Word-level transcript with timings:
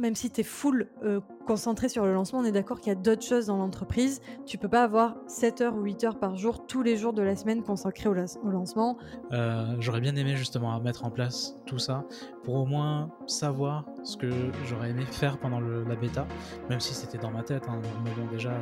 même 0.00 0.16
si 0.16 0.30
tu 0.30 0.40
es 0.40 0.44
full 0.44 0.88
euh, 1.04 1.20
concentré 1.46 1.88
sur 1.88 2.04
le 2.04 2.12
lancement, 2.12 2.40
on 2.40 2.44
est 2.44 2.52
d'accord 2.52 2.80
qu'il 2.80 2.88
y 2.88 2.96
a 2.96 2.98
d'autres 2.98 3.24
choses 3.24 3.46
dans 3.46 3.56
l'entreprise. 3.56 4.20
Tu 4.46 4.58
peux 4.58 4.68
pas 4.68 4.82
avoir 4.82 5.16
7 5.26 5.60
heures 5.60 5.76
ou 5.76 5.82
8 5.82 6.04
heures 6.04 6.18
par 6.18 6.36
jour 6.36 6.66
tous 6.66 6.82
les 6.82 6.96
jours 6.96 7.12
de 7.12 7.22
la 7.22 7.36
semaine 7.36 7.62
consacrés 7.62 8.08
au, 8.08 8.14
au 8.14 8.50
lancement. 8.50 8.98
Euh, 9.32 9.76
j'aurais 9.80 10.00
bien 10.00 10.14
aimé 10.16 10.36
justement 10.36 10.78
mettre 10.80 11.04
en 11.04 11.10
place 11.10 11.56
tout 11.66 11.78
ça 11.78 12.04
pour 12.44 12.54
au 12.54 12.66
moins 12.66 13.10
savoir 13.26 13.84
ce 14.02 14.16
que 14.16 14.30
j'aurais 14.64 14.90
aimé 14.90 15.04
faire 15.04 15.38
pendant 15.38 15.60
la 15.60 15.94
bêta, 15.94 16.26
même 16.68 16.80
si 16.80 16.94
c'était 16.94 17.18
dans 17.18 17.30
ma 17.30 17.42
tête. 17.42 17.64
Hein. 17.68 17.80
mais 18.04 18.10
bon, 18.10 18.30
déjà, 18.30 18.52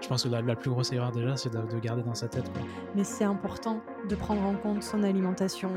je 0.00 0.08
pense 0.08 0.24
que 0.24 0.28
la, 0.28 0.56
plus 0.56 0.70
grosse 0.70 0.92
erreur 0.92 1.12
déjà, 1.12 1.36
c'est 1.36 1.52
de, 1.52 1.78
garder 1.78 2.02
dans 2.02 2.14
sa 2.14 2.28
tête. 2.28 2.50
Mais 2.94 3.04
c'est 3.04 3.24
important 3.24 3.80
de 4.08 4.14
prendre 4.14 4.42
en 4.42 4.54
compte 4.54 4.82
son 4.82 5.02
alimentation, 5.02 5.70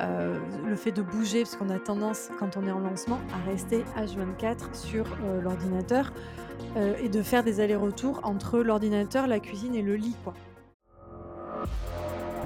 euh, 0.00 0.38
le 0.66 0.76
fait 0.76 0.92
de 0.92 1.02
bouger, 1.02 1.42
parce 1.42 1.56
qu'on 1.56 1.68
a 1.68 1.78
tendance, 1.78 2.30
quand 2.38 2.56
on 2.56 2.66
est 2.66 2.72
en 2.72 2.80
lancement, 2.80 3.18
à 3.34 3.50
rester 3.50 3.84
H24 3.96 4.74
sur 4.74 5.04
euh, 5.24 5.42
l'ordinateur 5.42 5.93
euh, 6.76 6.94
et 7.02 7.08
de 7.08 7.22
faire 7.22 7.44
des 7.44 7.60
allers-retours 7.60 8.20
entre 8.24 8.58
l'ordinateur, 8.60 9.26
la 9.26 9.38
cuisine 9.38 9.74
et 9.74 9.82
le 9.82 9.94
lit. 9.94 10.16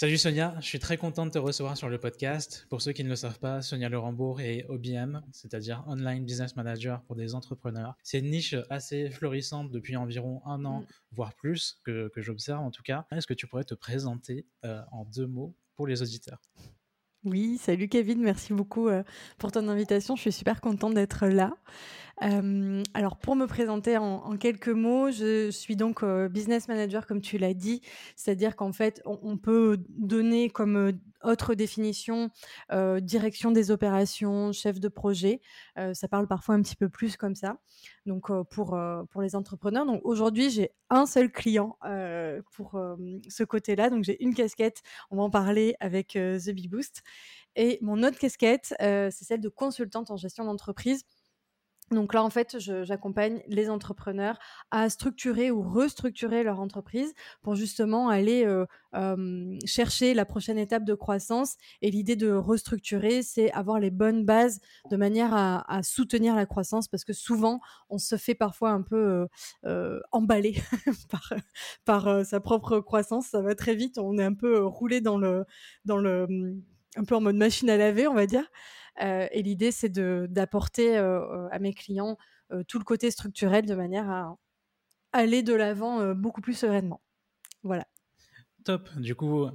Salut 0.00 0.16
Sonia, 0.16 0.54
je 0.60 0.64
suis 0.64 0.78
très 0.78 0.96
content 0.96 1.26
de 1.26 1.32
te 1.32 1.38
recevoir 1.38 1.76
sur 1.76 1.88
le 1.88 1.98
podcast. 1.98 2.68
Pour 2.70 2.80
ceux 2.80 2.92
qui 2.92 3.02
ne 3.02 3.08
le 3.08 3.16
savent 3.16 3.40
pas, 3.40 3.62
Sonia 3.62 3.88
Lerambourg 3.88 4.40
est 4.40 4.64
OBM, 4.68 5.22
c'est-à-dire 5.32 5.82
Online 5.88 6.24
Business 6.24 6.54
Manager 6.54 7.02
pour 7.02 7.16
des 7.16 7.34
entrepreneurs. 7.34 7.96
C'est 8.04 8.20
une 8.20 8.30
niche 8.30 8.54
assez 8.70 9.10
florissante 9.10 9.72
depuis 9.72 9.96
environ 9.96 10.40
un 10.46 10.64
an, 10.64 10.82
mm. 10.82 10.86
voire 11.10 11.34
plus, 11.34 11.80
que, 11.84 12.12
j'observe 12.14 12.60
en 12.60 12.70
tout 12.70 12.84
cas. 12.84 13.06
Est-ce 13.10 13.26
que 13.26 13.34
tu 13.34 13.48
pourrais 13.48 13.64
te 13.64 13.74
présenter 13.74 14.46
euh, 14.64 14.80
en 14.92 15.04
deux 15.04 15.26
mots 15.26 15.56
pour 15.74 15.88
les 15.88 16.00
auditeurs? 16.00 16.38
Oui, 17.24 17.58
salut 17.58 17.88
Kevin, 17.88 18.22
merci 18.22 18.52
beaucoup 18.52 18.88
euh, 18.88 19.02
pour 19.36 19.50
ton 19.50 19.66
invitation. 19.66 20.14
Je 20.14 20.20
suis 20.20 20.32
super 20.32 20.60
contente 20.60 20.94
d'être 20.94 21.26
là. 21.26 21.52
Euh, 22.22 22.82
alors 22.94 23.16
pour 23.16 23.36
me 23.36 23.46
présenter 23.46 23.96
en, 23.96 24.36
quelques 24.36 24.68
mots, 24.68 25.10
je 25.10 25.50
suis 25.50 25.76
donc 25.76 26.02
euh, 26.02 26.28
business 26.28 26.68
manager 26.68 27.06
comme 27.06 27.20
tu 27.20 27.38
l'as 27.38 27.54
dit, 27.54 27.80
c'est-à-dire 28.16 28.56
qu'en 28.56 28.72
fait 28.72 29.00
on, 29.04 29.36
peut 29.36 29.78
donner 29.88 30.50
comme 30.50 30.98
autre 31.22 31.54
définition 31.54 32.30
direction 33.00 33.50
des 33.52 33.70
opérations, 33.70 34.52
chef 34.52 34.80
de 34.80 34.88
projet. 34.88 35.40
ça 35.92 36.08
parle 36.08 36.26
parfois 36.26 36.54
un 36.56 36.62
petit 36.62 36.76
peu 36.76 36.88
plus 36.88 37.16
comme 37.16 37.34
ça. 37.34 37.58
Donc 38.06 38.30
pour 38.50 38.78
pour 39.10 39.22
les 39.22 39.36
entrepreneurs. 39.36 39.86
Donc 39.86 40.00
aujourd'hui 40.04 40.50
j'ai 40.50 40.70
un 40.90 41.06
seul 41.06 41.30
client 41.30 41.78
pour 42.52 42.80
ce 43.28 43.44
côté-là. 43.44 43.90
Donc 43.90 44.04
j'ai 44.04 44.22
une 44.22 44.34
casquette. 44.34 44.82
On 45.10 45.16
va 45.16 45.22
en 45.22 45.30
parler 45.30 45.76
avec 45.80 46.14
The 46.14 46.50
Big 46.50 46.68
Boost. 46.68 47.02
Et 47.54 47.78
mon 47.80 48.02
autre 48.02 48.18
casquette, 48.18 48.74
c'est 48.78 49.24
celle 49.24 49.40
de 49.40 49.48
consultante 49.48 50.10
en 50.10 50.16
gestion 50.16 50.44
d'entreprise. 50.44 51.04
Donc 51.90 52.12
là, 52.12 52.22
en 52.22 52.30
fait, 52.30 52.56
j'accompagne 52.58 53.42
les 53.46 53.70
entrepreneurs 53.70 54.38
à 54.70 54.90
structurer 54.90 55.50
ou 55.50 55.62
restructurer 55.62 56.42
leur 56.42 56.60
entreprise 56.60 57.14
pour 57.42 57.54
justement 57.54 58.08
aller 58.08 58.44
euh, 58.94 59.58
chercher 59.64 60.14
la 60.14 60.24
prochaine 60.24 60.58
étape 60.58 60.84
de 60.84 60.94
croissance. 60.94 61.56
Et 61.80 61.90
l'idée 61.90 62.16
de 62.16 62.30
restructurer, 62.30 63.22
c'est 63.22 63.50
avoir 63.52 63.80
les 63.80 63.90
bonnes 63.90 64.24
bases 64.24 64.60
de 64.90 64.96
manière 64.96 65.34
à, 65.34 65.82
soutenir 65.82 66.34
la 66.34 66.46
croissance 66.46 66.88
parce 66.88 67.04
que 67.04 67.12
souvent, 67.12 67.60
on 67.88 67.98
se 67.98 68.16
fait 68.16 68.34
parfois 68.34 68.70
un 68.70 68.82
peu 68.82 68.96
euh, 68.96 69.26
euh 69.64 70.00
emballer 70.12 70.56
par, 71.10 71.32
par 71.84 72.26
sa 72.26 72.40
propre 72.40 72.80
croissance. 72.80 73.28
Ça 73.28 73.40
va 73.40 73.54
très 73.54 73.74
vite. 73.74 73.98
On 73.98 74.18
est 74.18 74.24
un 74.24 74.34
peu 74.34 74.64
roulé 74.64 75.00
dans 75.00 75.18
le, 75.18 75.44
dans 75.84 75.96
le, 75.96 76.26
un 76.96 77.04
peu 77.04 77.14
en 77.14 77.20
mode 77.20 77.36
machine 77.36 77.70
à 77.70 77.76
laver, 77.76 78.08
on 78.08 78.14
va 78.14 78.26
dire. 78.26 78.44
Euh, 79.00 79.28
et 79.30 79.42
l'idée, 79.42 79.70
c'est 79.70 79.90
d'apporter 79.90 80.96
euh, 80.96 81.48
à 81.50 81.58
mes 81.58 81.72
clients 81.72 82.16
euh, 82.52 82.62
tout 82.64 82.78
le 82.78 82.84
côté 82.84 83.10
structurel 83.10 83.66
de 83.66 83.74
manière 83.74 84.08
à 84.10 84.36
aller 85.12 85.42
de 85.42 85.54
l'avant 85.54 86.14
beaucoup 86.14 86.40
plus 86.40 86.54
sereinement. 86.54 87.00
Voilà. 87.62 87.86
Top. 88.64 88.88
Du 88.96 89.14
coup, 89.14 89.46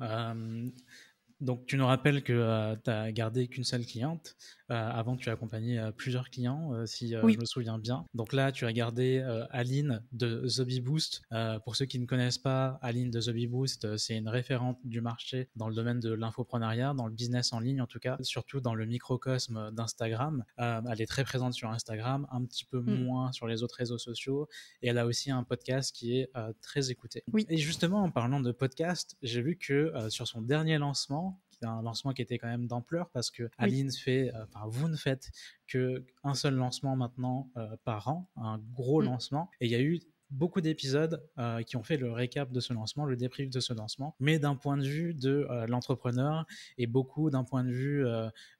donc, 1.40 1.66
tu 1.66 1.78
nous 1.78 1.86
rappelles 1.86 2.24
que 2.24 2.76
tu 2.84 2.90
as 2.90 3.12
gardé 3.12 3.48
qu'une 3.48 3.64
seule 3.64 3.86
cliente. 3.86 4.36
Euh, 4.74 4.90
avant, 4.90 5.16
tu 5.16 5.30
as 5.30 5.34
accompagné 5.34 5.80
euh, 5.80 5.92
plusieurs 5.92 6.30
clients, 6.32 6.74
euh, 6.74 6.86
si 6.88 7.10
je 7.10 7.40
me 7.40 7.46
souviens 7.46 7.78
bien. 7.78 8.06
Donc 8.16 8.34
là, 8.34 8.52
tu 8.52 8.66
as 8.66 8.74
gardé 8.74 9.24
Aline 9.52 10.02
de 10.12 10.48
The 10.48 10.82
Boost. 10.82 11.22
pour 11.64 11.76
ceux 11.76 11.86
qui 11.86 12.00
ne 12.00 12.06
connaissent 12.06 12.38
pas, 12.38 12.80
Aline 12.82 13.12
de 13.12 13.22
The 13.22 13.50
Boost, 13.50 13.98
c'est 13.98 14.18
une 14.18 14.30
référente 14.30 14.80
du 14.84 15.02
marché 15.02 15.50
dans 15.56 15.68
le 15.68 15.76
domaine 15.76 16.00
de 16.00 16.12
l'infoprenariat, 16.12 16.94
dans 16.94 17.08
le 17.08 17.14
business 17.14 17.54
en 17.54 17.60
ligne 17.60 17.82
en 17.82 17.88
tout 17.88 18.00
cas, 18.00 18.18
surtout 18.22 18.62
dans 18.62 18.74
le 18.74 18.86
microcosme 18.86 19.72
d'Instagram. 19.72 20.44
elle 20.58 21.02
est 21.02 21.06
très 21.06 21.24
présente 21.24 21.54
sur 21.54 21.70
Instagram, 21.70 22.28
un 22.32 22.44
petit 22.46 22.66
peu 22.66 22.80
mm. 22.80 23.04
moins 23.04 23.32
sur 23.32 23.48
les 23.48 23.64
autres 23.64 23.76
réseaux 23.76 23.98
sociaux. 23.98 24.48
Et 24.82 24.88
elle 24.88 24.98
a 24.98 25.06
aussi 25.06 25.32
un 25.32 25.44
podcast 25.44 25.96
qui 25.96 26.18
est 26.18 26.32
très 26.62 26.90
écouté. 26.90 27.24
Oui. 27.32 27.46
Et 27.50 27.58
justement, 27.58 28.04
en 28.04 28.12
parlant 28.12 28.40
de 28.40 28.52
podcast, 28.52 29.18
j'ai 29.22 29.42
vu 29.42 29.58
que 29.58 29.94
sur 30.10 30.28
son 30.28 30.42
dernier 30.42 30.78
lancement, 30.78 31.40
un 31.66 31.82
lancement 31.82 32.14
qui 32.14 32.22
était 32.22 32.38
quand 32.38 32.48
même 32.48 32.68
d'ampleur 32.68 33.10
parce 33.12 33.32
que 33.32 33.50
Aline 33.58 33.92
fait, 33.92 34.34
euh, 34.34 34.44
enfin 34.44 34.66
vous 34.68 34.88
ne 34.88 34.96
faites 34.96 35.32
que 35.68 36.06
un 36.24 36.34
seul 36.34 36.56
lancement 36.56 36.96
maintenant 36.96 37.50
euh, 37.58 37.76
par 37.84 38.08
an, 38.08 38.30
un 38.36 38.60
gros 38.74 39.02
mm. 39.02 39.06
lancement, 39.06 39.50
et 39.62 39.66
il 39.66 39.72
y 39.72 39.76
a 39.76 39.82
eu 39.82 40.00
beaucoup 40.30 40.62
d'épisodes 40.62 41.24
euh, 41.38 41.62
qui 41.62 41.78
ont 41.78 41.84
fait 41.84 41.98
le 41.98 42.12
récap 42.12 42.52
de 42.52 42.60
ce 42.60 42.74
lancement, 42.74 43.06
le 43.06 43.16
débrief 43.16 43.52
de 43.52 43.60
ce 43.60 43.72
lancement, 43.72 44.16
mais 44.20 44.40
d'un 44.40 44.56
point 44.56 44.78
de 44.78 44.84
vue 44.84 45.14
de 45.14 45.48
l'entrepreneur 45.68 46.48
et 46.80 46.88
beaucoup 46.88 47.30
d'un 47.30 47.44
point 47.44 47.64
de 47.64 47.70
vue 47.70 48.04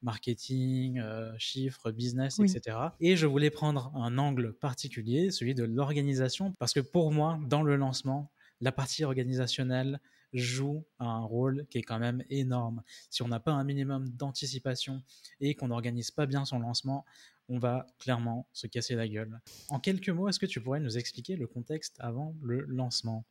marketing, 0.04 1.02
chiffres, 1.40 1.90
business, 1.90 2.38
etc. 2.38 2.78
Et 3.00 3.16
je 3.16 3.26
voulais 3.26 3.50
prendre 3.50 3.92
un 3.96 4.20
angle 4.20 4.54
particulier, 4.54 5.32
celui 5.32 5.56
de 5.56 5.64
l'organisation, 5.64 6.54
parce 6.60 6.74
que 6.74 6.80
pour 6.80 7.12
moi, 7.12 7.40
dans 7.48 7.64
le 7.64 7.76
lancement, 7.76 8.32
la 8.62 8.72
partie 8.72 9.04
organisationnelle 9.04 10.00
joue 10.34 10.84
un 11.00 11.20
rôle 11.20 11.66
qui 11.70 11.78
est 11.78 11.84
quand 11.84 12.00
même 12.00 12.24
énorme. 12.30 12.84
Si 13.10 13.22
on 13.22 13.28
n'a 13.28 13.40
pas 13.40 13.52
un 13.52 13.64
minimum 13.64 14.10
d'anticipation 14.10 15.02
et 15.40 15.56
qu'on 15.56 15.68
n'organise 15.68 16.12
pas 16.12 16.26
bien 16.26 16.46
son 16.46 16.60
lancement, 16.60 17.06
on 17.50 17.60
va 17.60 17.86
clairement 18.00 18.48
se 18.54 18.68
casser 18.68 18.96
la 18.96 19.08
gueule. 19.08 19.40
En 19.70 19.80
quelques 19.80 20.10
mots, 20.10 20.30
est-ce 20.30 20.40
que 20.40 20.46
tu 20.46 20.62
pourrais 20.62 20.80
nous 20.80 20.98
expliquer 20.98 21.36
le 21.36 21.48
contexte 21.48 21.96
avant 22.00 22.36
le 22.42 22.62
lancement? 22.62 23.26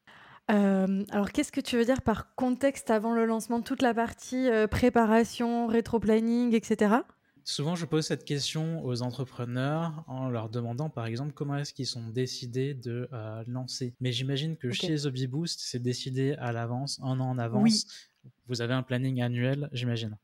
Euh, 0.51 1.05
alors, 1.11 1.31
qu'est-ce 1.31 1.53
que 1.53 1.61
tu 1.61 1.77
veux 1.77 1.85
dire 1.85 2.03
par 2.03 2.35
contexte 2.35 2.91
avant 2.91 3.15
le 3.15 3.25
lancement? 3.25 3.62
Toute 3.62 3.81
la 3.81 3.95
partie 3.95 4.51
euh, 4.51 4.67
préparation, 4.67 5.67
rétro-planning, 5.67 6.55
etc. 6.55 6.97
Souvent, 7.45 7.75
je 7.75 7.87
pose 7.87 8.07
cette 8.07 8.25
question 8.25 8.85
aux 8.85 9.03
entrepreneurs 9.03 10.05
en 10.07 10.29
leur 10.29 10.49
demandant, 10.49 10.91
par 10.91 11.07
exemple, 11.07 11.33
comment 11.33 11.57
est-ce 11.57 11.73
qu'ils 11.73 11.87
sont 11.87 12.09
décidés 12.09 12.75
de 12.75 13.09
euh, 13.13 13.43
lancer. 13.47 13.95
Mais 14.01 14.13
j'imagine 14.13 14.57
que 14.57 14.71
chez 14.71 14.97
Zombie 14.97 15.27
Boost, 15.27 15.61
c'est 15.61 15.83
décidé 15.83 16.35
à 16.39 16.53
l'avance, 16.53 17.01
un 17.03 17.19
an 17.21 17.31
en 17.31 17.39
avance. 17.39 17.63
Oui. 17.63 18.31
Vous 18.47 18.63
avez 18.63 18.75
un 18.75 18.83
planning 18.83 19.23
annuel, 19.23 19.69
j'imagine. 19.73 20.17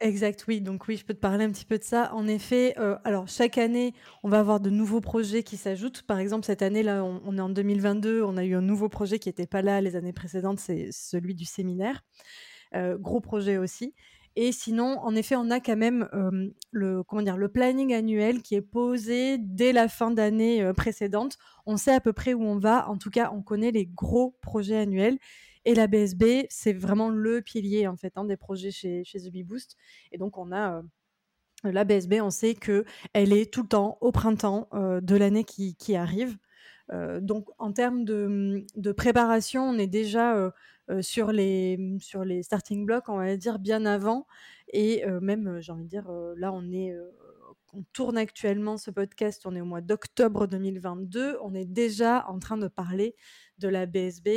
Exact, 0.00 0.46
oui. 0.48 0.62
Donc 0.62 0.88
oui, 0.88 0.96
je 0.96 1.04
peux 1.04 1.12
te 1.12 1.20
parler 1.20 1.44
un 1.44 1.50
petit 1.50 1.66
peu 1.66 1.76
de 1.76 1.84
ça. 1.84 2.14
En 2.14 2.26
effet, 2.26 2.74
euh, 2.78 2.96
alors 3.04 3.28
chaque 3.28 3.58
année, 3.58 3.92
on 4.22 4.30
va 4.30 4.40
avoir 4.40 4.58
de 4.58 4.70
nouveaux 4.70 5.02
projets 5.02 5.42
qui 5.42 5.58
s'ajoutent. 5.58 6.02
Par 6.02 6.18
exemple, 6.18 6.46
cette 6.46 6.62
année 6.62 6.82
là, 6.82 7.04
on, 7.04 7.36
est 7.36 7.40
en 7.40 7.50
2022, 7.50 8.22
on 8.22 8.38
a 8.38 8.44
eu 8.44 8.54
un 8.54 8.62
nouveau 8.62 8.88
projet 8.88 9.18
qui 9.18 9.28
n'était 9.28 9.46
pas 9.46 9.60
là 9.60 9.82
les 9.82 9.96
années 9.96 10.14
précédentes, 10.14 10.58
c'est 10.58 10.88
celui 10.90 11.34
du 11.34 11.44
séminaire. 11.44 12.02
Euh, 12.74 12.96
gros 12.96 13.20
projet 13.20 13.58
aussi. 13.58 13.94
Et 14.36 14.52
sinon, 14.52 14.98
en 15.00 15.14
effet, 15.14 15.34
on 15.36 15.50
a 15.50 15.60
quand 15.60 15.76
même 15.76 16.08
le 16.70 17.02
comment 17.02 17.22
dire 17.22 17.36
le 17.36 17.48
planning 17.48 17.92
annuel 17.92 18.42
qui 18.42 18.54
est 18.54 18.62
posé 18.62 19.38
dès 19.38 19.72
la 19.72 19.88
fin 19.88 20.10
d'année 20.10 20.72
précédente. 20.76 21.36
On 21.66 21.76
sait 21.76 21.92
à 21.92 22.00
peu 22.00 22.12
près 22.12 22.34
où 22.34 22.42
on 22.42 22.58
va. 22.58 22.88
En 22.88 22.96
tout 22.96 23.10
cas, 23.10 23.30
on 23.34 23.42
connaît 23.42 23.72
les 23.72 23.86
gros 23.86 24.36
projets 24.40 24.76
annuels. 24.76 25.18
Et 25.64 25.74
la 25.74 25.88
BSB, 25.88 26.46
c'est 26.48 26.72
vraiment 26.72 27.10
le 27.10 27.42
pilier 27.42 27.86
en 27.86 27.96
fait 27.96 28.12
hein, 28.16 28.24
des 28.24 28.36
projets 28.36 28.70
chez 28.70 29.04
chez 29.04 29.18
The 29.20 29.30
Bee 29.30 29.42
Boost. 29.42 29.76
Et 30.12 30.18
donc, 30.18 30.38
on 30.38 30.52
a 30.52 30.82
la 31.64 31.84
BSB, 31.84 32.14
on 32.22 32.30
sait 32.30 32.54
que 32.54 32.84
elle 33.12 33.32
est 33.32 33.52
tout 33.52 33.62
le 33.62 33.68
temps 33.68 33.98
au 34.00 34.12
printemps 34.12 34.68
de 34.72 35.16
l'année 35.16 35.44
qui, 35.44 35.76
qui 35.76 35.96
arrive. 35.96 36.38
Donc 37.20 37.48
en 37.58 37.72
termes 37.72 38.04
de, 38.04 38.64
de, 38.76 38.92
préparation, 38.92 39.62
on 39.62 39.78
est 39.78 39.86
déjà 39.86 40.52
sur 41.00 41.32
les 41.32 41.96
sur 42.00 42.24
les 42.24 42.42
starting 42.42 42.86
blocks, 42.86 43.08
on 43.08 43.18
va 43.18 43.36
dire 43.36 43.58
bien 43.58 43.86
avant, 43.86 44.26
et 44.72 45.04
même 45.20 45.60
j'ai 45.60 45.72
envie 45.72 45.84
de 45.84 45.88
dire 45.88 46.10
là 46.36 46.52
on 46.52 46.70
est 46.70 46.94
tourne 47.92 48.18
actuellement 48.18 48.76
ce 48.76 48.90
podcast, 48.90 49.46
on 49.46 49.54
est 49.54 49.60
au 49.60 49.64
mois 49.64 49.80
d'octobre 49.80 50.46
2022, 50.46 51.38
on 51.42 51.54
est 51.54 51.64
déjà 51.64 52.26
en 52.28 52.38
train 52.38 52.56
de 52.56 52.68
parler 52.68 53.14
de 53.58 53.68
la 53.68 53.86
BSB 53.86 54.28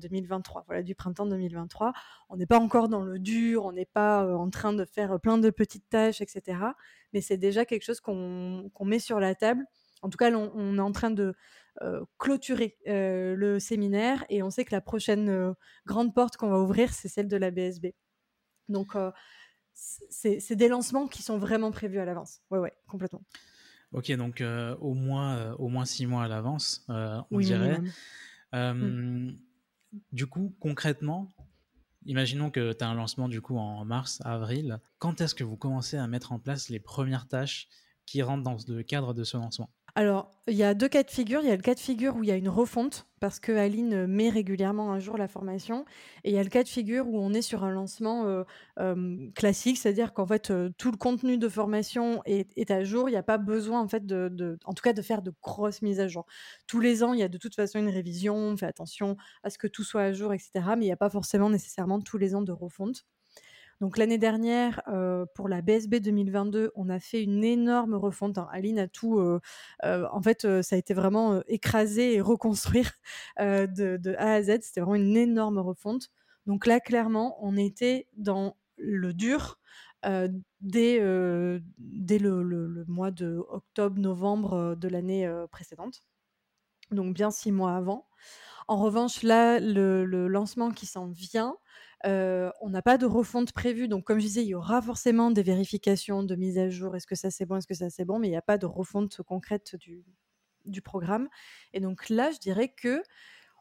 2023, 0.00 0.64
voilà, 0.66 0.82
du 0.82 0.94
printemps 0.94 1.26
2023. 1.26 1.92
On 2.28 2.36
n'est 2.36 2.46
pas 2.46 2.58
encore 2.58 2.88
dans 2.88 3.02
le 3.02 3.18
dur, 3.18 3.64
on 3.64 3.72
n'est 3.72 3.86
pas 3.86 4.26
en 4.36 4.50
train 4.50 4.72
de 4.72 4.84
faire 4.84 5.20
plein 5.20 5.38
de 5.38 5.50
petites 5.50 5.88
tâches, 5.88 6.20
etc. 6.20 6.58
Mais 7.12 7.20
c'est 7.20 7.36
déjà 7.36 7.64
quelque 7.64 7.84
chose 7.84 8.00
qu'on 8.00 8.70
met 8.84 8.98
sur 8.98 9.20
la 9.20 9.34
table. 9.34 9.64
En 10.02 10.08
tout 10.08 10.18
cas, 10.18 10.32
on, 10.32 10.76
est 10.78 10.80
en 10.80 10.92
train 10.92 11.10
de 11.10 11.34
clôturer 12.18 12.76
le 12.86 13.58
séminaire 13.58 14.24
et 14.28 14.42
on 14.42 14.50
sait 14.50 14.64
que 14.64 14.74
la 14.74 14.80
prochaine 14.80 15.54
grande 15.86 16.14
porte 16.14 16.36
qu'on 16.36 16.50
va 16.50 16.58
ouvrir, 16.58 16.92
c'est 16.92 17.08
celle 17.08 17.28
de 17.28 17.36
la 17.36 17.50
BSB. 17.50 17.94
Donc, 18.68 18.96
c'est 19.74 20.56
des 20.56 20.68
lancements 20.68 21.08
qui 21.08 21.22
sont 21.22 21.38
vraiment 21.38 21.70
prévus 21.70 21.98
à 21.98 22.04
l'avance. 22.04 22.40
Ouais, 22.50 22.58
ouais, 22.58 22.72
complètement. 22.86 23.22
Ok, 23.92 24.10
donc 24.12 24.42
au, 24.80 24.94
moins, 24.94 25.52
au 25.54 25.68
moins 25.68 25.84
six 25.84 26.06
mois 26.06 26.24
à 26.24 26.28
l'avance, 26.28 26.86
on 26.88 27.38
dirait. 27.38 27.80
Mmh. 28.52 29.32
Du 30.10 30.26
coup, 30.26 30.54
concrètement, 30.60 31.28
imaginons 32.06 32.50
que 32.50 32.72
tu 32.72 32.82
as 32.82 32.88
un 32.88 32.94
lancement 32.94 33.28
du 33.28 33.42
coup 33.42 33.58
en 33.58 33.84
mars, 33.84 34.20
avril. 34.24 34.80
Quand 34.98 35.20
est-ce 35.20 35.34
que 35.34 35.44
vous 35.44 35.56
commencez 35.56 35.96
à 35.98 36.06
mettre 36.06 36.32
en 36.32 36.38
place 36.38 36.70
les 36.70 36.80
premières 36.80 37.28
tâches 37.28 37.68
qui 38.06 38.22
rentrent 38.22 38.42
dans 38.42 38.56
le 38.68 38.82
cadre 38.82 39.12
de 39.14 39.24
ce 39.24 39.36
lancement? 39.36 39.70
Alors, 39.94 40.30
il 40.48 40.54
y 40.54 40.62
a 40.62 40.72
deux 40.72 40.88
cas 40.88 41.02
de 41.02 41.10
figure. 41.10 41.42
Il 41.42 41.48
y 41.48 41.50
a 41.50 41.56
le 41.56 41.60
cas 41.60 41.74
de 41.74 41.80
figure 41.80 42.16
où 42.16 42.22
il 42.22 42.28
y 42.28 42.32
a 42.32 42.36
une 42.36 42.48
refonte, 42.48 43.06
parce 43.20 43.38
que 43.40 43.52
Aline 43.52 44.06
met 44.06 44.30
régulièrement 44.30 44.90
un 44.90 44.98
jour 44.98 45.18
la 45.18 45.28
formation. 45.28 45.84
Et 46.24 46.30
il 46.30 46.34
y 46.34 46.38
a 46.38 46.42
le 46.42 46.48
cas 46.48 46.62
de 46.62 46.68
figure 46.68 47.06
où 47.08 47.18
on 47.18 47.34
est 47.34 47.42
sur 47.42 47.62
un 47.62 47.70
lancement 47.70 48.24
euh, 48.26 48.42
euh, 48.78 49.30
classique, 49.34 49.76
c'est-à-dire 49.76 50.14
qu'en 50.14 50.26
fait, 50.26 50.50
euh, 50.50 50.70
tout 50.78 50.90
le 50.90 50.96
contenu 50.96 51.36
de 51.36 51.46
formation 51.46 52.22
est, 52.24 52.70
à 52.70 52.84
jour. 52.84 53.10
Il 53.10 53.12
n'y 53.12 53.18
a 53.18 53.22
pas 53.22 53.36
besoin, 53.36 53.80
en 53.82 53.88
fait, 53.88 54.02
en 54.64 54.72
tout 54.72 54.82
cas, 54.82 54.94
de 54.94 55.02
faire 55.02 55.20
de 55.20 55.32
grosses 55.42 55.82
mises 55.82 56.00
à 56.00 56.08
jour. 56.08 56.24
Tous 56.66 56.80
les 56.80 57.02
ans, 57.04 57.12
il 57.12 57.20
y 57.20 57.22
a 57.22 57.28
de 57.28 57.38
toute 57.38 57.54
façon 57.54 57.78
une 57.78 57.90
révision. 57.90 58.34
On 58.34 58.56
fait 58.56 58.66
attention 58.66 59.18
à 59.42 59.50
ce 59.50 59.58
que 59.58 59.66
tout 59.66 59.84
soit 59.84 60.02
à 60.02 60.12
jour, 60.12 60.32
etc. 60.32 60.52
Mais 60.78 60.86
il 60.86 60.88
n'y 60.88 60.92
a 60.92 60.96
pas 60.96 61.10
forcément 61.10 61.50
nécessairement 61.50 62.00
tous 62.00 62.16
les 62.16 62.34
ans 62.34 62.42
de 62.42 62.52
refonte. 62.52 63.04
Donc 63.82 63.98
l'année 63.98 64.16
dernière, 64.16 64.80
euh, 64.86 65.26
pour 65.34 65.48
la 65.48 65.60
BSB 65.60 65.96
2022, 65.96 66.70
on 66.76 66.88
a 66.88 67.00
fait 67.00 67.20
une 67.20 67.42
énorme 67.42 67.94
refonte. 67.94 68.38
Aline 68.52 68.78
a 68.78 68.86
tout, 68.86 69.18
euh, 69.18 69.40
euh, 69.82 70.06
en 70.12 70.22
fait, 70.22 70.46
ça 70.62 70.76
a 70.76 70.78
été 70.78 70.94
vraiment 70.94 71.42
écrasé 71.48 72.14
et 72.14 72.20
reconstruire 72.20 72.92
de, 73.40 74.14
A 74.18 74.34
à 74.34 74.42
Z. 74.44 74.60
C'était 74.60 74.82
vraiment 74.82 74.94
une 74.94 75.16
énorme 75.16 75.58
refonte. 75.58 76.10
Donc 76.46 76.66
là, 76.66 76.78
clairement, 76.78 77.36
on 77.44 77.56
était 77.56 78.06
dans 78.16 78.56
le 78.76 79.12
dur 79.12 79.58
dès, 80.60 81.00
dès 81.78 82.18
le, 82.20 82.84
mois 82.86 83.10
de 83.10 83.44
octobre-novembre 83.48 84.76
de 84.76 84.86
l'année 84.86 85.28
précédente. 85.50 86.04
Donc 86.92 87.14
bien 87.14 87.32
six 87.32 87.50
mois 87.50 87.74
avant. 87.74 88.06
En 88.68 88.76
revanche, 88.76 89.24
là, 89.24 89.58
le 89.58 90.28
lancement 90.28 90.70
qui 90.70 90.86
s'en 90.86 91.08
vient, 91.08 91.56
on 92.04 92.70
n'a 92.70 92.82
pas 92.82 92.98
de 92.98 93.06
refonte 93.06 93.52
prévue. 93.52 93.88
Donc, 93.88 94.04
comme 94.04 94.18
je 94.18 94.26
disais, 94.26 94.42
il 94.42 94.48
y 94.48 94.54
aura 94.54 94.82
forcément 94.82 95.30
des 95.30 95.42
vérifications 95.42 96.22
de 96.22 96.34
mise 96.34 96.58
à 96.58 96.68
jour. 96.68 96.96
Est-ce 96.96 97.06
que 97.06 97.14
ça 97.14 97.30
c'est 97.30 97.46
bon? 97.46 97.56
Est-ce 97.56 97.66
que 97.66 97.74
ça 97.74 97.90
c'est 97.90 98.04
bon? 98.04 98.18
Mais 98.18 98.28
il 98.28 98.32
n'y 98.32 98.36
a 98.36 98.42
pas 98.42 98.58
de 98.58 98.66
refonte 98.66 99.22
concrète 99.22 99.76
du, 99.76 100.82
programme. 100.82 101.28
Et 101.72 101.80
donc 101.80 102.08
là, 102.08 102.30
je 102.30 102.38
dirais 102.38 102.68
que 102.68 103.02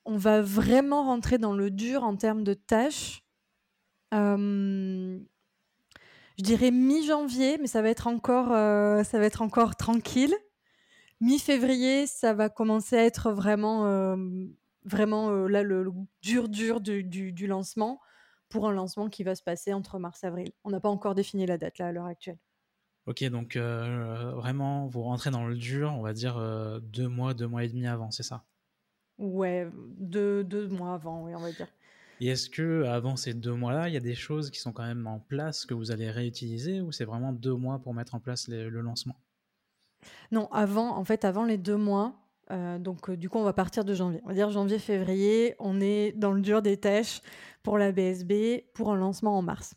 on 0.06 0.18
va 0.18 0.42
vraiment 0.42 1.04
rentrer 1.04 1.38
dans 1.38 1.54
le 1.54 1.70
dur 1.70 2.04
en 2.04 2.16
termes 2.16 2.44
de 2.44 2.54
tâches. 2.54 3.24
je 4.12 5.20
dirais 6.40 6.72
mi-janvier, 6.72 7.58
mais 7.60 7.68
ça 7.68 7.82
va 7.82 7.90
être 7.90 8.08
encore, 8.08 8.50
ça 8.50 9.20
va 9.20 9.26
être 9.26 9.42
encore 9.42 9.76
tranquille. 9.76 10.36
Mi-février, 11.20 12.08
ça 12.08 12.34
va 12.34 12.50
commencer 12.50 12.98
à 12.98 13.06
être 13.06 13.32
vraiment, 13.32 14.16
vraiment 14.86 15.32
là 15.48 15.62
le, 15.62 15.86
dur 16.24 16.50
dur 16.50 16.82
du, 16.82 17.04
du 17.04 17.48
lancement 17.48 18.00
pour 18.52 18.68
un 18.68 18.74
lancement 18.74 19.10
qui 19.10 19.24
va 19.24 19.34
se 19.34 19.42
passer 19.42 19.74
entre 19.74 19.98
mars 19.98 20.24
et 20.24 20.28
avril. 20.28 20.52
On 20.64 20.70
n'a 20.70 20.80
pas 20.80 20.90
encore 20.90 21.16
défini 21.16 21.46
la 21.48 21.58
date 21.58 21.80
là 21.80 21.88
à 21.88 21.92
l'heure 21.92 22.06
actuelle. 22.06 22.38
Ok, 23.08 23.24
donc 23.26 23.56
euh, 23.56 24.32
vraiment, 24.36 24.86
vous 24.86 25.02
rentrez 25.02 25.32
dans 25.32 25.48
le 25.48 25.56
dur, 25.56 25.92
on 25.92 26.02
va 26.02 26.14
dire 26.14 26.38
euh, 26.38 26.80
deux 26.80 27.08
mois, 27.08 27.34
deux 27.34 27.48
mois 27.48 27.64
et 27.64 27.68
demi 27.68 27.88
avant, 27.88 28.12
c'est 28.12 28.24
ça? 28.24 28.44
Ouais, 29.18 29.68
deux, 29.98 30.44
deux 30.44 30.68
mois 30.68 30.94
avant, 30.94 31.24
oui, 31.24 31.34
on 31.34 31.40
va 31.40 31.52
dire. 31.52 31.68
Et 32.20 32.28
est-ce 32.28 32.50
que 32.50 32.84
avant 32.84 33.16
ces 33.16 33.34
deux 33.34 33.54
mois-là, 33.54 33.88
il 33.88 33.94
y 33.94 33.98
a 33.98 34.02
des 34.02 34.14
choses 34.14 34.52
qui 34.52 34.60
sont 34.60 34.72
quand 34.72 34.86
même 34.86 35.08
en 35.08 35.20
place 35.20 35.66
que 35.66 35.74
vous 35.74 35.90
allez 35.90 36.12
réutiliser 36.12 36.82
ou 36.82 36.92
c'est 36.92 37.06
vraiment 37.06 37.34
deux 37.34 37.56
mois 37.56 37.80
pour 37.80 37.96
mettre 37.96 38.14
en 38.14 38.20
place 38.20 38.48
le 38.48 38.70
lancement? 38.70 39.16
Non, 40.32 40.48
avant, 40.52 40.96
en 40.96 41.04
fait, 41.04 41.26
avant 41.26 41.46
les 41.46 41.58
deux 41.58 41.78
mois, 41.78 42.21
euh, 42.52 42.78
donc, 42.80 43.10
du 43.12 43.30
coup, 43.30 43.38
on 43.38 43.44
va 43.44 43.54
partir 43.54 43.86
de 43.86 43.94
janvier. 43.94 44.20
On 44.24 44.30
va 44.30 44.34
dire 44.34 44.50
janvier-février, 44.50 45.56
on 45.60 45.80
est 45.80 46.12
dans 46.14 46.32
le 46.32 46.42
dur 46.42 46.62
des 46.62 46.78
tâches 46.78 47.22
pour 47.64 47.78
la 47.78 47.92
BSB 47.92 48.66
pour 48.74 48.92
un 48.92 48.98
lancement 48.98 49.38
en 49.38 49.42
mars. 49.42 49.76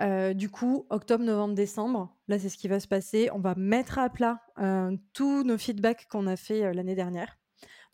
Euh, 0.00 0.32
du 0.32 0.48
coup, 0.48 0.86
octobre, 0.90 1.24
novembre, 1.24 1.54
décembre, 1.54 2.14
là, 2.28 2.38
c'est 2.38 2.48
ce 2.48 2.56
qui 2.56 2.68
va 2.68 2.78
se 2.78 2.86
passer. 2.86 3.30
On 3.32 3.40
va 3.40 3.54
mettre 3.56 3.98
à 3.98 4.08
plat 4.08 4.40
euh, 4.58 4.96
tous 5.12 5.42
nos 5.42 5.58
feedbacks 5.58 6.06
qu'on 6.08 6.26
a 6.26 6.36
fait 6.36 6.64
euh, 6.64 6.72
l'année 6.72 6.94
dernière. 6.94 7.36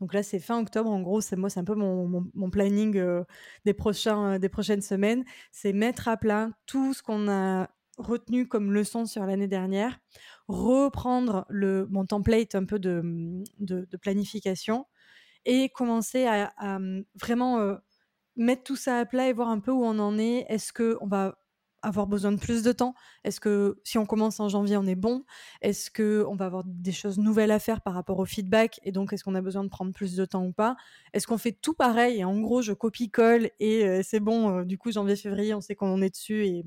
Donc 0.00 0.12
là, 0.12 0.22
c'est 0.22 0.38
fin 0.38 0.60
octobre. 0.60 0.90
En 0.90 1.00
gros, 1.00 1.20
c'est 1.20 1.36
moi, 1.36 1.48
c'est 1.48 1.60
un 1.60 1.64
peu 1.64 1.74
mon, 1.74 2.50
planning 2.50 3.00
des 3.64 3.74
prochaines 3.74 4.82
semaines. 4.82 5.24
C'est 5.52 5.72
mettre 5.72 6.08
à 6.08 6.16
plat 6.16 6.50
tout 6.66 6.92
ce 6.92 7.02
qu'on 7.02 7.28
a 7.28 7.70
retenu 7.98 8.46
comme 8.48 8.72
leçon 8.72 9.06
sur 9.06 9.24
l'année 9.26 9.48
dernière, 9.48 9.98
reprendre 10.48 11.46
le, 11.48 11.86
mon 11.90 12.06
template 12.06 12.54
un 12.54 12.64
peu 12.64 12.78
de, 12.78 13.02
de, 13.58 13.96
planification 13.96 14.86
et 15.44 15.68
commencer 15.68 16.26
à, 16.26 16.52
à 16.56 16.78
vraiment 17.14 17.78
mettre 18.36 18.64
tout 18.64 18.76
ça 18.76 18.98
à 18.98 19.04
plat 19.04 19.28
et 19.28 19.32
voir 19.32 19.48
un 19.48 19.60
peu 19.60 19.70
où 19.70 19.84
on 19.84 19.98
en 19.98 20.18
est. 20.18 20.46
Est-ce 20.48 20.72
qu'on 20.72 21.06
va 21.06 21.38
avoir 21.82 22.06
besoin 22.06 22.32
de 22.32 22.38
plus 22.38 22.62
de 22.62 22.72
temps? 22.72 22.94
Est-ce 23.24 23.40
que 23.40 23.80
si 23.84 23.98
on 23.98 24.06
commence 24.06 24.40
en 24.40 24.48
janvier, 24.48 24.76
on 24.76 24.86
est 24.86 24.94
bon? 24.94 25.24
Est-ce 25.60 25.90
qu'on 25.90 26.34
va 26.34 26.46
avoir 26.46 26.64
des 26.64 26.92
choses 26.92 27.18
nouvelles 27.18 27.50
à 27.50 27.58
faire 27.58 27.82
par 27.82 27.94
rapport 27.94 28.18
au 28.18 28.24
feedback? 28.24 28.80
Et 28.84 28.92
donc, 28.92 29.12
est-ce 29.12 29.22
qu'on 29.22 29.34
a 29.34 29.42
besoin 29.42 29.64
de 29.64 29.68
prendre 29.68 29.92
plus 29.92 30.16
de 30.16 30.24
temps 30.24 30.44
ou 30.44 30.52
pas? 30.52 30.76
Est-ce 31.12 31.26
qu'on 31.26 31.38
fait 31.38 31.52
tout 31.52 31.74
pareil? 31.74 32.20
Et 32.20 32.24
en 32.24 32.40
gros, 32.40 32.62
je 32.62 32.72
copie-colle 32.72 33.50
et 33.60 33.84
euh, 33.84 34.00
c'est 34.02 34.20
bon, 34.20 34.58
euh, 34.58 34.64
du 34.64 34.78
coup, 34.78 34.90
janvier-février, 34.90 35.54
on 35.54 35.60
sait 35.60 35.74
qu'on 35.74 35.92
en 35.92 36.02
est 36.02 36.10
dessus 36.10 36.46
et 36.46 36.64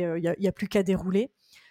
il 0.00 0.36
n'y 0.38 0.48
a, 0.48 0.52
plus 0.52 0.68
qu'à 0.68 0.82
dérouler 0.82 1.30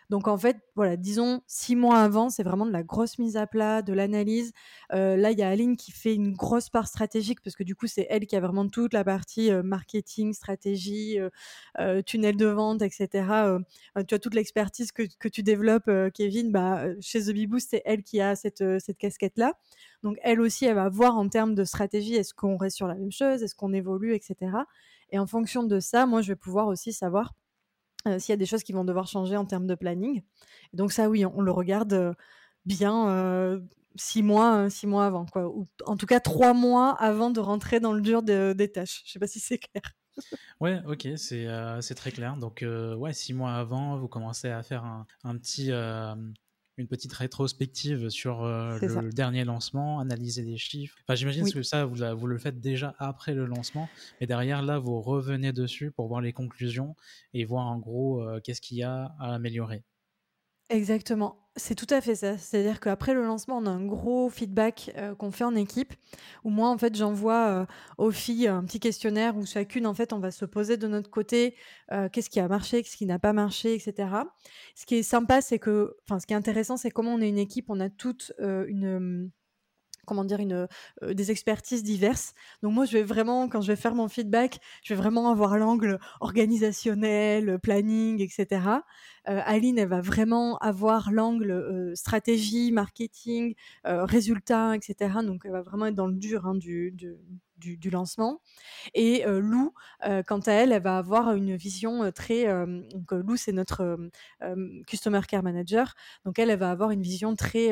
donc 0.10 0.28
en 0.28 0.38
fait, 0.38 0.58
voilà, 0.75 0.98
disons 0.98 1.42
six 1.48 1.75
mois 1.75 1.98
avant, 1.98 2.30
c'est 2.30 2.44
vraiment 2.44 2.66
de 2.66 2.72
la 2.72 2.84
grosse 2.84 3.18
mise 3.18 3.38
à 3.38 3.48
plat, 3.48 3.81
de 3.81 3.94
l'analyse. 3.94 4.52
Là, 4.92 5.31
il 5.31 5.40
y 5.40 5.42
a 5.42 5.50
Aline 5.50 5.75
qui 5.75 5.92
fait 5.92 6.14
une 6.14 6.33
grosse 6.33 6.69
part 6.69 6.88
stratégique 6.88 7.42
parce 7.42 7.56
que 7.56 7.64
du 7.64 7.76
coup, 7.76 7.88
c'est 7.88 8.06
elle 8.09 8.28
qui 8.28 8.36
a 8.36 8.40
vraiment 8.40 8.68
toute 8.68 8.94
la 8.94 9.04
partie 9.04 9.52
marketing, 9.64 10.33
stratégie, 10.33 11.18
tunnel 12.06 12.38
de 12.38 12.45
vente, 12.45 12.81
etc. 12.81 13.07
tu 14.07 14.14
as 14.14 14.19
toute 14.19 14.36
l'expertise 14.36 14.92
que, 14.92 15.28
tu 15.30 15.42
développes, 15.42 15.90
Kevin. 16.14 16.52
Bah, 16.52 16.86
chez 17.02 17.21
The 17.21 17.31
Bee 17.31 17.47
c'est 17.59 17.81
elle 17.86 18.04
qui 18.04 18.21
a 18.21 18.36
cette, 18.36 18.64
cette 18.80 18.97
casquette-là. 18.97 19.54
Donc 20.04 20.18
elle 20.21 20.42
aussi, 20.42 20.66
elle 20.66 20.76
va 20.76 20.90
voir 20.90 21.18
en 21.18 21.30
termes 21.30 21.56
de 21.56 21.64
stratégie, 21.64 22.16
est-ce 22.16 22.33
qu'on 22.33 22.57
reste 22.57 22.76
sur 22.76 22.88
la 22.88 22.95
même 22.95 23.12
chose, 23.12 23.42
est-ce 23.42 23.56
qu'on 23.56 23.74
évolue, 23.74 24.14
etc. 24.14 24.52
Et 25.12 25.18
en 25.18 25.28
fonction 25.28 25.64
de 25.64 25.80
ça, 25.80 26.06
moi, 26.06 26.21
je 26.21 26.30
vais 26.30 26.36
pouvoir 26.36 26.68
aussi 26.68 26.92
savoir 26.92 27.33
euh, 28.07 28.19
s'il 28.19 28.31
y 28.31 28.33
a 28.33 28.38
des 28.38 28.45
choses 28.45 28.64
qui 28.64 28.74
vont 28.74 28.83
devoir 28.83 29.07
changer 29.07 29.38
en 29.38 29.45
termes 29.45 29.68
de 29.68 29.76
planning. 29.76 30.24
donc 30.74 30.92
ça, 30.92 31.10
oui, 31.10 31.26
on, 31.26 31.42
le 31.42 31.52
regarde 31.52 31.94
euh, 31.94 32.14
bien 32.66 33.10
euh, 33.10 33.60
six 33.95 34.24
mois, 34.24 34.69
six 34.69 34.88
mois 34.88 35.06
avant, 35.06 35.26
quoi. 35.26 35.48
Ou 35.48 35.68
en 35.86 35.95
tout 35.98 36.06
cas 36.06 36.19
trois 36.19 36.54
mois 36.54 36.95
avant 37.00 37.30
de 37.30 37.40
rentrer 37.40 37.80
dans 37.80 37.94
le 37.94 38.02
dur 38.02 38.24
des 38.24 38.72
tâches. 38.72 39.04
Je 39.06 39.12
sais 39.14 39.19
pas 39.19 39.28
si 39.28 39.40
c'est 39.40 39.60
clair. 39.60 39.83
ouais, 40.60 40.81
ok, 40.86 41.07
c'est 41.16 41.95
très 41.95 42.12
clair. 42.12 42.38
Donc 42.38 42.66
ouais, 42.98 43.14
six 43.14 43.33
mois 43.33 43.54
avant, 43.54 43.98
vous 43.98 44.07
commencez 44.07 44.50
à 44.50 44.64
faire 44.64 44.83
un, 44.83 45.06
un 45.24 45.38
petit 45.38 45.72
une 46.77 46.87
petite 46.87 47.13
rétrospective 47.13 48.09
sur 48.09 48.44
euh, 48.44 48.77
le, 48.80 49.11
dernier 49.11 49.44
lancement, 49.44 49.99
analyser 49.99 50.42
les 50.42 50.57
chiffres. 50.57 50.97
Enfin, 51.03 51.15
j'imagine 51.15 51.49
que 51.51 51.61
ça, 51.61 51.85
vous, 51.85 51.97
vous, 52.18 52.27
le 52.27 52.37
faites 52.37 52.59
déjà 52.59 52.95
après 52.99 53.33
le 53.33 53.45
lancement, 53.45 53.89
mais 54.19 54.27
derrière, 54.27 54.61
là, 54.61 54.80
vous 54.80 55.01
revenez 55.01 55.53
dessus 55.53 55.92
pour 55.92 56.07
voir 56.07 56.21
les 56.21 56.33
conclusions 56.33 56.95
et 57.33 57.45
voir 57.45 57.68
en 57.68 57.77
gros 57.77 58.21
euh, 58.21 58.39
qu'est-ce 58.44 58.61
qu'il 58.61 58.77
y 58.77 58.83
a 58.83 59.13
à 59.19 59.35
améliorer. 59.35 59.83
Exactement. 60.69 61.43
C'est 61.56 61.76
tout 61.76 61.88
à 61.92 62.02
fait 62.02 62.16
ça. 62.16 62.36
C'est-à-dire 62.38 62.80
qu'après 62.80 63.14
le 63.14 63.24
lancement, 63.24 63.60
on 63.60 63.68
a 63.68 63.69
un 63.69 63.86
gros 63.86 64.28
feedback 64.30 64.92
euh, 64.98 65.14
qu'on 65.14 65.30
fait 65.31 65.44
en 65.44 65.54
équipe, 65.54 65.94
où 66.44 66.50
moi, 66.50 66.69
en 66.69 66.78
fait, 66.80 66.95
j'envoie 66.95 67.48
euh, 67.48 67.66
aux 68.00 68.10
filles 68.10 68.48
un 68.48 68.64
petit 68.64 68.80
questionnaire 68.80 69.38
où 69.38 69.45
chacune, 69.45 69.86
en 69.86 69.94
fait, 69.94 70.14
on 70.14 70.19
va 70.19 70.31
se 70.31 70.45
poser 70.45 70.78
de 70.78 70.88
notre 70.88 71.12
côté 71.12 71.56
euh, 71.92 72.10
qu'est-ce 72.10 72.31
qui 72.31 72.40
a 72.40 72.48
marché, 72.48 72.81
qu'est-ce 72.81 72.98
qui 72.98 73.06
n'a 73.06 73.19
pas 73.19 73.33
marché, 73.33 73.76
etc. 73.76 74.10
Ce 74.74 74.88
qui 74.88 74.95
est 74.95 75.04
sympa, 75.04 75.42
c'est 75.42 75.60
que, 75.60 75.95
enfin, 76.07 76.19
ce 76.19 76.26
qui 76.26 76.33
est 76.33 76.38
intéressant, 76.38 76.76
c'est 76.76 76.90
comment 76.90 77.14
on 77.14 77.22
est 77.22 77.30
une 77.30 77.38
équipe, 77.38 77.69
on 77.69 77.80
a 77.80 77.90
toute 77.90 78.33
une 78.40 79.30
comment 80.06 80.24
dire, 80.24 80.40
une, 80.40 80.68
des 81.02 81.31
expertises 81.31 81.83
diverses. 81.83 82.33
Donc 82.62 82.74
moi, 82.74 82.86
je 82.86 82.98
vais 82.98 83.04
vraiment, 83.04 83.48
quand 83.48 83.62
je 83.62 83.68
vais 83.68 83.76
faire 83.76 83.95
mon 83.95 84.07
feedback, 84.07 84.60
je 84.83 84.94
vais 84.94 85.00
vraiment 85.00 85.30
avoir 85.30 85.57
l'angle 85.57 86.00
organisationnel, 86.19 87.60
planning, 87.60 88.22
etc. 88.22 88.62
Aline, 89.26 89.78
elle 89.78 89.88
va 89.88 90.02
vraiment 90.02 90.57
avoir 90.57 91.12
l'angle 91.12 91.92
stratégie, 91.95 92.72
marketing, 92.72 93.56
résultats, 93.86 94.76
etc. 94.76 95.19
Donc 95.24 95.44
elle 95.45 95.52
va 95.52 95.62
vraiment 95.62 95.88
être 95.88 95.95
dans 95.95 96.07
le 96.07 96.16
dur 96.16 96.45
hein, 96.45 96.56
du, 96.56 96.92
du, 96.92 97.16
du, 97.57 97.90
lancement. 97.90 98.42
Et 98.94 99.24
Lou, 99.26 99.74
quant 100.28 100.40
à 100.40 100.52
elle, 100.52 100.72
elle 100.72 100.81
va 100.81 100.98
avoir 100.98 101.33
une 101.33 101.56
vision 101.56 102.12
très... 102.12 102.45
donc 102.45 103.12
Lou, 103.12 103.38
c'est 103.38 103.52
notre 103.52 103.98
Customer 104.88 105.22
Care 105.28 105.44
Manager. 105.44 105.94
Donc 106.26 106.40
elle, 106.40 106.50
elle 106.50 106.60
va 106.60 106.72
avoir 106.72 106.92
une 106.92 107.02
vision 107.02 107.36
très, 107.36 107.72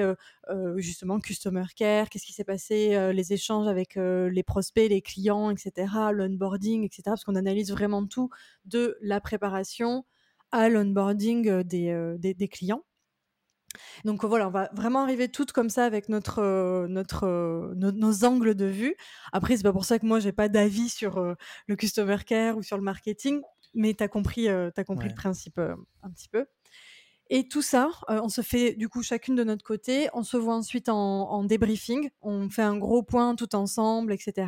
justement, 0.78 1.20
Customer 1.20 1.66
Care, 1.76 2.10
qu'est-ce 2.10 2.26
qui 2.26 2.34
s'est 2.34 2.44
passé, 2.44 3.12
les 3.14 3.34
échanges 3.34 3.68
avec 3.68 3.96
les 3.96 4.44
prospects, 4.44 4.90
les 4.90 5.02
clients, 5.02 5.50
etc., 5.50 5.88
l'onboarding, 6.14 6.84
etc. 6.84 7.04
Parce 7.06 7.24
qu'on 7.24 7.36
analyse 7.36 7.72
vraiment 7.72 8.06
tout 8.06 8.30
de 8.66 8.98
la 9.02 9.20
préparation 9.22 10.06
à 10.52 10.70
l'onboarding 10.70 11.64
des 11.64 12.50
clients. 12.52 12.84
Donc 14.06 14.24
voilà, 14.26 14.48
on 14.48 14.52
va 14.52 14.70
vraiment 14.74 15.02
arriver 15.02 15.30
toutes 15.30 15.52
comme 15.52 15.70
ça 15.70 15.86
avec 15.86 16.10
notre, 16.10 16.40
euh, 16.40 16.88
notre, 16.88 17.26
euh, 17.26 17.74
nos, 17.76 18.26
angles 18.26 18.56
de 18.56 18.66
vue. 18.66 18.96
Après, 19.32 19.58
c'est 19.58 19.64
pas 19.64 19.74
pour 19.74 19.86
ça 19.86 20.00
que 20.00 20.06
moi 20.06 20.20
j'ai 20.20 20.32
pas 20.32 20.50
d'avis 20.50 20.90
sur 20.90 21.18
euh, 21.18 21.36
le 21.68 21.76
customer 21.76 22.18
care 22.26 22.58
ou 22.58 22.64
sur 22.64 22.78
le 22.78 22.84
marketing, 22.84 23.42
mais 23.74 23.94
tu 23.94 24.04
as 24.04 24.08
compris, 24.08 24.50
as 24.50 24.84
compris 24.84 25.10
le 25.10 25.16
principe 25.16 25.60
un 25.60 26.10
petit 26.12 26.30
peu. 26.30 26.46
Et 27.30 27.48
tout 27.48 27.62
ça, 27.62 27.90
on 28.10 28.28
se 28.28 28.42
fait 28.42 28.74
du 28.74 28.90
coup 28.90 29.04
chacune 29.04 29.36
de 29.36 29.46
notre 29.46 29.64
côté. 29.64 30.10
On 30.14 30.24
se 30.24 30.36
voit 30.36 30.56
ensuite 30.56 30.90
en, 30.90 31.30
en 31.32 31.46
débriefing. 31.46 32.10
On 32.22 32.50
fait 32.50 32.62
un 32.62 32.78
gros 32.78 33.04
point 33.04 33.36
tout 33.36 33.56
ensemble, 33.56 34.12
etc. 34.12 34.48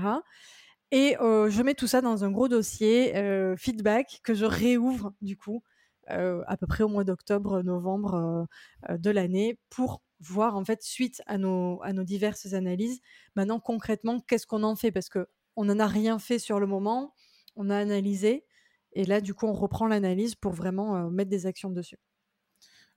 Et 0.92 1.15
je 1.22 1.62
mets 1.62 1.75
tout 1.75 1.88
ça 1.88 2.01
dans 2.01 2.25
un 2.25 2.32
gros 2.32 2.50
dossier 2.50 3.13
feedback 3.58 4.20
que 4.25 4.34
je 4.34 4.44
réouvre 4.44 5.13
du 5.22 5.38
coup 5.38 5.63
euh, 5.63 5.73
à 6.07 6.57
peu 6.57 6.67
près 6.67 6.83
au 6.83 6.88
mois 6.89 7.03
d'octobre, 7.03 7.62
novembre 7.63 8.13
euh, 8.15 8.93
euh, 8.93 8.98
de 8.98 9.10
l'année 9.12 9.60
pour 9.69 10.01
voir 10.19 10.55
en 10.57 10.65
fait 10.65 10.83
suite 10.83 11.22
à 11.27 11.38
nos, 11.38 11.81
à 11.83 11.93
nos 11.93 12.03
diverses 12.03 12.53
analyses, 12.53 13.01
maintenant 13.36 13.60
concrètement 13.60 14.19
qu'est-ce 14.19 14.48
qu'on 14.48 14.63
en 14.63 14.75
fait? 14.75 14.91
Parce 14.91 15.10
que 15.10 15.27
on 15.55 15.65
n'en 15.65 15.79
a 15.79 15.88
rien 15.88 16.19
fait 16.19 16.39
sur 16.39 16.60
le 16.60 16.67
moment, 16.67 17.13
on 17.55 17.69
a 17.69 17.77
analysé 17.77 18.45
et 18.93 19.05
là 19.05 19.22
du 19.22 19.33
coup 19.33 19.48
on 19.48 19.53
reprend 19.53 19.88
l'analyse 19.88 20.36
pour 20.36 20.53
vraiment 20.53 21.10
mettre 21.10 21.29
des 21.29 21.45
actions 21.45 21.69
dessus. 21.69 21.98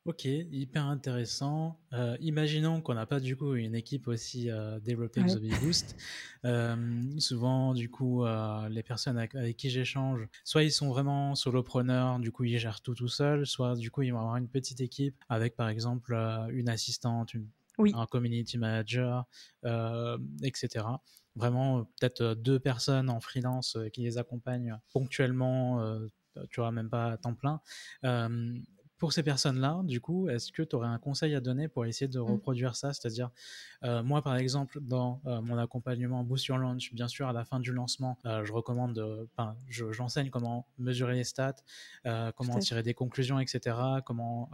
Ok, 0.06 0.25
hyper 0.25 0.86
intéressant. 0.86 1.80
Euh, 1.92 2.16
imaginons 2.20 2.80
qu'on 2.80 2.94
n'a 2.94 3.06
pas 3.06 3.18
du 3.18 3.36
coup 3.36 3.54
une 3.54 3.75
équipe 3.75 4.06
aussi 4.06 4.48
euh, 4.50 4.78
développée 4.78 5.20
que 5.20 5.32
The 5.32 5.60
Boost. 5.60 5.96
Euh, 6.44 7.02
souvent, 7.18 7.75
du 7.75 7.90
coup, 7.90 8.25
les 8.70 8.84
personnes 8.84 9.18
avec, 9.18 9.56
qui 9.56 9.68
j'échange, 9.68 10.28
soit 10.44 10.62
ils 10.62 10.70
sont 10.70 10.88
vraiment 10.90 11.34
solopreneurs, 11.34 12.20
du 12.20 12.30
coup 12.30 12.44
ils 12.44 12.56
gèrent 12.56 12.80
tout 12.82 12.94
tout 12.94 13.08
seuls, 13.08 13.46
soit 13.46 13.75
du 13.75 13.90
coup 13.90 14.02
ils 14.02 14.12
vont 14.12 14.20
avoir 14.20 14.36
une 14.36 14.48
petite 14.48 14.80
équipe 14.80 15.16
avec 15.28 15.56
par 15.56 15.68
exemple 15.68 16.14
une 16.52 16.68
assistante, 16.68 17.32
un 17.78 18.06
community 18.06 18.58
manager, 18.58 19.25
etc. 20.44 20.86
Vraiment 21.34 21.84
peut-être 21.98 22.34
deux 22.34 22.60
personnes 22.60 23.10
en 23.10 23.18
freelance 23.18 23.76
qui 23.92 24.02
les 24.02 24.18
accompagnent 24.18 24.78
ponctuellement 24.92 25.98
tu 26.50 26.60
vois, 26.60 26.70
même 26.70 26.90
pas 26.90 27.12
à 27.12 27.16
temps 27.16 27.34
plein. 27.34 27.60
Pour 28.99 29.12
ces 29.12 29.23
personnes-là, 29.23 29.83
du 29.85 30.00
coup, 30.00 30.29
est-ce 30.31 30.50
que 30.50 30.62
tu 30.62 30.75
aurais 30.75 30.88
un 30.88 30.99
conseil 30.99 31.35
à 31.35 31.41
donner 31.41 31.69
pour 31.69 31.85
essayer 31.85 32.09
de 32.09 32.19
mmh. 32.19 32.31
reproduire 32.31 32.76
ça? 32.76 32.95
C'est-à-dire, 32.95 33.31
euh, 33.85 34.03
moi, 34.03 34.23
par 34.23 34.37
exemple, 34.37 34.81
dans 34.81 35.21
euh, 35.26 35.43
mon 35.43 35.59
accompagnement 35.59 36.25
Boost 36.25 36.47
Your 36.47 36.57
Launch, 36.57 36.95
bien 36.95 37.07
sûr, 37.07 37.29
à 37.29 37.35
la 37.35 37.45
fin 37.45 37.61
du 37.61 37.73
lancement, 37.73 38.19
euh, 38.25 38.43
je 38.45 38.53
recommande, 38.55 38.99
enfin, 39.37 39.55
j'enseigne 39.69 40.31
comment 40.31 40.67
mesurer 40.79 41.15
les 41.15 41.25
stats, 41.25 41.57
comment 42.37 42.59
tirer 42.59 42.83
des 42.83 42.95
conclusions, 42.95 43.38
etc., 43.38 43.76
comment 44.05 44.50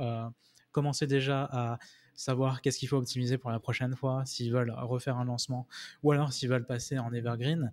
commencer 0.73 1.07
déjà 1.07 1.45
à 1.53 1.79
savoir 2.15 2.63
qu'est-ce 2.63 2.79
qu'il 2.79 2.89
faut 2.89 2.97
optimiser 2.97 3.39
pour 3.39 3.51
la 3.51 3.61
prochaine 3.61 3.95
fois, 3.95 4.25
s'ils 4.27 4.53
veulent 4.53 4.75
refaire 4.77 5.19
un 5.19 5.25
lancement, 5.25 5.67
ou 6.03 6.13
alors 6.13 6.33
s'ils 6.33 6.49
veulent 6.49 6.67
passer 6.67 6.99
en 6.99 7.13
evergreen. 7.13 7.73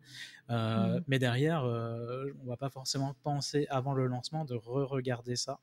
Mmh. 0.50 1.00
Mais 1.08 1.18
derrière, 1.18 1.64
on 1.64 2.46
va 2.48 2.58
pas 2.58 2.70
forcément 2.70 3.16
penser 3.24 3.66
avant 3.70 3.94
le 3.94 4.06
lancement 4.06 4.46
de 4.46 4.56
re-regarder 4.56 5.36
ça. 5.36 5.60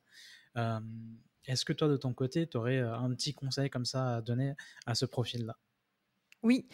Euh, 0.57 0.79
est-ce 1.45 1.65
que 1.65 1.73
toi, 1.73 1.87
de 1.87 1.97
ton 1.97 2.13
côté, 2.13 2.47
tu 2.47 2.57
aurais 2.57 2.77
euh, 2.77 2.93
un 2.93 3.13
petit 3.13 3.33
conseil 3.33 3.69
comme 3.69 3.85
ça 3.85 4.15
à 4.15 4.21
donner 4.21 4.53
à 4.85 4.95
ce 4.95 5.05
profil-là? 5.05 5.55
Oui. 6.43 6.67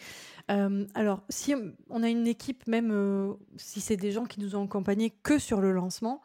alors, 0.48 1.24
si 1.30 1.54
on 1.88 2.02
a 2.02 2.08
une 2.08 2.26
équipe, 2.26 2.66
même 2.66 3.34
si 3.56 3.80
c'est 3.80 3.96
des 3.96 4.12
gens 4.12 4.26
qui 4.26 4.38
nous 4.40 4.56
ont 4.56 4.64
accompagnés 4.66 5.10
que 5.10 5.38
sur 5.38 5.60
le 5.60 5.72
lancement, 5.72 6.22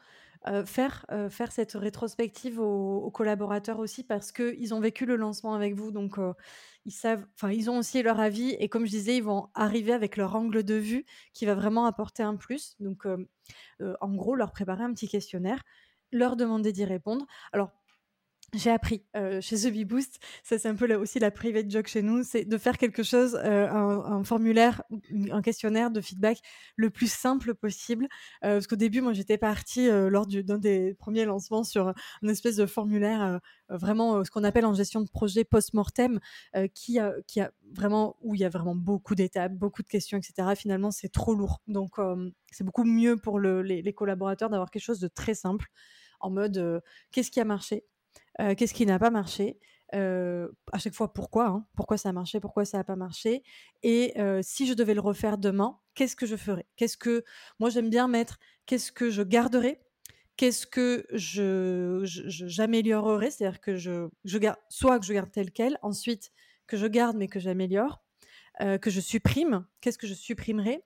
faire, 0.65 1.05
faire 1.31 1.51
cette 1.51 1.71
rétrospective 1.71 2.59
aux, 2.59 3.09
collaborateurs 3.11 3.79
aussi 3.79 4.03
parce 4.03 4.33
qu'ils 4.33 4.73
ont 4.73 4.81
vécu 4.81 5.05
le 5.05 5.15
lancement 5.15 5.55
avec 5.55 5.73
vous. 5.73 5.91
Donc, 5.91 6.17
ils 6.85 6.91
savent, 6.91 7.25
enfin, 7.35 7.51
ils 7.51 7.69
ont 7.69 7.77
aussi 7.77 8.03
leur 8.03 8.19
avis. 8.19 8.51
Et 8.59 8.67
comme 8.67 8.85
je 8.85 8.91
disais, 8.91 9.15
ils 9.15 9.23
vont 9.23 9.47
arriver 9.55 9.93
avec 9.93 10.17
leur 10.17 10.35
angle 10.35 10.63
de 10.63 10.75
vue 10.75 11.05
qui 11.33 11.45
va 11.45 11.55
vraiment 11.55 11.85
apporter 11.85 12.21
un 12.21 12.35
plus. 12.35 12.75
Donc, 12.81 13.07
en 13.79 14.15
gros, 14.15 14.35
leur 14.35 14.51
préparer 14.51 14.83
un 14.83 14.93
petit 14.93 15.07
questionnaire 15.07 15.63
leur 16.11 16.35
demander 16.35 16.71
d'y 16.71 16.85
répondre. 16.85 17.25
Alors, 17.53 17.71
j'ai 18.53 18.71
appris 18.71 19.03
euh, 19.15 19.41
chez 19.41 19.57
The 19.57 19.71
Bee 19.71 19.85
Boost, 19.85 20.19
ça 20.43 20.57
c'est 20.57 20.67
un 20.67 20.75
peu 20.75 20.93
aussi 20.95 21.19
la 21.19 21.31
private 21.31 21.69
joke 21.69 21.87
chez 21.87 22.01
nous, 22.01 22.23
c'est 22.23 22.45
de 22.45 22.57
faire 22.57 22.77
quelque 22.77 23.03
chose, 23.03 23.39
euh, 23.43 23.67
un, 23.69 24.23
formulaire, 24.23 24.81
un 25.31 25.41
questionnaire 25.41 25.91
de 25.91 26.01
feedback 26.01 26.39
le 26.75 26.89
plus 26.89 27.11
simple 27.11 27.53
possible. 27.53 28.07
Euh, 28.43 28.55
parce 28.55 28.67
qu'au 28.67 28.75
début, 28.75 29.01
moi 29.01 29.13
j'étais 29.13 29.37
partie 29.37 29.87
lors 29.89 30.27
d'un 30.27 30.57
des 30.57 30.93
premiers 30.95 31.25
lancements 31.25 31.63
sur 31.63 31.89
un 31.89 32.27
espèce 32.27 32.55
de 32.55 32.65
formulaire 32.65 33.39
vraiment 33.69 34.23
ce 34.23 34.31
qu'on 34.31 34.43
appelle 34.43 34.65
en 34.65 34.73
gestion 34.73 35.01
de 35.01 35.09
projet 35.09 35.43
post-mortem, 35.43 36.19
qui, 36.73 36.99
a, 36.99 37.13
vraiment, 37.71 38.17
où 38.21 38.35
il 38.35 38.41
y 38.41 38.45
a 38.45 38.49
vraiment 38.49 38.75
beaucoup 38.75 39.15
d'étapes, 39.15 39.53
beaucoup 39.53 39.83
de 39.83 39.87
questions, 39.87 40.17
etc. 40.17 40.49
Finalement, 40.55 40.91
c'est 40.91 41.09
trop 41.09 41.33
lourd. 41.33 41.61
Donc 41.67 41.97
c'est 42.51 42.63
beaucoup 42.63 42.83
mieux 42.83 43.17
pour 43.17 43.39
les 43.39 43.93
collaborateurs 43.93 44.49
d'avoir 44.49 44.71
quelque 44.71 44.83
chose 44.83 44.99
de 44.99 45.07
très 45.07 45.35
simple 45.35 45.67
en 46.19 46.29
mode 46.29 46.81
qu'est-ce 47.11 47.31
qui 47.31 47.39
a 47.39 47.45
marché, 47.45 47.85
qu'est-ce 48.37 48.73
qui 48.73 48.85
n'a 48.85 48.99
pas 48.99 49.09
marché, 49.09 49.59
à 49.91 50.77
chaque 50.77 50.93
fois 50.93 51.13
pourquoi, 51.13 51.47
hein, 51.47 51.67
pourquoi 51.75 51.97
ça 51.97 52.09
a 52.09 52.11
marché, 52.11 52.39
pourquoi 52.39 52.65
ça 52.65 52.77
n'a 52.77 52.83
pas 52.83 52.95
marché, 52.95 53.43
et 53.83 54.13
si 54.41 54.67
je 54.67 54.73
devais 54.73 54.93
le 54.93 55.01
refaire 55.01 55.37
demain, 55.37 55.79
qu'est-ce 55.95 56.15
que 56.15 56.25
je 56.25 56.35
ferais? 56.35 56.67
Qu'est-ce 56.75 56.97
que 56.97 57.23
moi 57.59 57.69
j'aime 57.69 57.89
bien 57.89 58.07
mettre 58.07 58.39
Qu'est-ce 58.65 58.91
que 58.91 59.09
je 59.09 59.23
garderais? 59.23 59.81
Qu'est-ce 60.37 60.67
que 60.67 61.05
je, 61.11 62.01
j'améliorerais? 62.05 63.31
C'est-à-dire 63.31 63.59
que 63.59 63.75
je, 63.75 64.09
garde, 64.37 64.59
soit 64.69 64.99
que 64.99 65.05
je 65.05 65.13
garde 65.13 65.31
tel 65.31 65.51
quel, 65.51 65.77
ensuite 65.81 66.31
que 66.67 66.77
je 66.77 66.85
garde 66.85 67.17
mais 67.17 67.27
que 67.27 67.39
j'améliore, 67.39 68.05
que 68.59 68.89
je 68.89 69.01
supprime. 69.01 69.65
Qu'est-ce 69.81 69.97
que 69.97 70.07
je 70.07 70.13
supprimerais? 70.13 70.85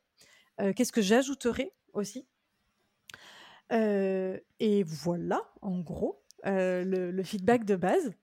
Qu'est-ce 0.75 0.93
que 0.93 1.01
j'ajouterais 1.01 1.73
aussi? 1.91 2.25
Et 3.69 4.83
voilà, 4.83 5.41
en 5.61 5.81
gros, 5.81 6.22
le, 6.43 7.23
feedback 7.23 7.65
de 7.65 7.75
base. 7.75 8.13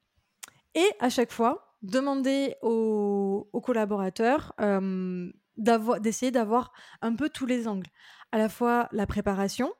Et 0.74 0.88
à 1.00 1.10
chaque 1.10 1.32
fois, 1.32 1.76
demander 1.82 2.54
aux, 2.62 3.48
collaborateurs 3.62 4.54
d'essayer 5.56 6.30
d'avoir 6.30 6.72
un 7.02 7.14
peu 7.14 7.28
tous 7.28 7.46
les 7.46 7.68
angles. 7.68 7.88
À 8.32 8.38
la 8.38 8.48
fois 8.48 8.88
la 8.92 9.06
préparation, 9.06 9.72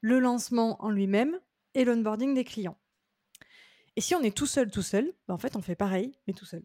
le 0.00 0.18
lancement 0.18 0.82
en 0.84 0.90
lui-même 0.90 1.38
et 1.74 1.84
l'onboarding 1.84 2.34
des 2.34 2.44
clients. 2.44 2.78
Et 3.96 4.00
si 4.00 4.14
on 4.14 4.22
est 4.22 4.36
tout 4.36 4.46
seul, 4.46 4.70
tout 4.70 4.82
seul, 4.82 5.12
bah, 5.28 5.34
en 5.34 5.38
fait, 5.38 5.54
on 5.56 5.62
fait 5.62 5.76
pareil, 5.76 6.18
mais 6.26 6.32
tout 6.34 6.44
seul. 6.44 6.64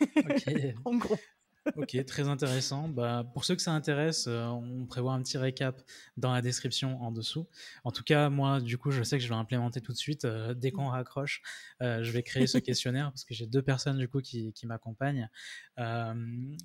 en 0.84 0.96
gros 0.96 1.16
ok, 1.76 2.04
très 2.04 2.28
intéressant. 2.28 2.88
Bah, 2.88 3.24
pour 3.32 3.44
ceux 3.44 3.56
que 3.56 3.62
ça 3.62 3.72
intéresse, 3.72 4.26
euh, 4.28 4.44
on 4.46 4.86
prévoit 4.86 5.12
un 5.12 5.22
petit 5.22 5.38
récap 5.38 5.80
dans 6.16 6.32
la 6.32 6.42
description 6.42 7.00
en 7.02 7.10
dessous. 7.10 7.46
En 7.84 7.90
tout 7.90 8.04
cas, 8.04 8.28
moi, 8.28 8.60
du 8.60 8.78
coup, 8.78 8.90
je 8.90 9.02
sais 9.02 9.18
que 9.18 9.24
je 9.24 9.28
vais 9.28 9.34
implémenter 9.34 9.80
tout 9.80 9.92
de 9.92 9.96
suite. 9.96 10.24
Euh, 10.24 10.54
dès 10.54 10.70
qu'on 10.70 10.88
raccroche, 10.88 11.42
euh, 11.82 12.02
je 12.02 12.12
vais 12.12 12.22
créer 12.22 12.46
ce 12.46 12.58
questionnaire 12.58 13.10
parce 13.10 13.24
que 13.24 13.34
j'ai 13.34 13.46
deux 13.46 13.62
personnes 13.62 13.98
du 13.98 14.08
coup 14.08 14.20
qui, 14.20 14.52
qui 14.52 14.66
m'accompagnent. 14.66 15.28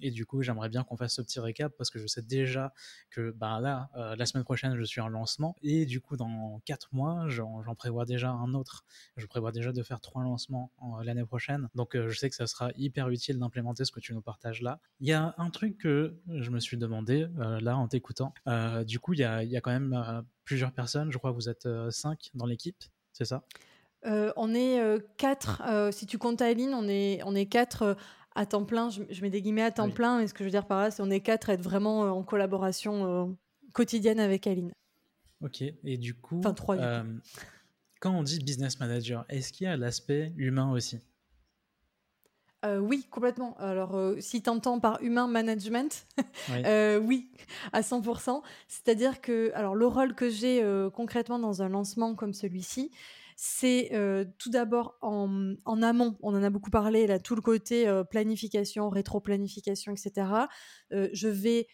et 0.01 0.11
du 0.11 0.25
coup, 0.25 0.41
j'aimerais 0.41 0.69
bien 0.69 0.83
qu'on 0.83 0.97
fasse 0.97 1.15
ce 1.15 1.21
petit 1.21 1.39
récap 1.39 1.73
parce 1.77 1.89
que 1.89 1.99
je 1.99 2.07
sais 2.07 2.21
déjà 2.21 2.73
que 3.09 3.31
bah, 3.31 3.59
là, 3.59 3.89
la 4.17 4.25
semaine 4.25 4.43
prochaine, 4.43 4.75
je 4.75 4.83
suis 4.83 5.01
en 5.01 5.07
lancement. 5.07 5.55
Et 5.61 5.85
du 5.85 6.01
coup, 6.01 6.17
dans 6.17 6.61
quatre 6.65 6.93
mois, 6.93 7.27
j'en 7.29 7.75
prévois 7.75 8.05
déjà 8.05 8.29
un 8.29 8.53
autre. 8.53 8.85
Je 9.17 9.25
prévois 9.25 9.51
déjà 9.51 9.71
de 9.71 9.83
faire 9.83 10.01
trois 10.01 10.23
lancements 10.23 10.71
l'année 11.03 11.25
prochaine. 11.25 11.69
Donc, 11.75 11.95
je 11.95 12.17
sais 12.17 12.29
que 12.29 12.35
ça 12.35 12.47
sera 12.47 12.71
hyper 12.75 13.09
utile 13.09 13.39
d'implémenter 13.39 13.85
ce 13.85 13.91
que 13.91 13.99
tu 13.99 14.13
nous 14.13 14.21
partages 14.21 14.61
là. 14.61 14.79
Il 15.01 15.07
y 15.07 15.13
a 15.13 15.33
un 15.37 15.49
truc 15.49 15.77
que 15.77 16.15
je 16.27 16.49
me 16.49 16.59
suis 16.59 16.77
demandé 16.77 17.27
euh, 17.39 17.59
là 17.61 17.77
en 17.77 17.87
t'écoutant. 17.87 18.33
Euh, 18.47 18.83
du 18.83 18.99
coup, 18.99 19.13
il 19.13 19.19
y 19.19 19.23
a, 19.23 19.61
quand 19.61 19.71
même 19.71 19.93
euh, 19.93 20.21
plusieurs 20.43 20.73
personnes. 20.73 21.11
Je 21.11 21.17
crois 21.17 21.31
que 21.31 21.35
vous 21.35 21.49
êtes 21.49 21.67
cinq 21.89 22.31
dans 22.33 22.45
l'équipe, 22.45 22.83
c'est 23.13 23.25
ça? 23.25 23.43
On 24.03 24.53
est 24.53 24.81
quatre, 25.17 25.61
si 25.91 26.05
tu 26.05 26.17
comptes 26.17 26.41
Aileen, 26.41 26.73
on 26.73 26.87
est, 26.87 27.21
on 27.25 27.35
est 27.35 27.47
quatre 27.47 27.97
à 28.33 28.45
temps 28.45 28.63
plein. 28.63 28.89
Je, 28.89 29.21
mets 29.21 29.29
des 29.29 29.41
guillemets 29.41 29.63
à 29.63 29.71
temps 29.71 29.89
plein, 29.89 30.19
mais 30.19 30.27
ce 30.27 30.33
que 30.33 30.39
je 30.39 30.45
veux 30.45 30.51
dire 30.51 30.65
par 30.65 30.79
là, 30.79 30.91
c'est 30.91 31.01
on 31.01 31.09
est 31.09 31.19
quatre 31.19 31.49
à 31.49 31.53
être 31.53 31.61
vraiment 31.61 32.01
en 32.01 32.23
collaboration 32.23 33.37
quotidienne 33.73 34.19
avec 34.19 34.47
Aline. 34.47 34.71
Ok, 35.41 35.61
et 35.61 35.97
du 35.97 36.13
coup, 36.15 36.39
enfin, 36.39 36.53
trois, 36.53 36.77
quand 37.99 38.17
on 38.17 38.23
dit 38.23 38.39
business 38.39 38.79
manager, 38.79 39.25
est-ce 39.27 39.51
qu'il 39.51 39.65
y 39.65 39.67
a 39.67 39.75
l'aspect 39.75 40.33
humain 40.37 40.71
aussi? 40.71 40.99
Euh, 42.65 42.77
oui, 42.77 43.05
complètement. 43.09 43.55
Alors, 43.57 43.95
euh, 43.95 44.17
si 44.19 44.41
tu 44.41 44.49
entends 44.49 44.79
par 44.79 45.01
humain 45.01 45.27
management, 45.27 46.05
euh, 46.65 46.99
oui. 46.99 47.29
à 47.71 47.81
100%. 47.81 48.41
C'est-à-dire 48.67 49.21
que, 49.21 49.51
alors, 49.55 49.75
le 49.75 49.87
rôle 49.87 50.13
que 50.13 50.29
j'ai 50.29 50.63
concrètement 50.93 51.39
dans 51.39 51.61
un 51.61 51.69
lancement 51.69 52.15
comme 52.15 52.33
celui-ci, 52.33 52.91
c'est 53.41 53.89
tout 54.37 54.49
d'abord 54.49 54.97
en, 55.01 55.55
amont, 55.81 56.17
on 56.21 56.35
en 56.35 56.43
a 56.43 56.49
beaucoup 56.49 56.71
parlé, 56.71 57.07
là, 57.07 57.19
tout 57.19 57.35
le 57.35 57.41
côté 57.41 57.89
planification, 58.09 58.89
rétro-planification, 58.89 59.93
etc. 59.93 60.27
je 60.91 61.27
vais 61.29 61.67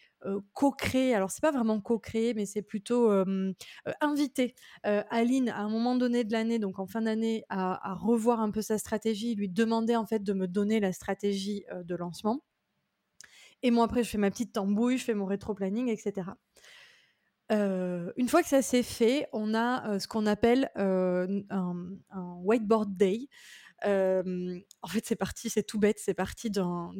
co-créer, 0.52 1.12
alors 1.12 1.32
c'est 1.32 1.40
pas 1.40 1.50
vraiment 1.50 1.80
co-créer, 1.80 2.34
mais 2.34 2.46
c'est 2.46 2.62
plutôt 2.62 3.10
inviter 4.00 4.54
Aline 4.84 5.48
à 5.48 5.58
un 5.58 5.68
moment 5.68 5.96
donné 5.96 6.22
de 6.22 6.30
l'année, 6.30 6.60
donc 6.60 6.78
en 6.78 6.86
fin 6.86 7.02
d'année, 7.02 7.42
à, 7.48 7.94
revoir 7.94 8.40
un 8.40 8.52
peu 8.52 8.62
sa 8.62 8.78
stratégie, 8.78 9.34
lui 9.34 9.48
demander 9.48 9.96
en 9.96 10.06
fait 10.06 10.22
de 10.22 10.32
me 10.34 10.46
donner 10.46 10.78
la 10.78 10.92
stratégie 10.92 11.64
de 11.82 11.96
lancement. 11.96 12.44
Et 13.64 13.72
moi 13.72 13.86
après, 13.86 14.04
je 14.04 14.10
fais 14.10 14.18
ma 14.18 14.30
petite 14.30 14.52
tambouille, 14.52 14.98
je 14.98 15.04
fais 15.04 15.14
mon 15.14 15.26
rétro-planning, 15.26 15.88
etc 15.88 16.30
une 17.50 18.28
fois 18.28 18.42
que 18.42 18.48
ça 18.48 18.62
s'est 18.62 18.82
fait, 18.82 19.28
on 19.32 19.54
a 19.54 19.98
ce 19.98 20.08
qu'on 20.08 20.26
appelle 20.26 20.70
un, 20.76 21.26
whiteboard 22.42 22.96
day. 22.96 23.28
en 23.84 24.88
fait, 24.88 25.04
c'est 25.04 25.16
parti, 25.16 25.50
c'est 25.50 25.62
tout 25.62 25.78
bête, 25.78 25.98
c'est 25.98 26.14
parti 26.14 26.50
d'un, 26.50 26.92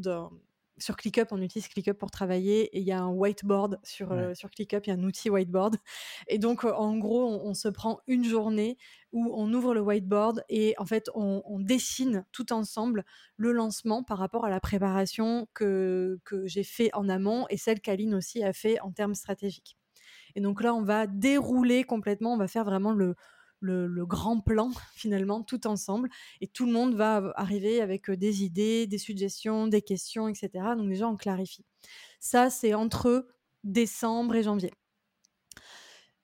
sur 0.78 0.96
ClickUp, 0.96 1.28
on 1.30 1.40
utilise 1.40 1.68
ClickUp 1.68 1.94
pour 1.94 2.10
travailler 2.10 2.64
et 2.76 2.80
il 2.80 2.86
y 2.86 2.92
a 2.92 3.00
un 3.00 3.08
whiteboard 3.08 3.78
sur, 3.82 4.14
sur 4.34 4.50
ClickUp, 4.50 4.86
il 4.86 4.90
y 4.90 4.92
a 4.92 4.96
un 4.96 5.02
outil 5.02 5.30
whiteboard. 5.30 5.76
Et 6.28 6.38
donc, 6.38 6.64
en 6.64 6.96
gros, 6.98 7.26
on, 7.26 7.54
se 7.54 7.68
prend 7.68 8.00
une 8.06 8.24
journée 8.24 8.76
où 9.12 9.32
on 9.34 9.52
ouvre 9.52 9.74
le 9.74 9.80
whiteboard 9.80 10.44
et 10.48 10.74
en 10.78 10.86
fait, 10.86 11.08
on, 11.14 11.42
on, 11.46 11.58
dessine 11.58 12.26
tout 12.32 12.52
ensemble 12.52 13.04
le 13.36 13.52
lancement 13.52 14.02
par 14.02 14.18
rapport 14.18 14.44
à 14.44 14.50
la 14.50 14.60
préparation 14.60 15.48
que, 15.54 16.18
que 16.24 16.46
j'ai 16.46 16.64
fait 16.64 16.90
en 16.94 17.08
amont 17.08 17.46
et 17.48 17.56
celle 17.56 17.80
qu'Aline 17.80 18.14
aussi 18.14 18.44
a 18.44 18.52
fait 18.52 18.78
en 18.80 18.92
termes 18.92 19.14
stratégiques. 19.14 19.78
Et 20.36 20.40
donc 20.40 20.62
là, 20.62 20.74
on 20.74 20.82
va 20.82 21.06
dérouler 21.06 21.82
complètement, 21.82 22.34
on 22.34 22.36
va 22.36 22.46
faire 22.46 22.64
vraiment 22.64 22.92
le, 22.92 23.16
grand 24.04 24.38
plan 24.40 24.70
finalement 24.94 25.42
tout 25.42 25.66
ensemble 25.66 26.08
et 26.40 26.46
tout 26.46 26.66
le 26.66 26.72
monde 26.72 26.94
va 26.94 27.32
arriver 27.34 27.80
avec 27.80 28.10
des 28.10 28.44
idées, 28.44 28.86
des 28.86 28.98
suggestions, 28.98 29.66
des 29.66 29.82
questions, 29.82 30.28
etc. 30.28 30.50
Donc 30.76 30.88
déjà 30.88 31.08
on 31.08 31.16
clarifie. 31.16 31.64
Ça 32.20 32.50
c'est 32.50 32.74
entre 32.74 33.26
décembre 33.64 34.36
et 34.36 34.42
janvier. 34.44 34.72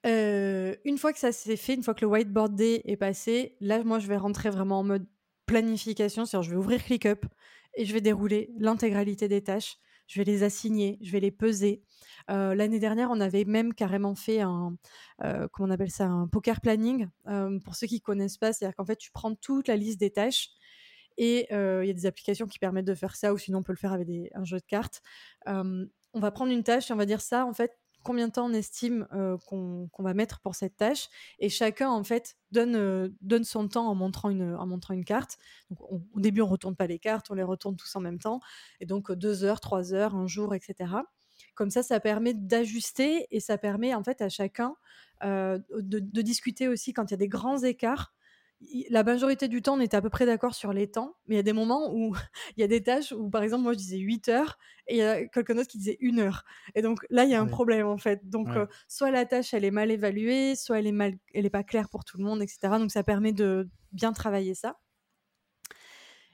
une 0.05 0.99
fois 0.99 1.13
que 1.13 1.19
ça 1.19 1.33
s'est 1.33 1.57
fait, 1.57 1.75
une 1.75 1.83
fois 1.83 1.95
que 1.95 2.05
le 2.05 2.11
whiteboard 2.11 2.55
day 2.55 2.83
est 2.85 2.99
passé, 2.99 3.57
là 3.61 3.83
moi 3.83 3.99
je 3.99 4.07
vais 4.07 4.19
rentrer 4.19 4.51
vraiment 4.51 4.81
en 4.81 4.85
mode 4.85 5.07
planification, 5.47 6.27
c'est-à-dire 6.27 6.49
je 6.49 6.51
vais 6.51 6.59
ouvrir 6.59 6.85
ClickUp 6.85 7.25
et 7.75 7.87
je 7.87 7.93
vais 7.95 8.03
dérouler 8.03 8.53
l'intégralité 8.59 9.27
des 9.27 9.43
tâches 9.43 9.79
je 10.13 10.21
vais 10.21 10.25
les 10.25 10.43
assigner, 10.43 10.99
je 11.01 11.11
vais 11.11 11.21
les 11.21 11.31
peser. 11.31 11.83
L'année 12.29 12.79
dernière, 12.79 13.11
on 13.11 13.19
avait 13.21 13.45
même 13.45 13.73
carrément 13.73 14.15
fait 14.15 14.41
un, 14.41 14.77
comment 15.19 15.69
on 15.69 15.71
appelle 15.71 15.91
ça, 15.91 16.07
un 16.07 16.29
poker 16.29 16.61
planning. 16.61 17.09
pour 17.65 17.75
ceux 17.75 17.87
qui 17.87 18.01
connaissent 18.03 18.37
pas, 18.37 18.53
c'est-à-dire 18.53 18.77
qu'en 18.77 18.85
fait, 18.85 18.97
tu 18.97 19.11
prends 19.11 19.35
toute 19.35 19.69
la 19.69 19.77
liste 19.77 19.99
des 19.99 20.11
tâches 20.11 20.51
et 21.17 21.47
il 21.51 21.87
y 21.87 21.91
a 21.91 21.95
des 21.95 22.07
applications 22.07 22.47
qui 22.47 22.59
permettent 22.59 22.87
de 22.87 22.95
faire 22.95 23.17
ça, 23.17 23.33
ou 23.33 23.39
sinon 23.39 23.59
on 23.61 23.63
peut 23.63 23.73
le 23.73 23.79
faire 23.79 23.93
avec 23.93 24.09
un 24.35 24.45
jeu 24.45 24.59
de 24.59 24.67
cartes. 24.67 25.01
on 25.47 26.21
va 26.21 26.31
prendre 26.31 26.53
une 26.53 26.63
tâche 26.63 26.91
et 26.91 26.95
on 26.95 26.99
va 26.99 27.07
dire 27.07 27.23
ça, 27.23 27.47
en 27.47 27.55
fait, 27.55 27.79
combien 28.03 28.29
de 28.29 28.33
temps 28.33 28.47
on 28.47 28.53
estime 28.53 29.07
qu'on 29.47 29.89
va 29.99 30.15
mettre 30.15 30.41
pour 30.41 30.55
cette 30.55 30.77
tâche 30.77 31.09
et 31.39 31.49
chacun 31.49 31.91
en 31.91 32.05
fait 32.05 32.37
donne, 32.51 33.15
donne 33.21 33.45
son 33.45 33.69
temps 33.69 33.89
en 33.89 33.95
montrant 33.95 34.31
une, 34.31 35.05
carte. 35.05 35.39
au 35.81 36.21
début 36.21 36.41
on 36.41 36.47
retourne 36.47 36.77
pas 36.77 36.87
les 36.87 36.99
cartes, 36.99 37.31
on 37.31 37.35
les 37.35 37.43
retourne 37.43 37.77
tous 37.77 37.95
en 37.97 38.01
même 38.01 38.19
temps 38.19 38.41
et 38.81 38.87
donc 38.87 39.13
deux 39.13 39.45
heures, 39.45 39.61
trois 39.61 39.95
heures, 39.95 40.15
un 40.15 40.27
jour, 40.27 40.55
etc. 40.55 40.93
Comme 41.55 41.71
ça, 41.71 41.83
ça 41.83 42.01
permet 42.01 42.35
d'ajuster 42.35 43.27
et 43.31 43.41
ça 43.41 43.59
permet 43.59 43.95
en 43.95 44.03
fait 44.03 44.23
à 44.23 44.29
chacun 44.29 44.77
de, 45.23 45.63
de, 45.79 46.23
discuter 46.23 46.67
aussi 46.67 46.93
quand 46.93 47.05
il 47.05 47.11
y 47.13 47.15
a 47.15 47.19
des 47.19 47.29
grands 47.29 47.63
écarts 47.63 48.13
la 48.91 49.03
majorité 49.03 49.49
du 49.49 49.63
temps, 49.63 49.77
on 49.77 49.81
était 49.81 49.97
à 49.97 50.03
peu 50.03 50.11
près 50.11 50.27
d'accord 50.27 50.55
sur 50.55 50.73
les 50.73 50.91
temps, 50.91 51.17
mais 51.27 51.35
il 51.35 51.39
y 51.39 51.41
a 51.41 51.45
des 51.45 51.53
moments 51.53 51.93
où 51.93 52.15
il 52.57 52.61
y 52.61 52.65
a 52.65 52.69
des 52.69 52.83
tâches 52.83 53.13
où, 53.13 53.29
par 53.31 53.43
exemple, 53.43 53.63
moi, 53.63 53.73
je 53.73 53.79
disais 53.79 53.99
8 53.99 54.29
heures 54.29 54.59
et 54.87 54.97
il 54.97 54.99
y 54.99 55.03
a 55.03 55.27
quelqu'un 55.27 55.55
d'autre 55.55 55.69
qui 55.69 55.79
disait 55.79 55.99
1 56.01 56.19
heure. 56.19 56.45
Et 56.75 56.83
donc 56.83 57.01
là, 57.11 57.25
il 57.25 57.31
y 57.31 57.35
a 57.35 57.41
un 57.41 57.47
problème, 57.47 57.87
en 57.87 57.99
fait. 57.99 58.29
Donc, 58.29 58.49
euh, 58.49 58.67
soit 58.89 59.11
la 59.11 59.25
tâche, 59.27 59.55
elle 59.55 59.65
est 59.65 59.71
mal 59.71 59.91
évaluée, 59.91 60.57
soit 60.57 60.79
elle 60.79 60.87
est, 60.87 60.93
mal, 60.93 61.15
elle 61.35 61.47
est 61.47 61.51
pas 61.51 61.63
claire 61.65 61.89
pour 61.89 62.05
tout 62.05 62.19
le 62.19 62.25
monde, 62.25 62.43
etc. 62.43 62.59
Donc, 62.79 62.91
ça 62.91 63.03
permet 63.03 63.33
de 63.33 63.69
bien 63.93 64.13
travailler 64.13 64.55
ça. 64.55 64.79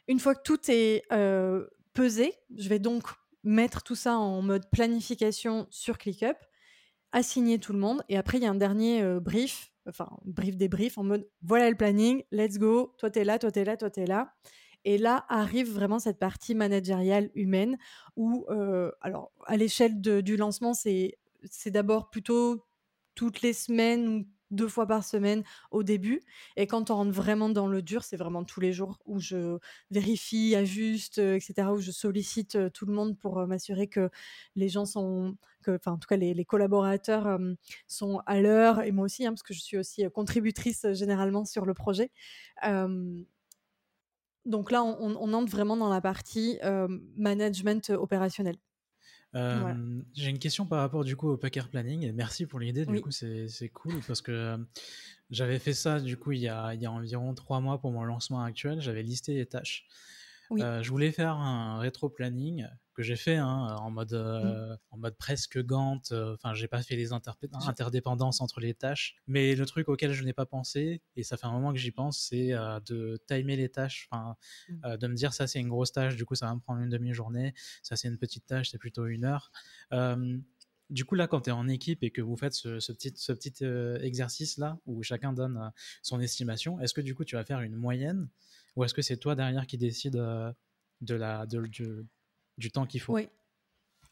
Une 0.06 0.20
fois 0.20 0.34
que 0.34 0.42
tout 0.42 0.58
est 0.70 1.02
euh, 1.12 1.66
pesé, 1.92 2.34
je 2.56 2.68
vais 2.68 2.78
donc 2.78 3.04
mettre 3.44 3.82
tout 3.82 3.94
ça 3.94 4.16
en 4.16 4.42
mode 4.42 4.68
planification 4.70 5.66
sur 5.70 5.98
ClickUp, 5.98 6.36
assigner 7.12 7.58
tout 7.58 7.72
le 7.72 7.78
monde, 7.78 8.02
et 8.08 8.16
après, 8.16 8.38
il 8.38 8.44
y 8.44 8.46
a 8.46 8.50
un 8.50 8.54
dernier 8.54 9.02
euh, 9.02 9.20
brief 9.20 9.72
enfin, 9.88 10.08
brief 10.24 10.56
débrief 10.56 10.98
en 10.98 11.04
mode 11.04 11.28
voilà 11.42 11.70
le 11.70 11.76
planning, 11.76 12.22
let's 12.30 12.58
go, 12.58 12.94
toi 12.98 13.10
t'es 13.10 13.24
là, 13.24 13.38
toi 13.38 13.50
t'es 13.50 13.64
là, 13.64 13.76
toi 13.76 13.90
t'es 13.90 14.06
là. 14.06 14.32
Et 14.84 14.96
là 14.96 15.26
arrive 15.28 15.72
vraiment 15.72 15.98
cette 15.98 16.18
partie 16.18 16.54
managériale 16.54 17.30
humaine 17.34 17.76
où, 18.16 18.46
euh, 18.50 18.90
alors, 19.00 19.32
à 19.46 19.56
l'échelle 19.56 20.00
du 20.00 20.36
lancement, 20.36 20.72
c'est 20.74 21.18
d'abord 21.66 22.10
plutôt 22.10 22.64
toutes 23.14 23.42
les 23.42 23.52
semaines 23.52 24.24
deux 24.50 24.68
fois 24.68 24.86
par 24.86 25.04
semaine 25.04 25.42
au 25.70 25.82
début. 25.82 26.22
Et 26.56 26.66
quand 26.66 26.90
on 26.90 26.96
rentre 26.96 27.12
vraiment 27.12 27.48
dans 27.48 27.66
le 27.66 27.82
dur, 27.82 28.04
c'est 28.04 28.16
vraiment 28.16 28.44
tous 28.44 28.60
les 28.60 28.72
jours 28.72 28.98
où 29.06 29.20
je 29.20 29.58
vérifie, 29.90 30.54
ajuste, 30.56 31.18
euh, 31.18 31.36
etc., 31.36 31.68
où 31.72 31.78
je 31.78 31.90
sollicite 31.90 32.56
euh, 32.56 32.70
tout 32.70 32.86
le 32.86 32.92
monde 32.92 33.18
pour 33.18 33.38
euh, 33.38 33.46
m'assurer 33.46 33.88
que 33.88 34.10
les 34.56 34.68
gens 34.68 34.84
sont, 34.84 35.36
enfin, 35.66 35.92
en 35.92 35.98
tout 35.98 36.08
cas, 36.08 36.16
les, 36.16 36.44
collaborateurs 36.44 37.38
sont 37.86 38.22
à 38.26 38.40
l'heure, 38.40 38.82
et 38.82 38.92
moi 38.92 39.04
aussi, 39.04 39.26
hein, 39.26 39.32
parce 39.32 39.42
que 39.42 39.52
je 39.52 39.60
suis 39.60 39.76
aussi 39.76 40.04
contributrice 40.14 40.86
généralement 40.92 41.44
sur 41.44 41.66
le 41.66 41.74
projet. 41.74 42.10
donc 44.46 44.70
là, 44.70 44.82
on, 44.82 45.32
entre 45.34 45.52
vraiment 45.52 45.76
dans 45.76 45.90
la 45.90 46.00
partie 46.00 46.58
management 47.16 47.90
opérationnel. 47.90 48.56
J'ai 49.34 50.28
une 50.28 50.38
question 50.38 50.66
par 50.66 50.80
rapport 50.80 51.04
du 51.04 51.16
coup 51.16 51.28
au 51.28 51.36
poker 51.36 51.68
planning. 51.68 52.12
merci 52.12 52.46
pour 52.46 52.60
l'idée. 52.60 52.86
Du 52.86 53.00
coup, 53.00 53.10
c'est 53.10 53.70
cool 53.72 54.00
parce 54.06 54.22
que 54.22 54.58
j'avais 55.30 55.58
fait 55.58 55.74
ça 55.74 56.00
du 56.00 56.16
coup 56.16 56.32
il 56.32 56.40
y, 56.40 56.48
a, 56.48 56.72
il 56.72 56.80
y 56.80 56.86
a 56.86 56.90
environ 56.90 57.34
trois 57.34 57.60
mois 57.60 57.80
pour 57.80 57.92
mon 57.92 58.04
lancement 58.04 58.42
actuel. 58.42 58.80
J'avais 58.80 59.02
listé 59.02 59.34
les 59.34 59.46
tâches. 59.46 59.86
Je 60.50 60.88
voulais 60.90 61.12
faire 61.12 61.34
un 61.34 61.78
rétro 61.78 62.08
planning 62.08 62.66
que 62.98 63.04
j'ai 63.04 63.14
fait 63.14 63.36
hein, 63.36 63.76
en, 63.78 63.92
mode, 63.92 64.12
mmh. 64.12 64.16
euh, 64.16 64.76
en 64.90 64.98
mode 64.98 65.16
presque 65.16 65.62
Gantt. 65.62 66.10
Euh, 66.10 66.34
enfin, 66.34 66.52
j'ai 66.54 66.66
pas 66.66 66.82
fait 66.82 66.96
les 66.96 67.12
interdépendances 67.12 68.40
entre 68.40 68.58
les 68.58 68.74
tâches. 68.74 69.14
Mais 69.28 69.54
le 69.54 69.64
truc 69.66 69.88
auquel 69.88 70.12
je 70.12 70.24
n'ai 70.24 70.32
pas 70.32 70.46
pensé, 70.46 71.00
et 71.14 71.22
ça 71.22 71.36
fait 71.36 71.46
un 71.46 71.52
moment 71.52 71.72
que 71.72 71.78
j'y 71.78 71.92
pense, 71.92 72.18
c'est 72.18 72.52
euh, 72.52 72.80
de 72.80 73.16
timer 73.28 73.54
les 73.54 73.68
tâches. 73.68 74.08
Enfin, 74.10 74.34
mmh. 74.68 74.96
de 74.96 75.06
me 75.06 75.14
dire 75.14 75.32
ça, 75.32 75.46
c'est 75.46 75.60
une 75.60 75.68
grosse 75.68 75.92
tâche, 75.92 76.16
du 76.16 76.24
coup, 76.24 76.34
ça 76.34 76.46
va 76.46 76.56
me 76.56 76.60
prendre 76.60 76.80
une 76.80 76.90
demi-journée. 76.90 77.54
Ça, 77.84 77.94
c'est 77.94 78.08
une 78.08 78.18
petite 78.18 78.46
tâche, 78.46 78.70
c'est 78.70 78.78
plutôt 78.78 79.06
une 79.06 79.24
heure. 79.24 79.52
du 80.90 81.04
coup, 81.04 81.14
là, 81.14 81.28
quand 81.28 81.42
tu 81.42 81.50
es 81.50 81.52
en 81.52 81.68
équipe 81.68 82.02
et 82.02 82.10
que 82.10 82.20
vous 82.20 82.36
faites 82.36 82.54
ce, 82.54 82.90
petit, 82.90 83.12
ce 83.14 83.32
petit 83.32 83.64
exercice-là, 84.02 84.76
où 84.86 85.04
chacun 85.04 85.32
donne 85.32 85.70
son 86.02 86.18
estimation, 86.18 86.80
est-ce 86.80 86.94
que 86.94 87.00
du 87.00 87.14
coup, 87.14 87.24
tu 87.24 87.36
vas 87.36 87.44
faire 87.44 87.60
une 87.60 87.76
moyenne 87.76 88.28
ou 88.78 88.84
est-ce 88.84 88.94
que 88.94 89.02
c'est 89.02 89.16
toi 89.16 89.34
derrière 89.34 89.66
qui 89.66 89.76
décide 89.76 90.14
de 90.14 91.14
la, 91.14 91.46
de, 91.46 91.66
de, 91.66 92.06
du 92.58 92.70
temps 92.70 92.86
qu'il 92.86 93.00
faut? 93.00 93.12
Oui. 93.12 93.28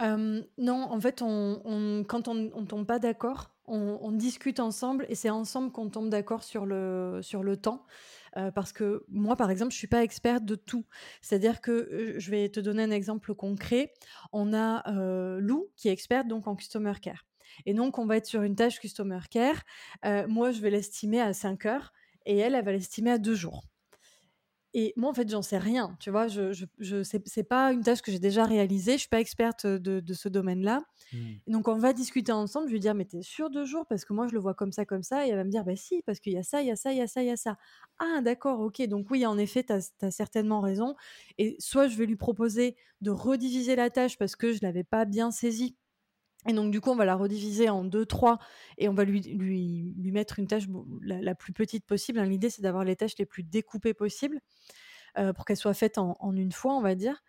non, 0.01 0.89
en 0.91 1.01
fait, 1.01 1.23
on, 1.23 2.05
quand 2.09 2.27
on 2.27 2.35
ne 2.35 2.67
tombe 2.67 2.85
pas 2.85 2.99
d'accord, 2.99 3.55
on, 3.67 4.11
discute 4.11 4.59
ensemble 4.59 5.07
et 5.09 5.15
c'est 5.15 5.31
ensemble 5.31 5.71
qu'on 5.71 5.89
tombe 5.89 6.09
d'accord 6.09 6.43
sur 6.43 6.67
le, 6.67 7.21
sur 7.23 7.45
le 7.45 7.57
temps. 7.57 7.87
parce 8.57 8.73
que 8.73 9.05
moi, 9.09 9.37
par 9.37 9.53
exemple, 9.53 9.71
je 9.73 9.79
suis 9.79 9.87
pas 9.87 10.03
experte 10.03 10.45
de 10.45 10.57
tout. 10.57 10.85
C'est-à-dire 11.23 11.61
que 11.61 12.17
je 12.19 12.31
vais 12.33 12.49
te 12.49 12.59
donner 12.59 12.83
un 12.83 12.91
exemple 12.91 13.37
concret. 13.37 13.93
On 14.33 14.53
a 14.53 14.83
Lou 15.39 15.69
qui 15.77 15.89
est 15.89 15.93
experte 15.93 16.27
donc 16.27 16.49
en 16.49 16.57
customer 16.57 16.95
care. 17.01 17.25
Et 17.67 17.73
donc, 17.73 17.99
on 17.99 18.07
va 18.07 18.17
être 18.17 18.27
sur 18.27 18.43
une 18.43 18.57
tâche 18.57 18.81
customer 18.81 19.21
care. 19.31 19.63
moi, 20.27 20.51
je 20.51 20.61
vais 20.61 20.71
l'estimer 20.71 21.21
à 21.21 21.33
5 21.33 21.67
heures 21.67 21.93
et 22.25 22.37
elle, 22.39 22.57
elle 22.57 22.65
va 22.65 22.73
l'estimer 22.73 23.13
à 23.13 23.19
2 23.19 23.37
jours. 23.37 23.63
Et 24.79 24.93
moi, 24.99 25.09
en 25.09 25.15
fait, 25.15 25.27
j'en 25.31 25.41
sais 25.41 25.57
rien. 25.57 25.97
Tu 26.01 26.11
vois, 26.11 26.29
je, 26.29 26.53
je, 26.53 26.67
je 26.81 27.03
c'est 27.03 27.43
pas 27.45 27.73
une 27.73 27.83
tâche 27.83 28.03
que 28.03 28.13
j'ai 28.13 28.19
déjà 28.19 28.45
réalisée. 28.45 28.93
Je 28.93 28.99
suis 28.99 29.09
pas 29.09 29.21
experte 29.21 29.67
de, 29.67 30.01
de 30.01 30.15
ce 30.15 30.29
domaine-là. 30.29 30.83
Mmh. 31.15 31.19
Donc, 31.47 31.69
on 31.69 31.79
va 31.79 31.95
discuter 31.95 32.31
ensemble. 32.31 32.67
Je 32.69 32.73
lui 32.75 32.81
dire, 32.81 32.95
mais 32.95 33.07
t'es 33.07 33.23
sûr 33.23 33.49
de 33.49 33.65
jour? 33.65 33.87
Parce 33.89 34.05
que 34.05 34.13
moi, 34.13 34.29
je 34.29 34.35
le 34.35 34.39
vois 34.39 34.53
comme 34.53 34.73
ça, 34.73 34.85
comme 34.85 35.03
ça. 35.03 35.27
Et 35.27 35.31
elle 35.31 35.37
va 35.37 35.45
me 35.45 35.51
dire, 35.51 35.65
bah 35.65 35.77
si, 35.77 36.03
parce 36.03 36.21
qu'il 36.21 36.35
y 36.35 36.37
a 36.37 36.43
ça, 36.43 36.61
il 36.61 36.69
y 36.69 36.71
a 36.71 36.77
ça, 36.77 36.93
il 36.93 36.99
y 36.99 37.01
a 37.01 37.07
ça, 37.07 37.23
il 37.23 37.29
y 37.29 37.31
a 37.31 37.39
ça. 37.39 37.57
Ah, 37.99 38.21
d'accord, 38.21 38.61
ok. 38.61 38.87
Donc, 38.87 39.11
oui, 39.11 39.25
en 39.25 39.39
effet, 39.39 39.65
tu 39.65 39.73
as, 39.73 40.11
certainement 40.11 40.61
raison. 40.61 40.95
Et 41.39 41.57
soit 41.59 41.89
je 41.89 41.97
vais 41.97 42.05
lui 42.05 42.17
proposer 42.17 42.77
de 43.01 43.11
rediviser 43.11 43.77
la 43.77 43.89
tâche 43.89 44.19
parce 44.19 44.37
que 44.37 44.53
je 44.53 44.59
l'avais 44.61 44.85
pas 44.85 45.07
bien 45.07 45.31
saisie 45.31 45.75
et 46.49 46.53
donc, 46.53 46.71
du 46.71 46.81
coup, 46.81 46.91
on 46.91 46.97
va 46.97 47.05
la 47.05 47.17
rediviser 47.17 47.69
en 47.69 47.85
deux, 47.85 48.07
trois, 48.07 48.39
et 48.79 48.89
on 48.89 48.95
va 48.95 49.05
lui, 49.05 49.21
lui, 49.21 49.95
lui 49.99 50.13
mettre 50.13 50.39
une 50.39 50.47
tâche 50.47 50.65
la, 51.03 51.35
plus 51.35 51.53
petite 51.53 51.85
possible. 51.87 52.19
Hein. 52.19 52.27
L'idée, 52.27 52.51
c'est 52.51 52.63
d'avoir 52.63 52.85
les 52.85 52.97
tâches 52.97 53.17
les 53.19 53.27
plus 53.27 53.43
découpées 53.43 53.95
possibles 53.95 54.41
euh, 55.19 55.33
pour 55.33 55.45
qu'elles 55.45 55.57
soient 55.57 55.75
faites 55.75 55.99
en, 55.99 56.17
une 56.33 56.53
fois, 56.53 56.75
on 56.75 56.83
va 56.83 56.95
dire. 56.95 57.23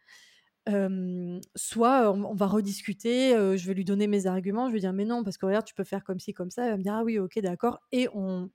soit 1.55 2.11
on, 2.11 2.35
va 2.35 2.47
rediscuter, 2.47 3.35
euh, 3.35 3.57
je 3.57 3.67
vais 3.67 3.73
lui 3.73 3.85
donner 3.85 4.07
mes 4.07 4.27
arguments, 4.27 4.67
je 4.67 4.73
vais 4.73 4.79
dire 4.79 4.93
mais 4.93 5.05
non, 5.05 5.23
parce 5.23 5.37
que 5.37 5.45
regarde, 5.45 5.65
tu 5.65 5.73
peux 5.73 5.83
faire 5.83 6.03
comme 6.03 6.19
ci, 6.19 6.33
comme 6.33 6.51
ça. 6.51 6.65
Elle 6.65 6.71
va 6.71 6.77
me 6.77 6.83
dire 6.83 6.93
ah 6.93 7.03
oui, 7.03 7.19
ok, 7.19 7.39
d'accord. 7.39 7.79
Et 7.91 8.07
on, 8.13 8.49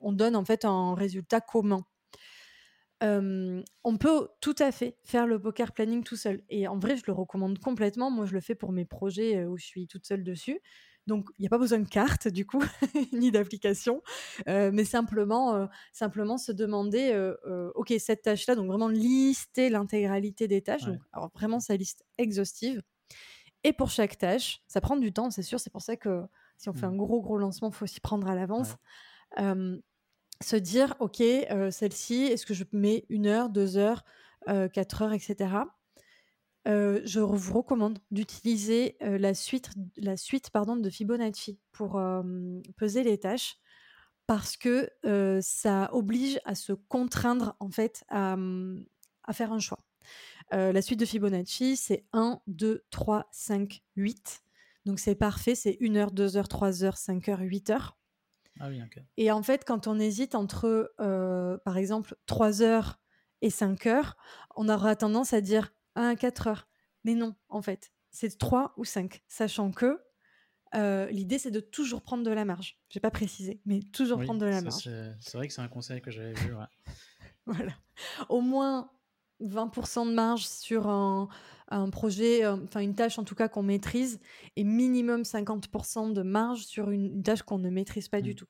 on 0.00 0.12
donne 0.12 0.36
en 0.36 0.44
fait 0.44 0.64
un 0.64 0.94
résultat 0.94 1.40
commun 1.40 1.84
on 3.02 3.96
peut 3.98 4.28
tout 4.40 4.54
à 4.58 4.72
fait 4.72 4.96
faire 5.04 5.26
le 5.26 5.40
poker 5.40 5.72
planning 5.72 6.04
tout 6.04 6.16
seul. 6.16 6.42
Et 6.48 6.68
en 6.68 6.78
vrai, 6.78 6.96
je 6.96 7.04
le 7.06 7.12
recommande 7.12 7.58
complètement. 7.58 8.10
Moi, 8.10 8.26
je 8.26 8.34
le 8.34 8.40
fais 8.40 8.54
pour 8.54 8.72
mes 8.72 8.84
projets 8.84 9.44
où 9.44 9.56
je 9.56 9.64
suis 9.64 9.86
toute 9.86 10.06
seule 10.06 10.24
dessus. 10.24 10.60
Donc, 11.06 11.28
il 11.38 11.42
n'y 11.42 11.46
a 11.46 11.50
pas 11.50 11.58
besoin 11.58 11.78
de 11.78 11.88
carte, 11.88 12.28
du 12.28 12.46
coup, 12.46 12.62
ni 13.12 13.32
d'application, 13.32 14.02
mais 14.46 14.84
simplement, 14.84 15.68
simplement 15.92 16.38
se 16.38 16.52
demander, 16.52 17.32
OK, 17.74 17.92
cette 17.98 18.22
tâche-là, 18.22 18.54
donc 18.54 18.66
vraiment 18.66 18.88
lister 18.88 19.70
l'intégralité 19.70 20.46
des 20.46 20.62
tâches. 20.62 20.84
Donc, 20.84 21.00
alors 21.12 21.30
vraiment 21.34 21.58
sa 21.58 21.76
liste 21.76 22.04
exhaustive. 22.18 22.82
Et 23.64 23.72
pour 23.72 23.90
chaque 23.90 24.18
tâche, 24.18 24.62
ça 24.68 24.80
prend 24.80 24.96
du 24.96 25.12
temps, 25.12 25.30
c'est 25.30 25.42
sûr. 25.42 25.60
C'est 25.60 25.70
pour 25.70 25.82
ça 25.82 25.96
que 25.96 26.22
si 26.56 26.68
on 26.68 26.72
fait 26.72 26.86
un 26.86 26.92
mmh. 26.92 26.96
gros, 26.96 27.20
gros 27.20 27.38
lancement, 27.38 27.68
il 27.70 27.74
faut 27.74 27.86
s'y 27.86 28.00
prendre 28.00 28.28
à 28.28 28.34
l'avance 28.34 28.76
se 30.42 30.56
dire, 30.56 30.94
OK, 31.00 31.20
euh, 31.20 31.70
celle-ci, 31.70 32.22
est-ce 32.24 32.46
que 32.46 32.54
je 32.54 32.64
mets 32.72 33.04
une 33.08 33.26
heure, 33.26 33.50
deux 33.50 33.76
heures, 33.76 34.04
euh, 34.48 34.68
quatre 34.68 35.02
heures, 35.02 35.12
etc. 35.12 35.54
Euh, 36.68 37.00
je 37.04 37.20
vous 37.20 37.54
recommande 37.54 37.98
d'utiliser 38.10 38.96
la 39.00 39.34
suite, 39.34 39.70
la 39.96 40.16
suite 40.16 40.50
pardon, 40.50 40.76
de 40.76 40.90
Fibonacci 40.90 41.58
pour 41.72 42.00
peser 42.76 43.02
les 43.02 43.18
tâches 43.18 43.56
parce 44.26 44.56
que 44.56 44.90
ça 45.40 45.88
oblige 45.92 46.38
à 46.44 46.54
se 46.54 46.72
contraindre 46.72 47.56
en 47.60 47.70
fait 47.70 48.04
à, 48.08 48.36
à 49.24 49.32
faire 49.32 49.52
un 49.52 49.58
choix. 49.58 49.80
la 50.52 50.82
suite 50.82 51.00
de 51.00 51.06
Fibonacci, 51.06 51.76
c'est 51.76 52.04
1, 52.12 52.40
2, 52.46 52.84
3, 52.90 53.28
5, 53.32 53.82
8. 53.96 54.42
Donc 54.84 54.98
c'est 54.98 55.14
parfait, 55.14 55.54
c'est 55.54 55.78
1 55.80 55.96
heure, 55.96 56.10
2 56.10 56.36
heures, 56.36 56.48
3 56.48 56.84
heures, 56.84 56.98
5 56.98 57.28
heures, 57.30 57.40
8 57.40 57.70
heures. 57.70 57.99
Ah 58.60 58.68
et 59.16 59.30
en 59.30 59.42
fait, 59.42 59.64
quand 59.64 59.86
on 59.86 59.98
hésite 59.98 60.34
entre, 60.34 60.92
euh, 61.00 61.56
par 61.64 61.78
exemple, 61.78 62.14
3 62.26 62.62
heures 62.62 63.00
et 63.40 63.48
5 63.48 63.86
heures, 63.86 64.16
on 64.54 64.68
aura 64.68 64.96
tendance 64.96 65.32
à 65.32 65.40
dire 65.40 65.72
1 65.96 66.14
4 66.14 66.46
heures. 66.46 66.68
Mais 67.04 67.14
non, 67.14 67.34
en 67.48 67.62
fait, 67.62 67.90
c'est 68.10 68.38
3 68.38 68.74
ou 68.76 68.84
5, 68.84 69.22
sachant 69.28 69.70
que 69.72 69.98
euh, 70.74 71.08
l'idée, 71.10 71.38
c'est 71.38 71.50
de 71.50 71.60
toujours 71.60 72.02
prendre 72.02 72.22
de 72.22 72.30
la 72.30 72.44
marge. 72.44 72.78
Je 72.90 72.98
n'ai 72.98 73.00
pas 73.00 73.10
précisé, 73.10 73.60
mais 73.64 73.80
toujours 73.80 74.20
prendre 74.20 74.40
de 74.40 74.46
la 74.46 74.60
marge. 74.60 74.88
C'est 75.20 75.34
vrai 75.34 75.48
que 75.48 75.54
c'est 75.54 75.62
un 75.62 75.68
conseil 75.68 76.00
que 76.00 76.10
j'avais 76.10 76.34
vu. 76.34 76.54
voilà. 77.46 77.72
Au 78.28 78.40
moins 78.40 78.90
20% 79.42 80.08
de 80.08 80.14
marge 80.14 80.46
sur 80.46 80.88
un, 80.88 81.28
projet, 81.90 82.44
euh, 82.44 82.56
enfin 82.64 82.80
une 82.80 82.94
tâche 82.94 83.18
en 83.18 83.24
tout 83.24 83.34
cas 83.34 83.48
qu'on 83.48 83.62
maîtrise, 83.62 84.20
et 84.56 84.64
minimum 84.64 85.22
50% 85.22 86.12
de 86.12 86.22
marge 86.22 86.64
sur 86.64 86.90
une, 86.90 87.22
tâche 87.22 87.42
qu'on 87.42 87.58
ne 87.58 87.70
maîtrise 87.70 88.08
pas 88.08 88.20
du 88.20 88.32
mmh. 88.32 88.34
tout. 88.34 88.46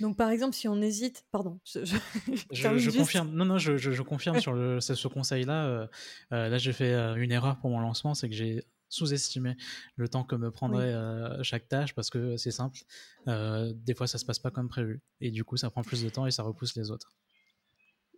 Donc 0.00 0.16
par 0.16 0.30
exemple, 0.30 0.54
si 0.54 0.68
on 0.68 0.80
hésite, 0.80 1.24
pardon, 1.30 1.60
je, 1.64 1.84
je, 1.84 2.98
confirme. 2.98 3.30
Non, 3.32 3.44
non, 3.44 3.58
je, 3.58 4.02
confirme 4.02 4.40
sur 4.40 4.52
le, 4.52 4.80
ce, 4.80 5.08
conseil-là. 5.08 5.66
Euh, 5.66 5.86
euh, 6.32 6.48
là, 6.48 6.58
j'ai 6.58 6.72
fait 6.72 6.94
une 7.16 7.30
erreur 7.30 7.58
pour 7.58 7.70
mon 7.70 7.80
lancement, 7.80 8.14
c'est 8.14 8.28
que 8.28 8.34
j'ai 8.34 8.64
sous-estimé 8.88 9.56
le 9.96 10.06
temps 10.08 10.22
que 10.24 10.36
me 10.36 10.50
prendrait 10.50 10.94
chaque 11.42 11.66
tâche 11.68 11.94
parce 11.94 12.10
que 12.10 12.36
c'est 12.36 12.50
simple. 12.50 12.78
des 13.26 13.94
fois, 13.94 14.06
ça 14.06 14.18
se 14.18 14.24
passe 14.24 14.38
pas 14.38 14.50
comme 14.50 14.68
prévu, 14.68 15.00
et 15.20 15.30
du 15.30 15.44
coup, 15.44 15.56
ça 15.56 15.70
prend 15.70 15.82
plus 15.82 16.02
de 16.02 16.08
temps 16.08 16.26
et 16.26 16.30
ça 16.30 16.42
repousse 16.42 16.76
les 16.76 16.90
autres. 16.90 17.12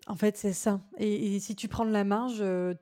En 0.06 0.16
fait, 0.16 0.36
c'est 0.36 0.52
ça. 0.52 0.80
Et, 0.98 1.38
si 1.40 1.56
tu 1.56 1.68
prends 1.68 1.86
de 1.86 1.90
la 1.90 2.04
marge, 2.04 2.38
euh, 2.40 2.74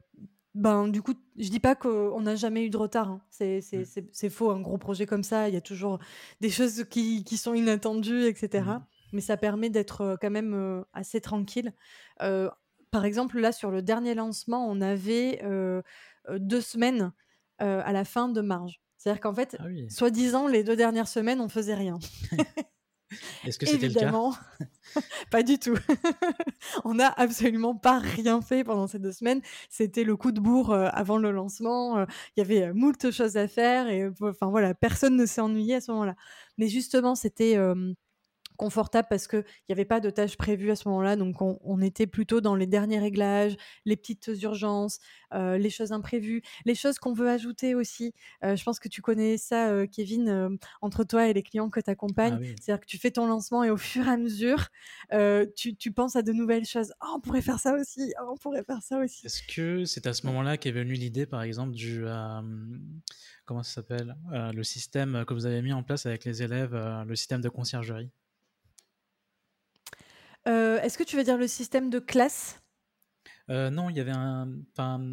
ben 0.54 0.88
du 0.88 1.02
coup, 1.02 1.14
je 1.38 1.48
dis 1.48 1.60
pas 1.60 1.74
qu'on 1.74 2.20
n'a 2.20 2.34
jamais 2.34 2.66
eu 2.66 2.70
de 2.70 2.76
retard. 2.76 3.10
Hein. 3.10 3.22
Mmh. 3.40 3.84
C'est 4.12 4.30
faux. 4.30 4.50
Un 4.50 4.60
gros 4.60 4.78
projet 4.78 5.06
comme 5.06 5.22
ça, 5.22 5.48
il 5.48 5.54
y 5.54 5.56
a 5.56 5.60
toujours 5.60 5.98
des 6.40 6.50
choses 6.50 6.84
qui, 6.90 7.24
sont 7.36 7.54
inattendues, 7.54 8.24
etc. 8.26 8.64
Mmh. 8.64 8.84
Mais 9.12 9.20
ça 9.20 9.36
permet 9.36 9.70
d'être 9.70 10.00
euh, 10.00 10.16
quand 10.20 10.30
même 10.30 10.54
euh, 10.54 10.82
assez 10.92 11.20
tranquille. 11.20 11.72
par 12.18 13.04
exemple, 13.04 13.38
là, 13.40 13.52
sur 13.52 13.70
le 13.70 13.82
dernier 13.82 14.14
lancement, 14.14 14.68
on 14.68 14.80
avait 14.80 15.40
deux 16.28 16.60
semaines 16.60 17.12
à 17.58 17.92
la 17.92 18.04
fin 18.04 18.28
de 18.28 18.40
marge. 18.40 18.80
C'est-à-dire 18.98 19.20
qu'en 19.20 19.34
fait, 19.34 19.56
ah 19.58 19.64
soi-disant, 19.88 20.46
les 20.46 20.62
deux 20.62 20.76
dernières 20.76 21.08
semaines, 21.08 21.40
on 21.40 21.48
faisait 21.48 21.74
rien. 21.74 21.98
Est-ce 23.44 23.58
que 23.58 23.66
c'était 23.66 23.88
le 23.88 23.94
cas? 23.94 24.12
Pas 25.30 25.42
du 25.42 25.58
tout. 25.58 25.76
on 26.84 26.94
n'a 26.94 27.08
absolument 27.16 27.74
pas 27.74 27.98
rien 27.98 28.40
fait 28.42 28.64
pendant 28.64 28.86
ces 28.86 28.98
deux 28.98 29.12
semaines. 29.12 29.40
C'était 29.68 30.04
le 30.04 30.16
coup 30.16 30.32
de 30.32 30.40
bourre 30.40 30.72
euh, 30.72 30.88
avant 30.92 31.18
le 31.18 31.30
lancement. 31.30 31.98
Euh, 31.98 32.04
il 32.36 32.40
y 32.40 32.42
avait 32.42 32.68
euh, 32.68 32.74
moult 32.74 33.10
choses 33.10 33.36
à 33.36 33.48
faire 33.48 33.88
et 33.88 34.08
enfin 34.20 34.50
voilà, 34.50 34.74
personne 34.74 35.16
ne 35.16 35.26
s'est 35.26 35.40
ennuyé 35.40 35.76
à 35.76 35.80
ce 35.80 35.90
moment-là. 35.92 36.14
Mais 36.58 36.68
justement, 36.68 37.14
c'était 37.14 37.56
confortable 38.62 39.08
parce 39.10 39.26
qu'il 39.26 39.44
n'y 39.68 39.72
avait 39.72 39.84
pas 39.84 39.98
de 39.98 40.08
tâches 40.08 40.36
prévues 40.36 40.70
à 40.70 40.76
ce 40.76 40.88
moment-là. 40.88 41.16
Donc, 41.16 41.42
on, 41.42 41.80
était 41.82 42.06
plutôt 42.06 42.40
dans 42.40 42.54
les 42.54 42.68
derniers 42.68 43.00
réglages, 43.00 43.56
les 43.84 43.96
petites 43.96 44.30
urgences, 44.40 45.00
euh, 45.34 45.58
les 45.58 45.68
choses 45.68 45.90
imprévues, 45.90 46.42
les 46.64 46.76
choses 46.76 47.00
qu'on 47.00 47.12
veut 47.12 47.28
ajouter 47.28 47.74
aussi. 47.74 48.14
Euh, 48.44 48.54
je 48.54 48.62
pense 48.62 48.78
que 48.78 48.88
tu 48.88 49.02
connais 49.02 49.36
ça, 49.36 49.70
euh, 49.70 49.88
Kevin, 49.90 50.58
entre 50.80 51.02
toi 51.02 51.26
et 51.26 51.32
les 51.32 51.42
clients 51.42 51.70
que 51.70 51.80
tu 51.80 51.90
accompagnes. 51.90 52.38
Ah 52.40 52.46
C'est-à-dire 52.60 52.80
que 52.80 52.86
tu 52.86 52.98
fais 52.98 53.10
ton 53.10 53.26
lancement 53.26 53.64
et 53.64 53.70
au 53.70 53.76
fur 53.76 54.06
et 54.06 54.10
à 54.10 54.16
mesure, 54.16 54.68
tu, 55.56 55.92
penses 55.92 56.14
à 56.14 56.22
de 56.22 56.32
nouvelles 56.32 56.64
choses. 56.64 56.92
Oh, 57.02 57.14
on 57.16 57.20
pourrait 57.20 57.42
faire 57.42 57.58
ça 57.58 57.74
aussi. 57.74 58.14
Oh, 58.22 58.30
on 58.34 58.36
pourrait 58.36 58.62
faire 58.62 58.80
ça 58.80 58.98
aussi. 58.98 59.26
Est-ce 59.26 59.42
que 59.42 59.84
c'est 59.86 60.06
à 60.06 60.12
ce 60.12 60.24
moment-là 60.28 60.56
qu'est 60.56 60.70
venue 60.70 60.94
l'idée, 60.94 61.26
par 61.26 61.42
exemple, 61.42 61.72
du 61.72 62.04
comment 63.44 63.64
ça 63.64 63.72
s'appelle 63.72 64.14
le 64.30 64.62
système 64.62 65.24
que 65.26 65.34
vous 65.34 65.46
avez 65.46 65.62
mis 65.62 65.72
en 65.72 65.82
place 65.82 66.06
avec 66.06 66.24
les 66.24 66.44
élèves, 66.44 66.76
le 67.04 67.16
système 67.16 67.40
de 67.40 67.48
conciergerie? 67.48 68.12
Euh, 70.48 70.80
est-ce 70.80 70.98
que 70.98 71.04
tu 71.04 71.16
veux 71.16 71.24
dire 71.24 71.38
le 71.38 71.46
système 71.46 71.90
de 71.90 71.98
classe? 71.98 72.60
Euh, 73.50 73.70
non, 73.70 73.90
il 73.90 73.96
y 73.96 74.00
avait 74.00 74.12
un. 74.12 74.48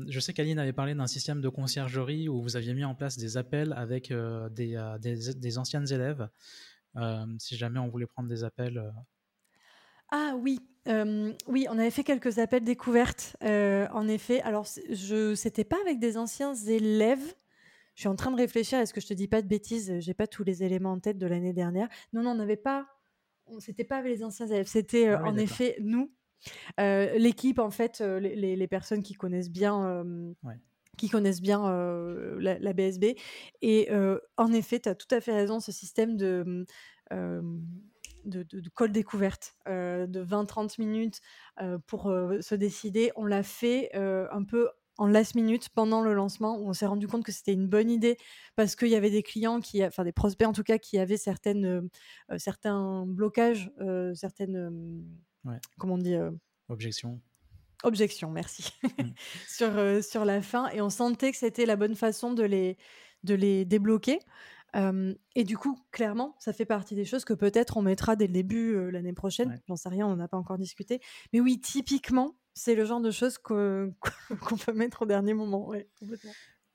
je 0.07 0.19
sais 0.19 0.33
qu'Aline 0.33 0.59
avait 0.59 0.73
parlé 0.73 0.93
d'un 0.93 1.07
système 1.07 1.41
de 1.41 1.49
conciergerie 1.49 2.29
où 2.29 2.41
vous 2.41 2.55
aviez 2.55 2.73
mis 2.73 2.85
en 2.85 2.95
place 2.95 3.17
des 3.17 3.37
appels 3.37 3.73
avec 3.73 4.11
euh, 4.11 4.49
des, 4.49 4.79
des, 4.99 5.57
anciennes 5.57 5.91
élèves, 5.91 6.29
si 7.39 7.57
jamais 7.57 7.79
on 7.79 7.89
voulait 7.89 8.05
prendre 8.05 8.29
des 8.29 8.43
appels. 8.43 8.81
Ah 10.11 10.35
oui, 10.37 10.59
oui, 11.47 11.67
on 11.69 11.77
avait 11.77 11.91
fait 11.91 12.03
quelques 12.03 12.39
appels 12.39 12.63
découvertes, 12.63 13.35
en 13.41 14.07
effet. 14.07 14.41
Alors, 14.41 14.67
je, 14.91 15.33
c'était 15.35 15.63
pas 15.63 15.77
avec 15.81 15.99
des 15.99 16.17
anciens 16.17 16.53
élèves. 16.53 17.33
Je 17.95 18.03
suis 18.03 18.09
en 18.09 18.15
train 18.15 18.31
de 18.31 18.37
réfléchir. 18.37 18.79
Est-ce 18.79 18.93
que 18.93 19.01
je 19.01 19.07
te 19.07 19.13
dis 19.13 19.27
pas 19.27 19.41
de 19.41 19.47
bêtises 19.47 19.93
J'ai 19.99 20.13
pas 20.13 20.27
tous 20.27 20.43
les 20.43 20.63
éléments 20.63 20.93
en 20.93 20.99
tête 20.99 21.17
de 21.17 21.27
l'année 21.27 21.51
dernière? 21.51 21.89
Non, 22.13 22.23
non, 22.23 22.31
on 22.31 22.35
n'avait 22.35 22.55
pas 22.55 22.87
c'était 23.59 23.83
pas 23.83 23.97
avec 23.97 24.11
les 24.11 24.23
anciens 24.23 24.47
élèves, 24.47 24.67
c'était 24.67 25.07
euh, 25.07 25.17
ah 25.19 25.27
en 25.27 25.35
effet 25.37 25.77
nous, 25.81 26.11
euh, 26.79 27.17
l'équipe 27.17 27.59
en 27.59 27.71
fait, 27.71 28.01
euh, 28.01 28.19
les, 28.19 28.67
personnes 28.67 29.03
qui 29.03 29.13
connaissent 29.13 29.51
bien. 29.51 30.05
qui 30.97 31.09
connaissent 31.09 31.41
bien 31.41 31.61
la, 32.39 32.73
BSB. 32.73 33.15
Et 33.61 33.89
en 34.37 34.53
effet, 34.53 34.79
tu 34.79 34.89
as 34.89 34.95
tout 34.95 35.13
à 35.13 35.21
fait 35.21 35.33
raison, 35.33 35.59
ce 35.59 35.71
système 35.71 36.17
de, 36.17 36.65
de, 37.11 38.43
de, 38.43 38.69
call 38.75 38.91
découverte 38.91 39.55
de 39.65 40.23
20-30 40.23 40.79
minutes 40.79 41.21
pour 41.87 42.03
se 42.41 42.55
décider, 42.55 43.11
on 43.15 43.25
l'a 43.25 43.43
fait 43.43 43.95
un 43.95 44.43
peu 44.43 44.69
en 44.99 45.07
last 45.07 45.33
minute 45.33 45.69
pendant 45.69 46.01
le 46.01 46.13
lancement 46.13 46.57
où 46.57 46.67
on 46.67 46.73
s'est 46.73 46.85
rendu 46.85 47.07
compte 47.07 47.23
que 47.23 47.31
c'était 47.31 47.53
une 47.53 47.67
bonne 47.67 47.89
idée 47.89 48.17
parce 48.57 48.75
qu'il 48.75 48.89
y 48.89 48.95
avait 48.95 49.09
des 49.09 49.23
clients 49.23 49.61
qui, 49.61 49.83
enfin 49.83 50.03
des 50.03 50.11
prospects 50.11 50.45
en 50.45 50.51
tout 50.51 50.63
cas, 50.63 50.77
qui 50.77 50.99
avaient 50.99 51.17
certaines, 51.17 51.89
euh, 52.29 52.37
certains 52.37 53.05
blocages, 53.07 53.71
euh, 53.79 54.13
certaines, 54.13 55.05
comment 55.77 55.93
on 55.93 55.97
dit 55.97 56.15
Objections. 56.67 57.19
Objections, 57.83 58.29
merci. 58.29 58.73
Mmh. 58.83 59.03
sur, 59.47 60.03
sur 60.03 60.25
la 60.25 60.41
fin. 60.41 60.67
Et 60.71 60.81
on 60.81 60.89
sentait 60.89 61.31
que 61.31 61.37
c'était 61.37 61.65
la 61.65 61.77
bonne 61.77 61.95
façon 61.95 62.33
de 62.33 62.43
les, 62.43 62.77
de 63.23 63.35
les 63.35 63.63
débloquer. 63.63 64.19
et 64.75 65.43
du 65.45 65.57
coup, 65.57 65.79
clairement, 65.91 66.35
ça 66.39 66.51
fait 66.51 66.65
partie 66.65 66.93
des 66.93 67.05
choses 67.05 67.23
que 67.23 67.33
peut-être 67.33 67.77
on 67.77 67.81
mettra 67.81 68.17
dès 68.17 68.27
le 68.27 68.33
début 68.33 68.91
l'année 68.91 69.13
prochaine. 69.13 69.61
J'en 69.69 69.77
sais 69.77 69.87
rien, 69.87 70.05
on 70.05 70.17
n'a 70.17 70.27
pas 70.27 70.37
encore 70.37 70.57
discuté. 70.57 70.99
Mais 71.31 71.39
oui, 71.39 71.61
typiquement, 71.61 72.35
c'est 72.59 72.75
le 72.75 72.83
genre 72.83 72.99
de 72.99 73.11
choses 73.11 73.37
qu'on 73.37 73.93
peut 74.65 74.73
mettre 74.73 75.03
au 75.03 75.05
dernier 75.05 75.33
moment. 75.33 75.71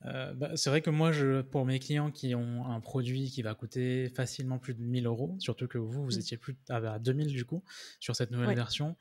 Euh, 0.06 0.34
bah, 0.34 0.50
c'est 0.54 0.70
vrai 0.70 0.82
que 0.82 0.90
moi, 0.90 1.12
je, 1.12 1.42
pour 1.42 1.64
mes 1.64 1.78
clients 1.78 2.10
qui 2.10 2.34
ont 2.34 2.66
un 2.66 2.80
produit 2.80 3.30
qui 3.30 3.42
va 3.42 3.54
coûter 3.54 4.08
facilement 4.10 4.58
plus 4.58 4.74
de 4.74 4.82
1000 4.82 5.06
euros, 5.06 5.36
surtout 5.38 5.66
que 5.66 5.78
vous, 5.78 6.04
vous 6.04 6.16
mmh. 6.16 6.20
étiez 6.20 6.36
plus 6.36 6.56
à 6.68 6.98
2000 6.98 7.28
du 7.28 7.44
coup 7.44 7.62
sur 8.00 8.14
cette 8.16 8.30
nouvelle 8.30 8.54
version, 8.54 8.96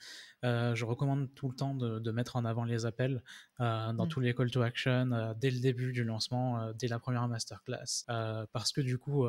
euh, 0.46 0.76
je 0.76 0.86
recommande 0.86 1.34
tout 1.36 1.50
le 1.50 1.56
temps 1.56 1.74
de, 1.74 2.12
mettre 2.12 2.36
en 2.36 2.46
avant 2.46 2.64
les 2.64 2.86
appels 2.86 3.22
euh, 3.60 3.92
dans 3.92 4.06
mmh. 4.06 4.10
tous 4.10 4.20
les 4.20 4.34
call 4.34 4.52
to 4.52 4.62
action 4.62 5.34
dès 5.40 5.52
le 5.52 5.60
début 5.60 5.92
du 5.92 6.04
lancement, 6.04 6.72
dès 6.74 6.88
la 6.88 7.00
première 7.00 7.28
masterclass, 7.28 8.06
parce 8.08 8.72
que 8.72 8.82
du 8.82 8.98
coup, 8.98 9.26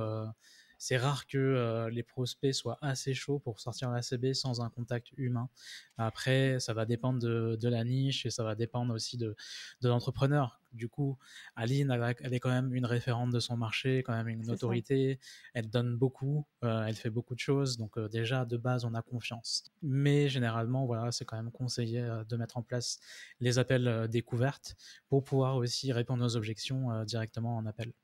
c'est 0.84 0.98
rare 0.98 1.26
que 1.26 1.38
euh, 1.38 1.88
les 1.88 2.02
prospects 2.02 2.52
soient 2.52 2.76
assez 2.82 3.14
chauds 3.14 3.38
pour 3.38 3.58
sortir 3.58 3.90
la 3.90 4.02
CB 4.02 4.34
sans 4.34 4.60
un 4.60 4.68
contact 4.68 5.12
humain. 5.16 5.48
Après, 5.96 6.60
ça 6.60 6.74
va 6.74 6.84
dépendre 6.84 7.20
de, 7.20 7.68
la 7.70 7.84
niche 7.84 8.26
et 8.26 8.30
ça 8.30 8.44
va 8.44 8.54
dépendre 8.54 8.92
aussi 8.92 9.16
de, 9.16 9.34
l'entrepreneur. 9.82 10.60
Du 10.74 10.90
coup, 10.90 11.16
Aline, 11.56 11.90
elle, 12.20 12.34
est 12.34 12.38
quand 12.38 12.50
même 12.50 12.74
une 12.74 12.84
référente 12.84 13.30
de 13.30 13.40
son 13.40 13.56
marché, 13.56 14.02
quand 14.02 14.12
même 14.12 14.28
une 14.28 14.50
autorité. 14.50 15.18
Elle 15.54 15.70
donne 15.70 15.96
beaucoup, 15.96 16.44
euh, 16.64 16.84
elle 16.84 16.96
fait 16.96 17.08
beaucoup 17.08 17.34
de 17.34 17.40
choses. 17.40 17.78
Donc 17.78 17.96
euh, 17.96 18.10
déjà, 18.10 18.44
de 18.44 18.58
base, 18.58 18.84
on 18.84 18.92
a 18.92 19.00
confiance. 19.00 19.64
Mais 19.80 20.28
généralement, 20.28 20.84
voilà, 20.84 21.12
c'est 21.12 21.24
quand 21.24 21.36
même 21.36 21.50
conseillé 21.50 22.06
de 22.28 22.36
mettre 22.36 22.58
en 22.58 22.62
place 22.62 23.00
les 23.40 23.58
appels 23.58 24.06
découvertes 24.10 24.76
pour 25.08 25.24
pouvoir 25.24 25.56
aussi 25.56 25.94
répondre 25.94 26.22
aux 26.22 26.36
objections 26.36 27.04
directement 27.04 27.56
en 27.56 27.64
appel. 27.64 27.94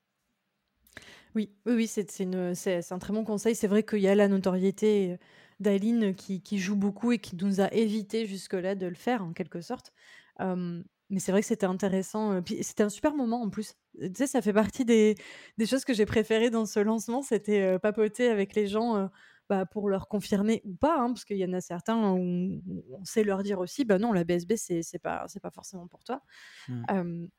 Oui, 1.34 1.56
oui, 1.66 1.74
oui, 1.74 1.86
c'est 1.86 2.10
c'est 2.10 2.92
un 2.92 2.98
très 2.98 3.12
bon 3.12 3.24
conseil. 3.24 3.54
C'est 3.54 3.68
vrai 3.68 3.82
qu'il 3.82 4.00
y 4.00 4.08
a 4.08 4.14
la 4.14 4.28
notoriété, 4.28 5.18
d'Aline 5.60 6.14
qui 6.14 6.42
qui 6.42 6.58
joue 6.58 6.76
beaucoup 6.76 7.12
et 7.12 7.18
qui 7.18 7.36
nous 7.36 7.60
a 7.60 7.72
évité 7.72 8.26
jusque-là 8.26 8.74
de 8.74 8.86
le 8.86 8.94
faire 8.94 9.22
en 9.24 9.32
quelque 9.32 9.60
sorte. 9.60 9.92
mais 10.38 11.18
c'est 11.18 11.32
vrai 11.32 11.40
que 11.40 11.46
c'était 11.48 11.66
intéressant, 11.66 12.40
puis 12.42 12.62
c'était 12.62 12.82
un 12.84 12.88
super 12.88 13.14
moment 13.14 13.42
en 13.42 13.50
plus. 13.50 13.74
Tu 14.00 14.10
sais, 14.14 14.26
ça 14.26 14.42
fait 14.42 14.52
partie 14.52 14.84
des 14.84 15.16
des 15.58 15.66
choses 15.66 15.84
que 15.84 15.92
j'ai 15.94 16.06
préférées 16.06 16.50
dans 16.50 16.66
ce 16.66 16.80
lancement, 16.80 17.22
c'était, 17.22 17.78
papoter 17.80 18.28
avec 18.28 18.54
les 18.54 18.66
gens, 18.68 19.10
bah, 19.48 19.66
pour 19.66 19.88
leur 19.88 20.06
confirmer 20.08 20.62
ou 20.64 20.74
pas, 20.76 20.98
hein, 21.00 21.08
parce 21.08 21.24
qu'il 21.24 21.36
y 21.38 21.44
en 21.44 21.52
a 21.52 21.60
certains 21.60 22.12
où 22.12 22.62
on 22.92 23.04
sait 23.04 23.24
leur 23.24 23.42
dire 23.42 23.58
aussi: 23.60 23.84
«Bah 23.84 23.98
non, 23.98 24.12
la 24.12 24.22
BSB 24.24 24.56
c'est 24.56 24.82
c'est 24.82 24.98
pas 25.00 25.24
c'est 25.28 25.40
pas 25.40 25.50
forcément 25.50 25.88
pour 25.88 26.04
toi». 26.04 26.22
Mmh. 26.68 26.86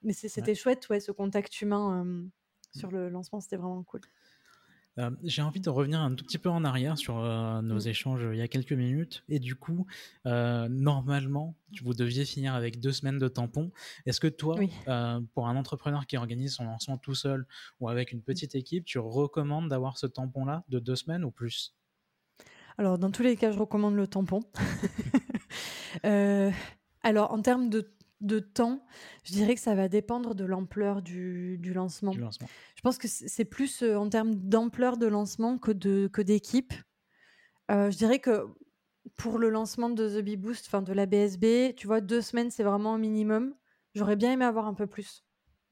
mais 0.04 0.14
c'était 0.14 0.56
chouette, 0.56 0.90
ouais, 0.90 1.00
ce 1.00 1.12
contact 1.12 1.62
humain, 1.62 2.06
sur 2.72 2.92
le 2.92 3.10
lancement, 3.10 3.40
c'était 3.40 3.58
vraiment 3.58 3.84
cool. 3.84 4.02
Euh, 5.00 5.10
j'ai 5.24 5.42
envie 5.42 5.62
de 5.62 5.70
revenir 5.70 6.02
un 6.02 6.14
tout 6.14 6.26
petit 6.26 6.38
peu 6.38 6.50
en 6.50 6.66
arrière 6.66 6.98
sur 6.98 7.18
euh, 7.20 7.62
nos 7.62 7.80
mm. 7.80 7.88
échanges 7.88 8.28
il 8.32 8.38
y 8.38 8.42
a 8.42 8.48
quelques 8.48 8.74
minutes. 8.74 9.24
Et 9.30 9.40
du 9.40 9.56
coup, 9.56 9.86
euh, 10.26 10.68
normalement, 10.70 11.56
vous 11.82 11.94
deviez 11.94 12.26
finir 12.26 12.54
avec 12.54 12.80
deux 12.80 12.92
semaines 12.92 13.18
de 13.18 13.28
tampons. 13.28 13.72
Est-ce 14.06 14.20
que 14.20 14.28
toi, 14.28 14.58
pour 15.34 15.48
un 15.48 15.56
entrepreneur 15.56 16.06
qui 16.06 16.18
organise 16.18 16.56
son 16.56 16.66
lancement 16.66 16.98
tout 16.98 17.16
seul 17.16 17.46
ou 17.80 17.90
avec 17.90 18.12
une 18.12 18.22
petite 18.22 18.56
équipe, 18.56 18.86
tu 18.86 19.00
recommandes 19.00 19.70
d'avoir 19.70 19.98
ce 19.98 20.08
tampon-là 20.08 20.64
de 20.70 20.80
deux 20.80 20.96
semaines 20.96 21.24
ou 21.24 21.32
plus? 21.32 21.76
Alors, 22.78 22.98
dans 22.98 23.12
tous 23.12 23.24
les 23.24 23.36
cas, 23.36 23.52
je 23.52 23.60
recommande 23.60 23.96
le 23.96 24.08
tampon. 24.08 24.42
alors, 26.04 27.32
en 27.32 27.42
termes 27.42 27.70
de 27.70 27.94
de 28.22 28.40
temps, 28.40 28.86
je 29.24 29.34
dirais 29.34 29.56
que 29.56 29.62
ça 29.62 29.76
va 29.76 29.88
dépendre 29.88 30.36
de 30.36 30.46
l'ampleur 30.46 31.02
du, 31.02 31.60
lancement. 31.74 32.14
Je 32.14 32.82
pense 32.82 32.98
que 32.98 33.08
c'est 33.08 33.46
plus 33.46 33.84
euh, 33.84 33.98
en 33.98 34.10
termes 34.10 34.36
d'ampleur 34.36 34.98
de 34.98 35.08
lancement 35.08 35.58
que 35.58 35.72
de 35.72 36.08
que 36.08 36.22
d'équipe. 36.22 36.74
Euh, 37.70 37.90
je 37.92 37.98
dirais 37.98 38.20
que 38.20 38.48
pour 39.18 39.40
le 39.40 39.50
lancement 39.50 39.90
de 39.90 40.08
The 40.08 40.24
Bee 40.24 40.38
Boost, 40.38 40.66
enfin 40.68 40.82
de 40.82 40.94
la 40.94 41.06
BSB, 41.06 41.76
tu 41.76 41.88
vois, 41.88 42.02
deux 42.02 42.22
semaines, 42.22 42.52
c'est 42.52 42.64
vraiment 42.64 42.94
un 42.94 43.00
minimum. 43.00 43.56
J'aurais 43.96 44.16
bien 44.16 44.32
aimé 44.32 44.46
avoir 44.46 44.68
un 44.68 44.74
peu 44.74 44.88
plus. 44.88 45.24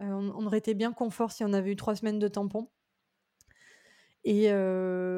Euh, 0.01 0.05
on, 0.05 0.31
on, 0.35 0.45
aurait 0.45 0.57
été 0.57 0.73
bien 0.73 0.91
confort 0.91 1.31
si 1.31 1.43
on 1.43 1.53
avait 1.53 1.71
eu 1.71 1.75
trois 1.75 1.95
semaines 1.95 2.19
de 2.19 2.27
tampon. 2.27 2.69
Et 4.31 4.51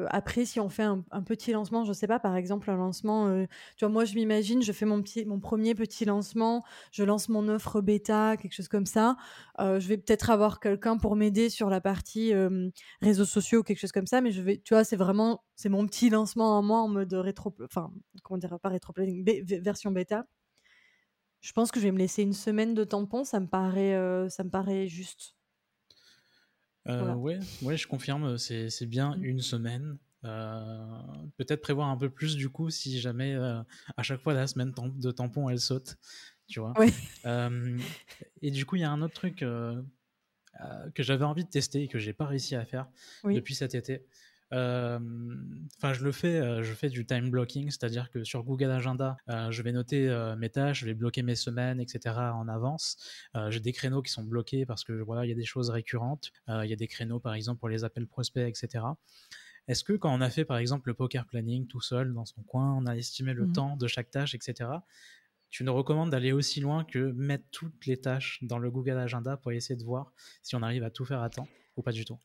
après, 0.08 0.46
si 0.46 0.58
on 0.58 0.70
fait 0.70 0.84
un, 0.84 1.02
petit 1.22 1.52
lancement, 1.52 1.84
je 1.84 1.92
sais 1.92 2.06
pas, 2.06 2.18
par 2.18 2.34
exemple, 2.34 2.70
un 2.70 2.76
lancement, 2.76 3.44
tu 3.76 3.84
vois, 3.84 3.90
moi, 3.90 4.06
je 4.06 4.14
m'imagine, 4.14 4.62
je 4.62 4.72
fais 4.72 4.86
mon, 4.86 5.02
petit, 5.02 5.26
mon 5.26 5.38
premier 5.38 5.74
petit 5.74 6.06
lancement, 6.06 6.64
je 6.92 7.04
lance 7.04 7.28
mon 7.28 7.46
offre 7.48 7.82
bêta, 7.82 8.38
quelque 8.38 8.54
chose 8.54 8.68
comme 8.68 8.86
ça. 8.86 9.18
je 9.58 9.86
vais 9.86 9.98
peut-être 9.98 10.30
avoir 10.30 10.60
quelqu'un 10.60 10.96
pour 10.96 11.14
m'aider 11.14 11.50
sur 11.50 11.68
la 11.68 11.82
partie 11.82 12.32
réseaux 13.02 13.26
sociaux, 13.26 13.62
quelque 13.62 13.80
chose 13.80 13.92
comme 13.92 14.06
ça, 14.06 14.22
mais 14.22 14.30
je 14.30 14.40
vais, 14.40 14.62
tu 14.64 14.72
vois, 14.72 14.82
c'est 14.82 14.96
vraiment, 14.96 15.44
c'est 15.56 15.68
mon 15.68 15.86
petit 15.86 16.08
lancement 16.08 16.56
à 16.58 16.62
moi 16.62 16.80
en 16.80 16.88
mode 16.88 17.12
rétro, 17.12 17.54
enfin, 17.62 17.92
comment 18.22 18.38
dire, 18.38 18.58
pas 18.60 18.70
rétro 18.70 18.94
version 18.96 19.90
bêta. 19.92 20.24
Je 21.42 21.52
pense 21.52 21.70
que 21.70 21.80
je 21.80 21.84
vais 21.84 21.92
me 21.92 21.98
laisser 21.98 22.22
une 22.22 22.32
semaine 22.32 22.72
de 22.72 22.84
tampon, 22.84 23.24
ça 23.24 23.40
me 23.40 23.46
paraît, 23.46 23.94
ça 24.30 24.42
me 24.42 24.48
paraît 24.48 24.88
juste. 24.88 25.34
Euh, 26.88 27.14
ouais, 27.14 27.38
ouais, 27.62 27.76
je 27.76 27.86
confirme, 27.86 28.38
c'est 28.38 28.70
c'est 28.70 28.86
bien 28.86 29.16
mmh. 29.16 29.24
une 29.24 29.40
semaine. 29.40 29.98
Euh, 30.24 30.86
peut-être 31.36 31.60
prévoir 31.62 31.88
un 31.88 31.96
peu 31.96 32.08
plus 32.08 32.36
du 32.36 32.48
coup 32.48 32.70
si 32.70 33.00
jamais 33.00 33.34
euh, 33.34 33.60
à 33.96 34.04
chaque 34.04 34.20
fois 34.20 34.34
la 34.34 34.46
semaine 34.46 34.72
de 34.72 35.10
tampon 35.10 35.48
elle 35.48 35.58
saute, 35.58 35.96
tu 36.46 36.60
vois. 36.60 36.74
et 38.42 38.50
du 38.50 38.66
coup, 38.66 38.76
il 38.76 38.82
y 38.82 38.84
a 38.84 38.90
un 38.90 39.02
autre 39.02 39.14
truc 39.14 39.38
que 39.38 41.02
j'avais 41.02 41.24
envie 41.24 41.44
de 41.44 41.50
tester 41.50 41.84
et 41.84 41.88
que 41.88 41.98
j'ai 41.98 42.12
pas 42.12 42.26
réussi 42.26 42.54
à 42.56 42.64
faire 42.64 42.88
depuis 43.24 43.54
cet 43.54 43.74
été. 43.74 44.04
Enfin, 44.52 45.92
je 45.94 46.04
le 46.04 46.12
fais, 46.12 46.62
je 46.62 46.74
fais 46.74 46.88
du 46.88 47.06
time 47.06 47.30
blocking, 47.30 47.70
c'est-à-dire 47.70 48.10
que 48.10 48.22
sur 48.22 48.44
Google 48.44 48.70
Agenda, 48.70 49.16
je 49.28 49.62
vais 49.62 49.72
noter 49.72 50.08
mes 50.38 50.50
tâches, 50.50 50.80
je 50.80 50.86
vais 50.86 50.94
bloquer 50.94 51.22
mes 51.22 51.36
semaines, 51.36 51.80
etc. 51.80 52.14
en 52.34 52.48
avance. 52.48 52.96
j'ai 53.48 53.60
des 53.60 53.72
créneaux 53.72 54.02
qui 54.02 54.12
sont 54.12 54.24
bloqués 54.24 54.66
parce 54.66 54.84
que 54.84 54.92
voilà, 54.92 55.24
il 55.24 55.28
y 55.28 55.32
a 55.32 55.36
des 55.36 55.44
choses 55.44 55.70
récurrentes. 55.70 56.32
Il 56.48 56.66
y 56.66 56.72
a 56.72 56.76
des 56.76 56.88
créneaux, 56.88 57.20
par 57.20 57.34
exemple, 57.34 57.60
pour 57.60 57.68
les 57.68 57.84
appels 57.84 58.06
prospects, 58.06 58.46
etc. 58.46 58.84
Est-ce 59.68 59.84
que 59.84 59.92
quand 59.92 60.12
on 60.12 60.20
a 60.20 60.30
fait 60.30 60.44
par 60.44 60.58
exemple 60.58 60.88
le 60.88 60.94
poker 60.94 61.26
planning 61.26 61.66
tout 61.66 61.80
seul 61.80 62.12
dans 62.12 62.24
son 62.24 62.42
coin, 62.42 62.74
on 62.74 62.86
a 62.86 62.96
estimé 62.96 63.32
le 63.32 63.46
mmh 63.46 63.52
temps 63.52 63.76
de 63.76 63.86
chaque 63.86 64.10
tâche, 64.10 64.34
etc. 64.34 64.70
Tu 65.50 65.64
nous 65.64 65.74
recommandes 65.74 66.10
d'aller 66.10 66.32
aussi 66.32 66.60
loin 66.60 66.84
que 66.84 67.12
mettre 67.12 67.44
toutes 67.50 67.86
les 67.86 67.98
tâches 67.98 68.38
dans 68.42 68.58
le 68.58 68.70
Google 68.70 68.98
Agenda 68.98 69.36
pour 69.36 69.52
essayer 69.52 69.76
de 69.76 69.84
voir 69.84 70.12
si 70.42 70.56
on 70.56 70.62
arrive 70.62 70.82
à 70.82 70.90
tout 70.90 71.04
faire 71.04 71.22
à 71.22 71.30
temps 71.30 71.48
ou 71.76 71.82
pas 71.82 71.92
du 71.92 72.04
tout? 72.04 72.18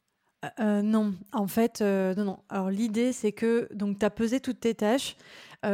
Euh, 0.46 0.50
euh, 0.60 0.82
non, 0.82 1.16
en 1.34 1.48
fait, 1.48 1.82
euh, 1.82 2.14
non, 2.16 2.24
non. 2.24 2.40
Alors 2.50 2.70
l'idée, 2.70 3.12
c'est 3.12 3.32
que 3.32 3.68
donc 3.74 4.00
tu 4.00 4.06
as 4.06 4.10
pesé 4.10 4.40
toutes 4.40 4.60
tes 4.60 4.76
tâches. 4.76 5.16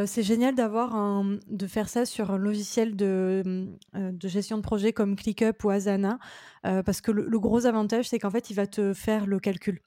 c'est 0.06 0.24
génial 0.24 0.56
d'avoir 0.56 0.96
un, 0.96 1.38
de 1.48 1.68
faire 1.68 1.90
ça 1.90 2.06
sur 2.06 2.32
un 2.32 2.38
logiciel 2.38 2.96
de, 2.96 3.68
de 3.94 4.28
gestion 4.28 4.58
de 4.58 4.64
projet 4.64 4.94
comme 4.94 5.16
ClickUp 5.16 5.64
ou 5.64 5.70
Asana, 5.70 6.18
parce 6.64 7.02
que 7.02 7.12
le, 7.12 7.40
gros 7.40 7.66
avantage, 7.66 8.10
c'est 8.10 8.18
qu'en 8.18 8.32
fait, 8.32 8.50
il 8.50 8.56
va 8.56 8.66
te 8.66 8.94
faire 8.94 9.28
le 9.28 9.40
calcul. 9.40 9.82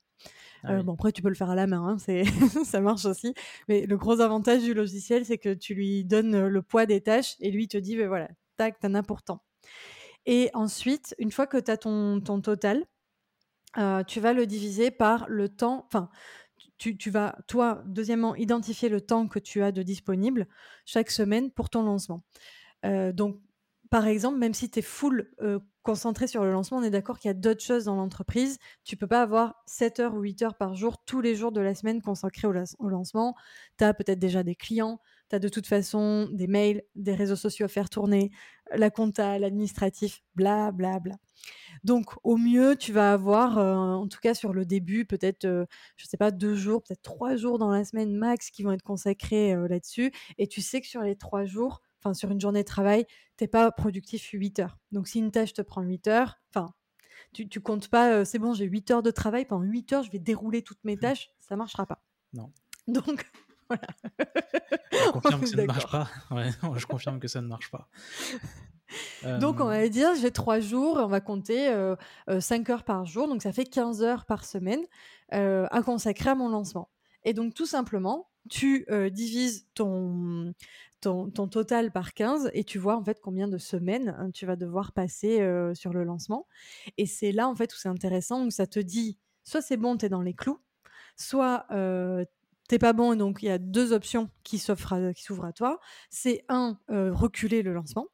Ah 0.62 0.82
bon, 0.82 0.94
après, 0.94 1.12
tu 1.12 1.22
peux 1.22 1.28
le 1.28 1.34
faire 1.34 1.50
à 1.50 1.54
la 1.54 1.66
main, 1.66 1.82
hein, 1.86 1.96
c'est 1.98 2.24
ça 2.64 2.80
marche 2.80 3.04
aussi. 3.04 3.34
Mais 3.68 3.86
le 3.86 3.96
gros 3.96 4.20
avantage 4.20 4.62
du 4.62 4.74
logiciel, 4.74 5.24
c'est 5.24 5.38
que 5.38 5.54
tu 5.54 5.74
lui 5.74 6.04
donnes 6.04 6.46
le 6.46 6.62
poids 6.62 6.86
des 6.86 7.00
tâches 7.00 7.36
et 7.40 7.50
lui 7.50 7.64
il 7.64 7.68
te 7.68 7.78
dit, 7.78 7.96
ben 7.96 8.08
voilà, 8.08 8.28
tac, 8.56 8.78
t'en 8.80 8.94
as 8.94 9.02
pour 9.02 9.22
tant. 9.22 9.42
Et 10.26 10.50
ensuite, 10.54 11.14
une 11.18 11.30
fois 11.30 11.46
que 11.46 11.58
tu 11.58 11.70
as 11.70 11.76
ton, 11.76 12.20
ton 12.20 12.40
total, 12.40 12.84
euh, 13.78 14.02
tu 14.04 14.20
vas 14.20 14.32
le 14.32 14.46
diviser 14.46 14.90
par 14.90 15.26
le 15.28 15.48
temps, 15.48 15.86
enfin, 15.86 16.08
tu, 16.78 17.10
vas, 17.10 17.36
toi, 17.46 17.82
deuxièmement, 17.86 18.34
identifier 18.34 18.88
le 18.88 19.00
temps 19.00 19.28
que 19.28 19.38
tu 19.38 19.62
as 19.62 19.72
de 19.72 19.82
disponible 19.82 20.46
chaque 20.84 21.10
semaine 21.10 21.50
pour 21.50 21.70
ton 21.70 21.82
lancement. 21.82 22.22
Euh, 22.84 23.12
donc, 23.12 23.40
par 23.90 24.06
exemple, 24.06 24.38
même 24.38 24.54
si 24.54 24.70
tu 24.70 24.80
es 24.80 24.82
full 24.82 25.30
euh, 25.40 25.58
concentré 25.82 26.26
sur 26.26 26.44
le 26.44 26.52
lancement, 26.52 26.78
on 26.78 26.82
est 26.82 26.90
d'accord 26.90 27.18
qu'il 27.18 27.28
y 27.28 27.30
a 27.30 27.34
d'autres 27.34 27.62
choses 27.62 27.84
dans 27.84 27.96
l'entreprise. 27.96 28.58
Tu 28.84 28.96
peux 28.96 29.06
pas 29.06 29.22
avoir 29.22 29.62
7 29.66 30.00
heures 30.00 30.14
ou 30.14 30.20
8 30.20 30.42
heures 30.42 30.54
par 30.54 30.74
jour 30.74 30.98
tous 31.04 31.20
les 31.20 31.34
jours 31.34 31.52
de 31.52 31.60
la 31.60 31.74
semaine 31.74 32.02
consacrés 32.02 32.48
au, 32.48 32.54
au 32.78 32.88
lancement. 32.88 33.34
Tu 33.78 33.84
as 33.84 33.94
peut-être 33.94 34.18
déjà 34.18 34.42
des 34.42 34.54
clients, 34.54 35.00
tu 35.28 35.36
as 35.36 35.38
de 35.38 35.48
toute 35.48 35.66
façon 35.66 36.28
des 36.32 36.46
mails, 36.46 36.82
des 36.94 37.14
réseaux 37.14 37.36
sociaux 37.36 37.66
à 37.66 37.68
faire 37.68 37.90
tourner, 37.90 38.30
la 38.74 38.90
compta, 38.90 39.38
l'administratif, 39.38 40.22
bla 40.34 40.72
bla 40.72 40.98
bla. 41.00 41.14
Donc, 41.84 42.12
au 42.24 42.36
mieux, 42.36 42.76
tu 42.76 42.92
vas 42.92 43.12
avoir, 43.12 43.58
euh, 43.58 43.74
en 43.74 44.08
tout 44.08 44.18
cas 44.20 44.34
sur 44.34 44.52
le 44.52 44.64
début, 44.64 45.04
peut-être, 45.04 45.42
je 45.42 45.48
euh, 45.48 45.64
je 45.96 46.06
sais 46.06 46.16
pas, 46.16 46.30
deux 46.30 46.54
jours, 46.54 46.82
peut-être 46.82 47.02
trois 47.02 47.36
jours 47.36 47.58
dans 47.58 47.70
la 47.70 47.84
semaine 47.84 48.14
max 48.14 48.50
qui 48.50 48.62
vont 48.62 48.72
être 48.72 48.82
consacrés 48.82 49.54
euh, 49.54 49.68
là-dessus. 49.68 50.12
Et 50.38 50.46
tu 50.48 50.60
sais 50.62 50.80
que 50.80 50.86
sur 50.86 51.02
les 51.02 51.16
trois 51.16 51.44
jours, 51.44 51.82
enfin, 52.00 52.14
sur 52.14 52.30
une 52.30 52.40
journée 52.40 52.62
de 52.62 52.68
travail, 52.68 53.06
tu 53.36 53.44
n'es 53.44 53.48
pas 53.48 53.70
productif 53.70 54.30
8 54.32 54.60
heures. 54.60 54.78
Donc, 54.92 55.08
si 55.08 55.18
une 55.18 55.30
tâche 55.30 55.52
te 55.52 55.62
prend 55.62 55.82
8 55.82 56.08
heures, 56.08 56.38
enfin, 56.50 56.72
tu, 57.32 57.48
tu 57.48 57.60
comptes 57.60 57.88
pas, 57.88 58.24
c'est 58.24 58.38
bon, 58.38 58.54
j'ai 58.54 58.64
8 58.64 58.90
heures 58.90 59.02
de 59.02 59.10
travail, 59.10 59.44
pendant 59.44 59.64
8 59.64 59.92
heures, 59.92 60.02
je 60.02 60.10
vais 60.10 60.18
dérouler 60.18 60.62
toutes 60.62 60.82
mes 60.84 60.96
tâches, 60.96 61.30
ça 61.40 61.56
marchera 61.56 61.86
pas. 61.86 62.02
Non. 62.32 62.52
Donc, 62.88 63.30
voilà. 63.68 63.87
Je 64.92 65.11
confirme 65.11 65.40
que 65.40 65.46
ça 65.46 65.57
ne 65.57 65.66
marche 65.66 65.90
pas. 65.90 66.09
Ouais, 66.31 66.50
je 66.76 66.87
confirme 66.87 67.20
que 67.20 67.29
ça 67.29 67.40
ne 67.40 67.46
marche 67.46 67.70
pas. 67.70 67.88
Donc, 69.40 69.61
on 69.61 69.66
va 69.66 69.88
dire, 69.88 70.11
j'ai 70.20 70.31
trois 70.31 70.61
jours, 70.61 70.98
on 71.00 71.09
va 71.09 71.20
compter 71.20 71.68
euh, 71.68 71.96
5 72.38 72.70
heures 72.70 72.85
par 72.85 73.05
jour, 73.05 73.29
donc 73.29 73.42
ça 73.42 73.52
fait 73.52 73.64
15 73.64 74.02
heures 74.02 74.24
par 74.24 74.44
semaine 74.44 74.85
à 75.31 75.83
consacrer 75.85 76.31
à 76.31 76.35
mon 76.35 76.48
lancement. 76.48 76.88
Et 77.24 77.35
donc, 77.35 77.55
tout 77.55 77.66
simplement, 77.66 78.29
tu 78.48 78.87
divises 79.11 79.66
ton, 79.74 80.55
ton, 81.00 81.31
total 81.48 81.92
par 81.92 82.14
15 82.14 82.50
et 82.55 82.64
tu 82.64 82.79
vois 82.79 82.96
en 82.96 83.05
fait 83.05 83.20
combien 83.20 83.48
de 83.48 83.59
semaines 83.59 84.14
hein, 84.18 84.31
tu 84.31 84.46
vas 84.46 84.57
devoir 84.57 84.92
passer 84.92 85.38
sur 85.74 85.92
le 85.92 86.05
lancement. 86.05 86.46
Et 86.96 87.07
c'est 87.07 87.33
là 87.33 87.48
en 87.48 87.55
fait 87.55 87.72
où 87.72 87.76
c'est 87.76 87.88
intéressant, 87.88 88.44
où 88.46 88.50
ça 88.50 88.66
te 88.66 88.81
dit 88.81 89.18
soit 89.44 89.62
c'est 89.62 89.76
bon, 89.76 89.96
tu 89.96 90.07
es 90.07 90.09
dans 90.09 90.22
les 90.22 90.35
clous, 90.35 90.61
soit 91.16 91.66
t'es 92.68 92.79
pas 92.79 92.92
bon 92.92 93.12
et 93.12 93.16
donc 93.16 93.42
il 93.42 93.46
y 93.46 93.50
a 93.50 93.59
deux 93.59 93.92
options 93.92 94.31
qui 94.42 94.59
s'ouvrent 94.59 95.12
qui 95.12 95.22
s'ouvrent 95.22 95.44
à 95.44 95.52
toi. 95.52 95.81
C'est 96.11 96.44
un, 96.48 96.79
reculer 96.88 97.62
le 97.62 97.72
lancement 97.72 98.07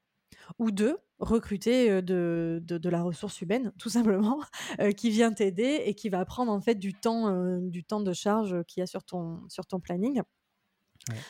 ou 0.59 0.71
deux, 0.71 0.99
recruter 1.19 2.03
de, 2.03 2.61
de, 2.63 2.89
la 2.89 3.03
ressource 3.03 3.41
humaine, 3.41 3.73
tout 3.79 3.89
simplement, 3.89 4.41
qui 4.97 5.11
vient 5.11 5.33
t'aider 5.33 5.83
et 5.87 5.95
qui 5.95 6.09
va 6.09 6.25
prendre 6.25 6.51
en 6.51 6.61
fait 6.61 6.75
du 6.75 6.95
temps, 6.95 7.59
du 7.61 7.85
temps 7.85 8.01
de 8.01 8.13
charge 8.13 8.63
qu'il 8.65 8.81
y 8.81 8.83
a 8.83 8.87
sur 8.87 9.05
ton, 9.05 9.43
sur 9.49 9.67
ton 9.67 9.81
planning. 9.81 10.21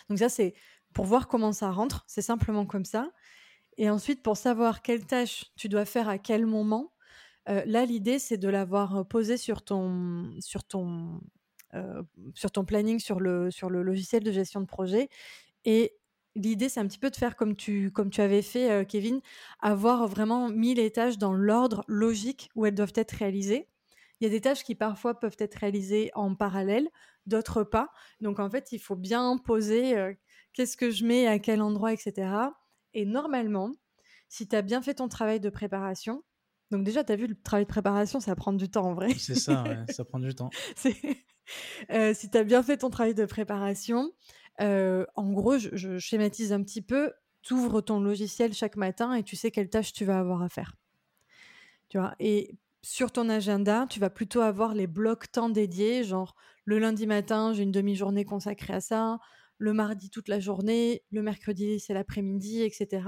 Donc 0.08 0.18
ça, 0.18 0.28
c'est 0.28 0.54
pour 0.94 1.04
voir 1.04 1.28
comment 1.28 1.52
ça 1.52 1.70
rentre, 1.70 2.04
c'est 2.06 2.22
simplement 2.22 2.66
comme 2.66 2.84
ça. 2.84 3.10
Et 3.78 3.88
ensuite, 3.88 4.22
pour 4.22 4.36
savoir 4.36 4.82
quelle 4.82 5.06
tâche 5.06 5.46
tu 5.56 5.68
dois 5.68 5.84
faire 5.84 6.08
à 6.08 6.18
quel 6.18 6.46
moment, 6.46 6.92
là, 7.46 7.84
l'idée, 7.84 8.18
c'est 8.18 8.38
de 8.38 8.48
l'avoir 8.48 9.06
posé 9.08 9.36
sur 9.36 9.62
ton, 9.62 10.32
sur 10.40 10.64
ton, 10.64 11.20
sur 12.34 12.50
ton 12.50 12.64
planning, 12.64 12.98
sur 12.98 13.20
le, 13.20 13.50
sur 13.50 13.70
le 13.70 13.82
logiciel 13.82 14.22
de 14.22 14.32
gestion 14.32 14.60
de 14.60 14.66
projet. 14.66 15.08
Et 15.64 15.94
l'idée, 16.34 16.68
c'est 16.68 16.80
un 16.80 16.86
petit 16.86 16.98
peu 16.98 17.10
de 17.10 17.16
faire 17.16 17.36
comme 17.36 17.56
tu, 17.56 17.90
comme 17.90 18.10
tu 18.10 18.20
avais 18.20 18.42
fait, 18.42 18.86
Kevin, 18.86 19.20
avoir 19.60 20.06
vraiment 20.06 20.48
mis 20.48 20.74
les 20.74 20.90
tâches 20.90 21.18
dans 21.18 21.32
l'ordre 21.32 21.84
logique 21.88 22.50
où 22.54 22.66
elles 22.66 22.74
doivent 22.74 22.92
être 22.96 23.12
réalisées. 23.12 23.68
Il 24.20 24.24
y 24.24 24.26
a 24.26 24.30
des 24.30 24.40
tâches 24.40 24.64
qui 24.64 24.74
parfois 24.74 25.18
peuvent 25.18 25.36
être 25.38 25.56
réalisées 25.56 26.10
en 26.14 26.34
parallèle, 26.34 26.88
d'autres 27.26 27.64
pas. 27.64 27.90
Donc 28.20 28.38
en 28.38 28.48
fait, 28.50 28.72
il 28.72 28.78
faut 28.78 28.96
bien 28.96 29.36
poser 29.38 30.14
qu'est-ce 30.52 30.76
que 30.76 30.90
je 30.90 31.04
mets 31.04 31.26
à 31.26 31.38
quel 31.38 31.62
endroit, 31.62 31.92
etc. 31.92 32.30
Et 32.94 33.04
normalement, 33.04 33.72
si 34.28 34.48
tu 34.48 34.56
as 34.56 34.62
bien 34.62 34.82
fait 34.82 34.94
ton 34.94 35.08
travail 35.08 35.40
de 35.40 35.50
préparation, 35.50 36.22
donc 36.70 36.84
déjà, 36.84 37.04
tu 37.04 37.12
as 37.12 37.16
vu, 37.16 37.26
le 37.26 37.34
travail 37.34 37.64
de 37.64 37.68
préparation, 37.68 38.18
ça 38.18 38.34
prend 38.34 38.54
du 38.54 38.68
temps 38.70 38.86
en 38.86 38.94
vrai. 38.94 39.12
C'est 39.18 39.34
ça, 39.34 39.62
ça 39.90 40.04
prend 40.06 40.18
du 40.18 40.34
temps. 40.34 40.48
Euh, 41.90 42.14
si 42.14 42.30
tu 42.30 42.38
as 42.38 42.44
bien 42.44 42.62
fait 42.62 42.78
ton 42.78 42.90
travail 42.90 43.14
de 43.14 43.24
préparation, 43.24 44.12
euh, 44.60 45.04
en 45.16 45.32
gros, 45.32 45.58
je, 45.58 45.98
schématise 45.98 46.52
un 46.52 46.62
petit 46.62 46.82
peu, 46.82 47.12
tu 47.42 47.54
ouvres 47.54 47.80
ton 47.80 48.00
logiciel 48.00 48.54
chaque 48.54 48.76
matin 48.76 49.14
et 49.14 49.22
tu 49.22 49.36
sais 49.36 49.50
quelle 49.50 49.68
tâche 49.68 49.92
tu 49.92 50.04
vas 50.04 50.18
avoir 50.18 50.42
à 50.42 50.48
faire. 50.48 50.76
Tu 51.88 51.98
vois 51.98 52.14
et 52.20 52.56
sur 52.84 53.12
ton 53.12 53.28
agenda, 53.28 53.86
tu 53.88 54.00
vas 54.00 54.10
plutôt 54.10 54.40
avoir 54.40 54.74
les 54.74 54.86
blocs 54.86 55.30
temps 55.30 55.48
dédiés, 55.48 56.04
genre 56.04 56.34
le 56.64 56.78
lundi 56.78 57.06
matin, 57.06 57.52
j'ai 57.52 57.62
une 57.62 57.72
demi-journée 57.72 58.24
consacrée 58.24 58.74
à 58.74 58.80
ça, 58.80 59.18
le 59.58 59.72
mardi 59.72 60.10
toute 60.10 60.28
la 60.28 60.40
journée, 60.40 61.02
le 61.12 61.22
mercredi 61.22 61.78
c'est 61.78 61.94
l'après-midi, 61.94 62.62
etc. 62.62 63.02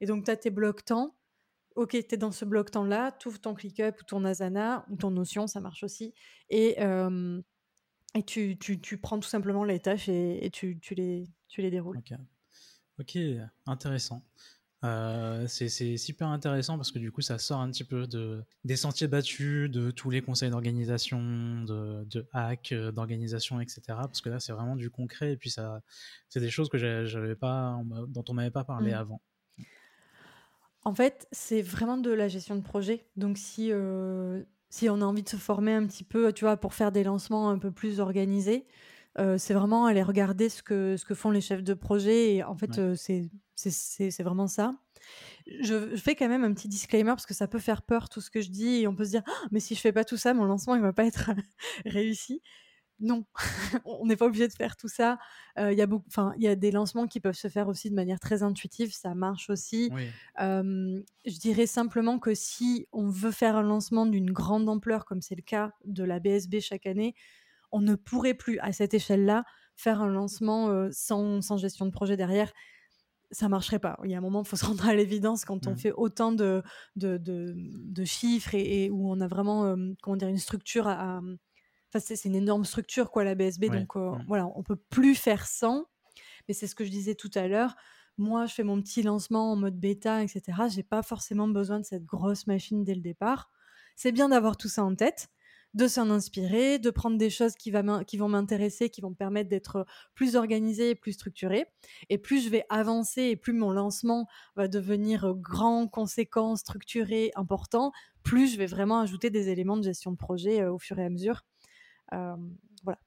Et 0.00 0.06
donc 0.06 0.24
tu 0.24 0.30
as 0.30 0.36
tes 0.36 0.50
blocs 0.50 0.84
temps 0.84 1.14
ok, 1.76 1.90
tu 1.90 2.14
es 2.14 2.16
dans 2.16 2.32
ce 2.32 2.44
bloc 2.44 2.70
temps-là, 2.70 3.12
tu 3.12 3.28
ouvres 3.28 3.40
ton 3.40 3.54
ClickUp 3.54 4.00
ou 4.00 4.04
ton 4.04 4.24
Asana 4.24 4.84
ou 4.90 4.96
ton 4.96 5.10
Notion, 5.10 5.46
ça 5.46 5.60
marche 5.60 5.82
aussi. 5.82 6.14
Et, 6.50 6.76
et 8.14 8.22
tu, 8.22 8.58
tu, 8.58 8.80
tu, 8.80 8.98
prends 8.98 9.18
tout 9.18 9.28
simplement 9.28 9.64
les 9.64 9.80
tâches 9.80 10.08
et, 10.08 10.50
tu, 10.52 10.78
tu, 10.80 10.94
les, 10.94 11.28
tu 11.48 11.62
les 11.62 11.70
déroules. 11.70 12.00
Ok, 12.98 13.18
intéressant. 13.66 14.22
Euh, 14.84 15.46
c'est 15.46 15.96
super 15.96 16.26
intéressant 16.28 16.76
parce 16.76 16.90
que 16.90 16.98
du 16.98 17.12
coup 17.12 17.20
ça 17.20 17.38
sort 17.38 17.60
un 17.60 17.70
petit 17.70 17.84
peu 17.84 18.08
de, 18.08 18.42
des 18.64 18.74
sentiers 18.74 19.06
battus, 19.06 19.70
de 19.70 19.92
tous 19.92 20.10
les 20.10 20.22
conseils 20.22 20.50
d'organisation, 20.50 21.62
de, 21.62 22.04
de 22.04 22.26
hacks, 22.32 22.72
euh, 22.72 22.90
d'organisation, 22.90 23.60
etc. 23.60 23.82
Parce 23.86 24.20
que 24.20 24.28
là 24.28 24.40
c'est 24.40 24.52
vraiment 24.52 24.74
du 24.74 24.90
concret 24.90 25.32
et 25.32 25.36
puis 25.36 25.50
ça 25.50 25.82
c'est 26.28 26.40
des 26.40 26.50
choses 26.50 26.68
que 26.68 26.78
j'avais 26.78 27.36
pas 27.36 27.80
dont 28.08 28.24
on 28.28 28.34
m'avait 28.34 28.50
pas 28.50 28.64
parlé 28.64 28.90
mmh. 28.90 28.94
avant. 28.94 29.22
En 30.84 30.94
fait, 30.94 31.28
c'est 31.30 31.62
vraiment 31.62 31.96
de 31.96 32.10
la 32.10 32.26
gestion 32.26 32.56
de 32.56 32.60
projet. 32.60 33.06
Donc, 33.14 33.38
si, 33.38 33.70
euh, 33.70 34.42
si 34.72 34.88
on 34.88 35.02
a 35.02 35.04
envie 35.04 35.22
de 35.22 35.28
se 35.28 35.36
former 35.36 35.74
un 35.74 35.86
petit 35.86 36.02
peu, 36.02 36.32
tu 36.32 36.46
vois, 36.46 36.56
pour 36.56 36.72
faire 36.72 36.92
des 36.92 37.04
lancements 37.04 37.50
un 37.50 37.58
peu 37.58 37.70
plus 37.70 38.00
organisés, 38.00 38.64
euh, 39.18 39.36
c'est 39.36 39.52
vraiment 39.52 39.84
aller 39.84 40.02
regarder 40.02 40.48
ce 40.48 40.62
que, 40.62 40.96
ce 40.96 41.04
que 41.04 41.14
font 41.14 41.30
les 41.30 41.42
chefs 41.42 41.62
de 41.62 41.74
projet. 41.74 42.36
Et 42.36 42.42
en 42.42 42.56
fait, 42.56 42.78
euh, 42.78 42.94
c'est 42.96 43.30
c'est 43.54 44.22
vraiment 44.22 44.46
ça. 44.46 44.74
Je, 45.60 45.94
fais 45.96 46.14
quand 46.14 46.26
même 46.26 46.42
un 46.42 46.54
petit 46.54 46.68
disclaimer 46.68 47.10
parce 47.10 47.26
que 47.26 47.34
ça 47.34 47.46
peut 47.48 47.58
faire 47.58 47.82
peur 47.82 48.08
tout 48.08 48.22
ce 48.22 48.30
que 48.30 48.40
je 48.40 48.48
dis 48.48 48.80
et 48.80 48.88
on 48.88 48.94
peut 48.94 49.04
se 49.04 49.10
dire 49.10 49.22
«Ah, 49.26 49.46
mais 49.50 49.60
si 49.60 49.74
je 49.74 49.80
fais 49.80 49.92
pas 49.92 50.04
tout 50.04 50.16
ça, 50.16 50.32
mon 50.32 50.44
lancement 50.44 50.74
il 50.74 50.80
va 50.80 50.92
pas 50.92 51.04
être 51.04 51.30
réussi 51.84 52.42
non, 53.02 53.24
on 53.84 54.06
n'est 54.06 54.16
pas 54.16 54.26
obligé 54.26 54.46
de 54.48 54.52
faire 54.52 54.76
tout 54.76 54.88
ça. 54.88 55.18
Il 55.58 55.74
y 55.74 55.82
a 55.82 55.86
beaucoup, 55.86 56.08
y 56.38 56.46
a 56.46 56.54
des 56.54 56.70
lancements 56.70 57.06
qui 57.06 57.20
peuvent 57.20 57.36
se 57.36 57.48
faire 57.48 57.68
aussi 57.68 57.90
de 57.90 57.94
manière 57.94 58.20
très 58.20 58.42
intuitive, 58.42 58.94
ça 58.94 59.14
marche 59.14 59.50
aussi. 59.50 59.90
je 60.38 61.38
dirais 61.38 61.66
simplement 61.66 62.18
que 62.18 62.34
si 62.34 62.88
on 62.92 63.08
veut 63.08 63.32
faire 63.32 63.56
un 63.56 63.62
lancement 63.62 64.06
d'une 64.06 64.30
grande 64.30 64.68
ampleur, 64.68 65.04
comme 65.04 65.20
c'est 65.20 65.34
le 65.34 65.42
cas 65.42 65.72
de 65.84 66.04
la 66.04 66.20
BSB 66.20 66.60
chaque 66.60 66.86
année, 66.86 67.14
on 67.72 67.80
ne 67.80 67.96
pourrait 67.96 68.34
plus 68.34 68.58
à 68.60 68.72
cette 68.72 68.94
échelle-là 68.94 69.44
faire 69.74 70.00
un 70.00 70.08
lancement 70.08 70.88
sans, 70.92 71.56
gestion 71.56 71.86
de 71.86 71.90
projet 71.90 72.16
derrière. 72.16 72.52
Ça 73.30 73.48
marcherait 73.48 73.78
pas. 73.78 73.98
Il 74.04 74.10
y 74.10 74.14
a 74.14 74.18
un 74.18 74.22
moment, 74.22 74.42
il 74.42 74.48
faut 74.48 74.56
se 74.56 74.64
rendre 74.66 74.86
à 74.86 74.94
l'évidence 74.94 75.44
quand 75.44 75.66
on 75.66 75.72
mmh. 75.72 75.78
fait 75.78 75.92
autant 75.92 76.32
de, 76.32 76.62
de, 76.96 78.04
chiffres 78.04 78.54
et, 78.54 78.90
où 78.90 79.10
on 79.10 79.20
a 79.20 79.26
vraiment, 79.26 79.74
comment 80.02 80.16
dire, 80.16 80.28
une 80.28 80.38
structure 80.38 80.86
à 80.86 81.20
c'est 82.00 82.24
une 82.24 82.34
énorme 82.34 82.64
structure, 82.64 83.10
quoi, 83.10 83.24
la 83.24 83.34
BSB. 83.34 83.66
Donc, 83.66 83.96
euh, 83.96 84.12
voilà, 84.28 84.48
on 84.54 84.62
peut 84.62 84.76
plus 84.76 85.14
faire 85.14 85.46
sans. 85.46 85.86
Mais 86.48 86.54
c'est 86.54 86.66
ce 86.66 86.74
que 86.74 86.84
je 86.84 86.90
disais 86.90 87.14
tout 87.14 87.30
à 87.34 87.46
l'heure. 87.48 87.76
Moi, 88.18 88.46
je 88.46 88.54
fais 88.54 88.64
mon 88.64 88.80
petit 88.80 89.02
lancement 89.02 89.52
en 89.52 89.56
mode 89.56 89.78
bêta, 89.78 90.22
etc. 90.22 90.42
J'ai 90.68 90.82
pas 90.82 91.02
forcément 91.02 91.48
besoin 91.48 91.80
de 91.80 91.84
cette 91.84 92.04
grosse 92.04 92.46
machine 92.46 92.84
dès 92.84 92.94
le 92.94 93.00
départ. 93.00 93.50
C'est 93.96 94.12
bien 94.12 94.28
d'avoir 94.28 94.56
tout 94.56 94.68
ça 94.68 94.84
en 94.84 94.94
tête, 94.94 95.28
de 95.74 95.88
s'en 95.88 96.10
inspirer, 96.10 96.78
de 96.78 96.90
prendre 96.90 97.16
des 97.16 97.30
choses 97.30 97.54
qui, 97.54 97.72
qui 98.06 98.16
vont 98.16 98.28
m'intéresser, 98.28 98.90
qui 98.90 99.00
vont 99.00 99.10
me 99.10 99.14
permettre 99.14 99.48
d'être 99.48 99.86
plus 100.14 100.36
organisé 100.36 100.90
et 100.90 100.94
plus 100.94 101.12
structuré. 101.12 101.66
Et 102.10 102.18
plus 102.18 102.44
je 102.44 102.50
vais 102.50 102.64
avancer 102.68 103.22
et 103.22 103.36
plus 103.36 103.54
mon 103.54 103.70
lancement 103.70 104.26
va 104.56 104.68
devenir 104.68 105.34
grand, 105.34 105.88
conséquent, 105.88 106.56
structuré, 106.56 107.30
important, 107.34 107.92
plus 108.22 108.52
je 108.52 108.58
vais 108.58 108.66
vraiment 108.66 109.00
ajouter 109.00 109.30
des 109.30 109.48
éléments 109.48 109.76
de 109.76 109.84
gestion 109.84 110.10
de 110.10 110.16
projet 110.16 110.66
au 110.66 110.78
fur 110.78 110.98
et 110.98 111.04
à 111.04 111.10
mesure. 111.10 111.42
Voilà. 112.84 112.98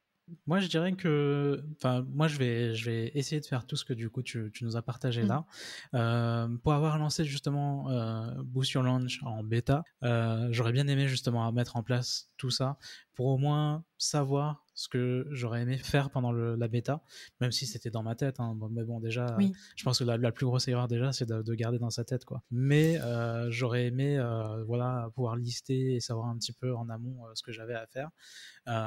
Moi, 0.48 0.60
je 0.60 0.68
dirais 0.68 0.94
que, 0.94 1.64
enfin, 1.76 2.06
moi, 2.10 2.28
je 2.28 2.38
vais, 2.38 2.74
je 2.74 2.90
vais 2.90 3.12
essayer 3.14 3.40
de 3.40 3.46
faire 3.46 3.66
tout 3.68 3.76
ce 3.76 3.86
que 3.86 3.94
du 3.94 4.10
coup 4.10 4.24
tu, 4.24 4.50
tu 4.54 4.64
nous 4.64 4.76
as 4.76 4.82
partagé 4.82 5.24
mmh. 5.24 5.28
là. 5.28 5.46
Euh, 5.94 6.48
pour 6.64 6.74
avoir 6.74 6.98
lancé 6.98 7.26
justement 7.26 7.90
euh, 7.92 8.32
Boost 8.44 8.72
Your 8.72 8.84
Launch 8.84 9.22
en 9.24 9.44
bêta, 9.44 9.84
j'aurais 10.02 10.72
bien 10.72 10.88
aimé 10.88 11.08
justement 11.08 11.52
mettre 11.52 11.76
en 11.78 11.84
place 11.84 12.32
tout 12.38 12.50
ça 12.50 12.78
pour 13.14 13.28
au 13.28 13.38
moins 13.38 13.84
savoir 13.98 14.65
ce 14.76 14.90
que 14.90 15.26
j'aurais 15.32 15.62
aimé 15.62 15.78
faire 15.78 16.10
pendant 16.10 16.32
la 16.32 16.68
bêta, 16.68 17.02
même 17.40 17.52
si 17.52 17.66
c'était 17.66 17.90
dans 17.90 18.04
ma 18.04 18.14
tête. 18.16 18.40
Hein. 18.40 18.58
mais 18.72 18.84
bon, 18.84 19.00
déjà, 19.00 19.38
je 19.76 19.84
pense 19.84 20.00
que 20.00 20.04
la, 20.04 20.32
plus 20.32 20.46
grosse 20.46 20.68
erreur 20.68 20.88
déjà, 20.88 21.14
c'est 21.14 21.26
de, 21.26 21.56
garder 21.56 21.80
dans 21.80 21.90
sa 21.90 22.04
tête, 22.04 22.26
quoi. 22.26 22.44
Mais 22.52 23.00
euh, 23.02 23.50
j'aurais 23.50 23.86
aimé, 23.86 24.18
euh, 24.20 24.64
voilà, 24.66 25.10
pouvoir 25.16 25.38
lister 25.38 25.96
et 25.96 26.00
savoir 26.02 26.28
un 26.28 26.38
petit 26.38 26.52
peu 26.52 26.76
en 26.76 26.90
amont 26.90 27.26
euh, 27.26 27.32
ce 27.34 27.42
que 27.42 27.54
j'avais 27.54 27.74
à 27.74 27.88
faire. 27.88 28.10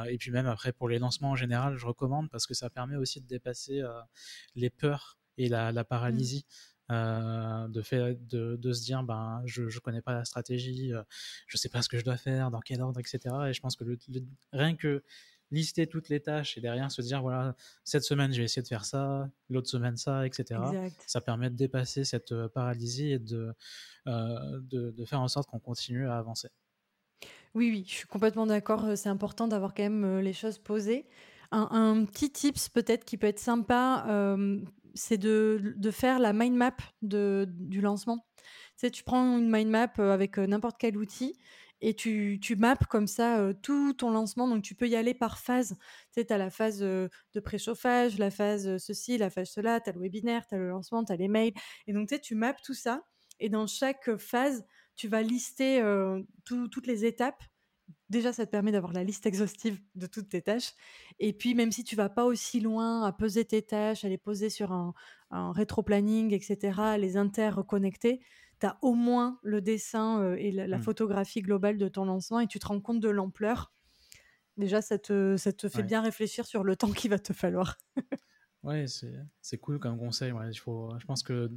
et 0.06 0.18
puis 0.18 0.30
même 0.30 0.46
après, 0.46 0.72
pour 0.72 0.88
les 0.88 0.98
lancements 0.98 1.30
en 1.30 1.36
général, 1.36 1.76
je 1.76 1.86
recommande 1.86 2.28
parce 2.28 2.46
que 2.46 2.54
ça 2.54 2.68
permet 2.68 2.96
aussi 2.96 3.20
de 3.22 3.26
dépasser 3.26 3.82
les 4.54 4.68
peurs 4.68 5.18
et 5.38 5.48
la, 5.48 5.84
paralysie. 5.84 6.44
de, 6.90 7.82
fait, 7.82 8.26
de, 8.26 8.72
se 8.72 8.82
dire 8.82 9.02
ben 9.04 9.40
je, 9.46 9.62
ne 9.62 9.78
connais 9.78 10.02
pas 10.02 10.12
la 10.12 10.26
stratégie, 10.26 10.92
je 11.46 11.56
sais 11.56 11.70
pas 11.70 11.80
ce 11.80 11.88
que 11.88 11.96
je 11.96 12.04
dois 12.04 12.18
faire, 12.18 12.50
dans 12.50 12.60
quel 12.60 12.82
ordre, 12.82 13.00
etc. 13.00 13.34
Et 13.48 13.52
je 13.54 13.60
pense 13.60 13.76
que 13.76 13.84
rien 14.52 14.76
que 14.76 15.02
lister 15.50 15.86
toutes 15.86 16.08
les 16.08 16.20
tâches 16.20 16.58
et 16.58 16.60
derrière 16.60 16.90
se 16.90 17.00
dire 17.02 17.22
voilà 17.22 17.54
cette 17.84 18.04
semaine 18.04 18.32
je 18.32 18.38
vais 18.38 18.44
essayer 18.44 18.62
de 18.62 18.68
faire 18.68 18.84
ça 18.84 19.30
l'autre 19.48 19.68
semaine 19.68 19.96
ça 19.96 20.26
etc 20.26 20.60
ça 21.06 21.20
permet 21.20 21.50
de 21.50 21.56
dépasser 21.56 22.04
cette 22.04 22.32
euh, 22.32 22.48
paralysie 22.48 23.12
et 23.12 23.18
de, 23.18 23.54
euh, 24.06 24.60
de, 24.62 25.04
faire 25.04 25.20
en 25.20 25.28
sorte 25.28 25.48
qu'on 25.48 25.58
continue 25.58 26.06
à 26.08 26.18
avancer. 26.18 26.48
Oui 27.54 27.70
oui 27.70 27.84
je 27.86 27.94
suis 27.94 28.06
complètement 28.06 28.46
d'accord. 28.46 28.84
Euh, 28.84 28.96
c'est 28.96 29.08
important 29.08 29.48
d'avoir 29.48 29.74
quand 29.74 29.82
même 29.82 30.18
les 30.18 30.32
choses 30.32 30.58
posées. 30.58 31.06
Un, 31.50 32.04
petit 32.04 32.30
tips 32.30 32.68
peut-être 32.68 33.06
qui 33.06 33.16
peut 33.16 33.26
être 33.26 33.38
sympa 33.38 34.04
c'est 34.94 35.16
de, 35.16 35.74
de, 35.76 35.90
faire 35.90 36.18
la 36.18 36.34
mind 36.34 36.56
map 36.56 36.76
de, 37.00 37.46
du 37.48 37.80
lancement. 37.80 38.26
Tu 38.36 38.42
sais, 38.76 38.90
tu 38.90 39.02
prends 39.02 39.38
une 39.38 39.50
mind 39.50 39.70
map 39.70 39.92
avec 39.96 40.36
n'importe 40.36 40.76
quel 40.78 40.98
outil 40.98 41.34
et 41.80 41.94
tu, 41.94 42.38
tu 42.40 42.56
maps 42.56 42.76
comme 42.88 43.06
ça 43.06 43.52
tout 43.62 43.92
ton 43.92 44.10
lancement. 44.10 44.48
Donc, 44.48 44.62
tu 44.62 44.74
peux 44.74 44.88
y 44.88 44.96
aller 44.96 45.14
par 45.14 45.38
phase. 45.38 45.76
Tu 46.12 46.20
sais, 46.22 46.32
as 46.32 46.38
la 46.38 46.50
phase 46.50 46.80
de 46.80 47.40
préchauffage, 47.42 48.18
la 48.18 48.30
phase 48.30 48.78
ceci, 48.78 49.18
la 49.18 49.30
phase 49.30 49.50
cela, 49.50 49.80
tu 49.80 49.90
as 49.90 49.92
le 49.92 50.00
webinaire, 50.00 50.46
tu 50.46 50.54
as 50.54 50.58
le 50.58 50.68
lancement, 50.68 51.04
tu 51.04 51.12
as 51.12 51.16
les 51.16 51.28
mails. 51.28 51.54
Et 51.86 51.92
donc, 51.92 52.08
tu 52.08 52.18
sais, 52.22 52.34
maps 52.34 52.54
tout 52.64 52.74
ça. 52.74 53.02
Et 53.40 53.48
dans 53.48 53.66
chaque 53.66 54.16
phase, 54.16 54.64
tu 54.96 55.08
vas 55.08 55.22
lister 55.22 55.82
toutes 56.44 56.86
les 56.86 57.04
étapes 57.04 57.42
déjà, 58.08 58.32
ça 58.32 58.46
te 58.46 58.50
permet 58.50 58.72
d'avoir 58.72 58.92
la 58.92 59.04
liste 59.04 59.26
exhaustive 59.26 59.80
de 59.94 60.06
toutes 60.06 60.28
tes 60.28 60.42
tâches. 60.42 60.72
Et 61.18 61.32
puis, 61.32 61.54
même 61.54 61.72
si 61.72 61.84
tu 61.84 61.96
vas 61.96 62.08
pas 62.08 62.24
aussi 62.24 62.60
loin 62.60 63.04
à 63.04 63.12
peser 63.12 63.44
tes 63.44 63.62
tâches, 63.62 64.04
à 64.04 64.08
les 64.08 64.18
poser 64.18 64.50
sur 64.50 64.72
un, 64.72 64.94
rétro-planning, 65.30 66.32
etc., 66.32 66.80
à 66.80 66.98
les 66.98 67.16
interconnecter, 67.16 68.20
tu 68.60 68.66
as 68.66 68.78
au 68.82 68.94
moins 68.94 69.38
le 69.42 69.60
dessin 69.60 70.34
et 70.34 70.50
la, 70.50 70.78
mmh. 70.78 70.82
photographie 70.82 71.42
globale 71.42 71.78
de 71.78 71.88
ton 71.88 72.04
lancement 72.04 72.40
et 72.40 72.46
tu 72.46 72.58
te 72.58 72.66
rends 72.66 72.80
compte 72.80 73.00
de 73.00 73.08
l'ampleur. 73.08 73.72
Déjà, 74.56 74.82
ça 74.82 74.98
te, 74.98 75.36
ça 75.36 75.52
te 75.52 75.68
fait 75.68 75.84
bien 75.84 76.02
réfléchir 76.02 76.44
sur 76.46 76.64
le 76.64 76.74
temps 76.74 76.90
qu'il 76.92 77.10
va 77.10 77.18
te 77.18 77.32
falloir. 77.32 77.78
ouais, 78.64 78.86
c'est 79.40 79.58
cool 79.58 79.78
comme 79.78 79.98
conseil. 79.98 80.32
il 80.50 80.58
faut, 80.58 80.92
je 80.98 81.06
pense 81.06 81.22
que 81.22 81.50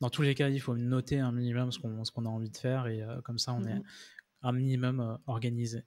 dans 0.00 0.10
tous 0.10 0.22
les 0.22 0.34
cas, 0.34 0.48
il 0.48 0.60
faut 0.60 0.76
noter 0.76 1.18
un 1.18 1.32
minimum 1.32 1.72
ce 1.72 1.78
qu'on 1.78 2.02
qu'on 2.02 2.26
a 2.26 2.28
envie 2.28 2.50
de 2.50 2.56
faire 2.56 2.86
et 2.86 3.04
comme 3.24 3.38
ça, 3.38 3.52
on 3.52 3.64
est 3.64 3.74
mmh 3.74 3.84
un 4.44 4.52
minimum 4.52 5.00
euh, 5.00 5.16
organisé. 5.26 5.84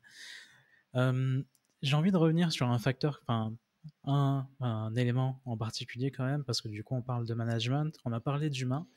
J'ai 1.84 1.96
envie 1.96 2.12
de 2.12 2.18
revenir 2.18 2.52
sur 2.52 2.68
un 2.70 2.80
facteur, 2.80 3.22
enfin 3.22 3.56
un, 4.04 4.48
un, 4.60 4.96
élément 4.96 5.42
en 5.46 5.56
particulier 5.56 6.10
quand 6.10 6.26
même, 6.26 6.44
parce 6.44 6.60
que 6.60 6.68
du 6.68 6.84
coup 6.84 6.96
on 6.96 7.04
parle 7.04 7.28
de 7.28 7.34
management, 7.36 7.96
on 8.04 8.12
a 8.12 8.20
parlé 8.20 8.50
d'humain, 8.50 8.88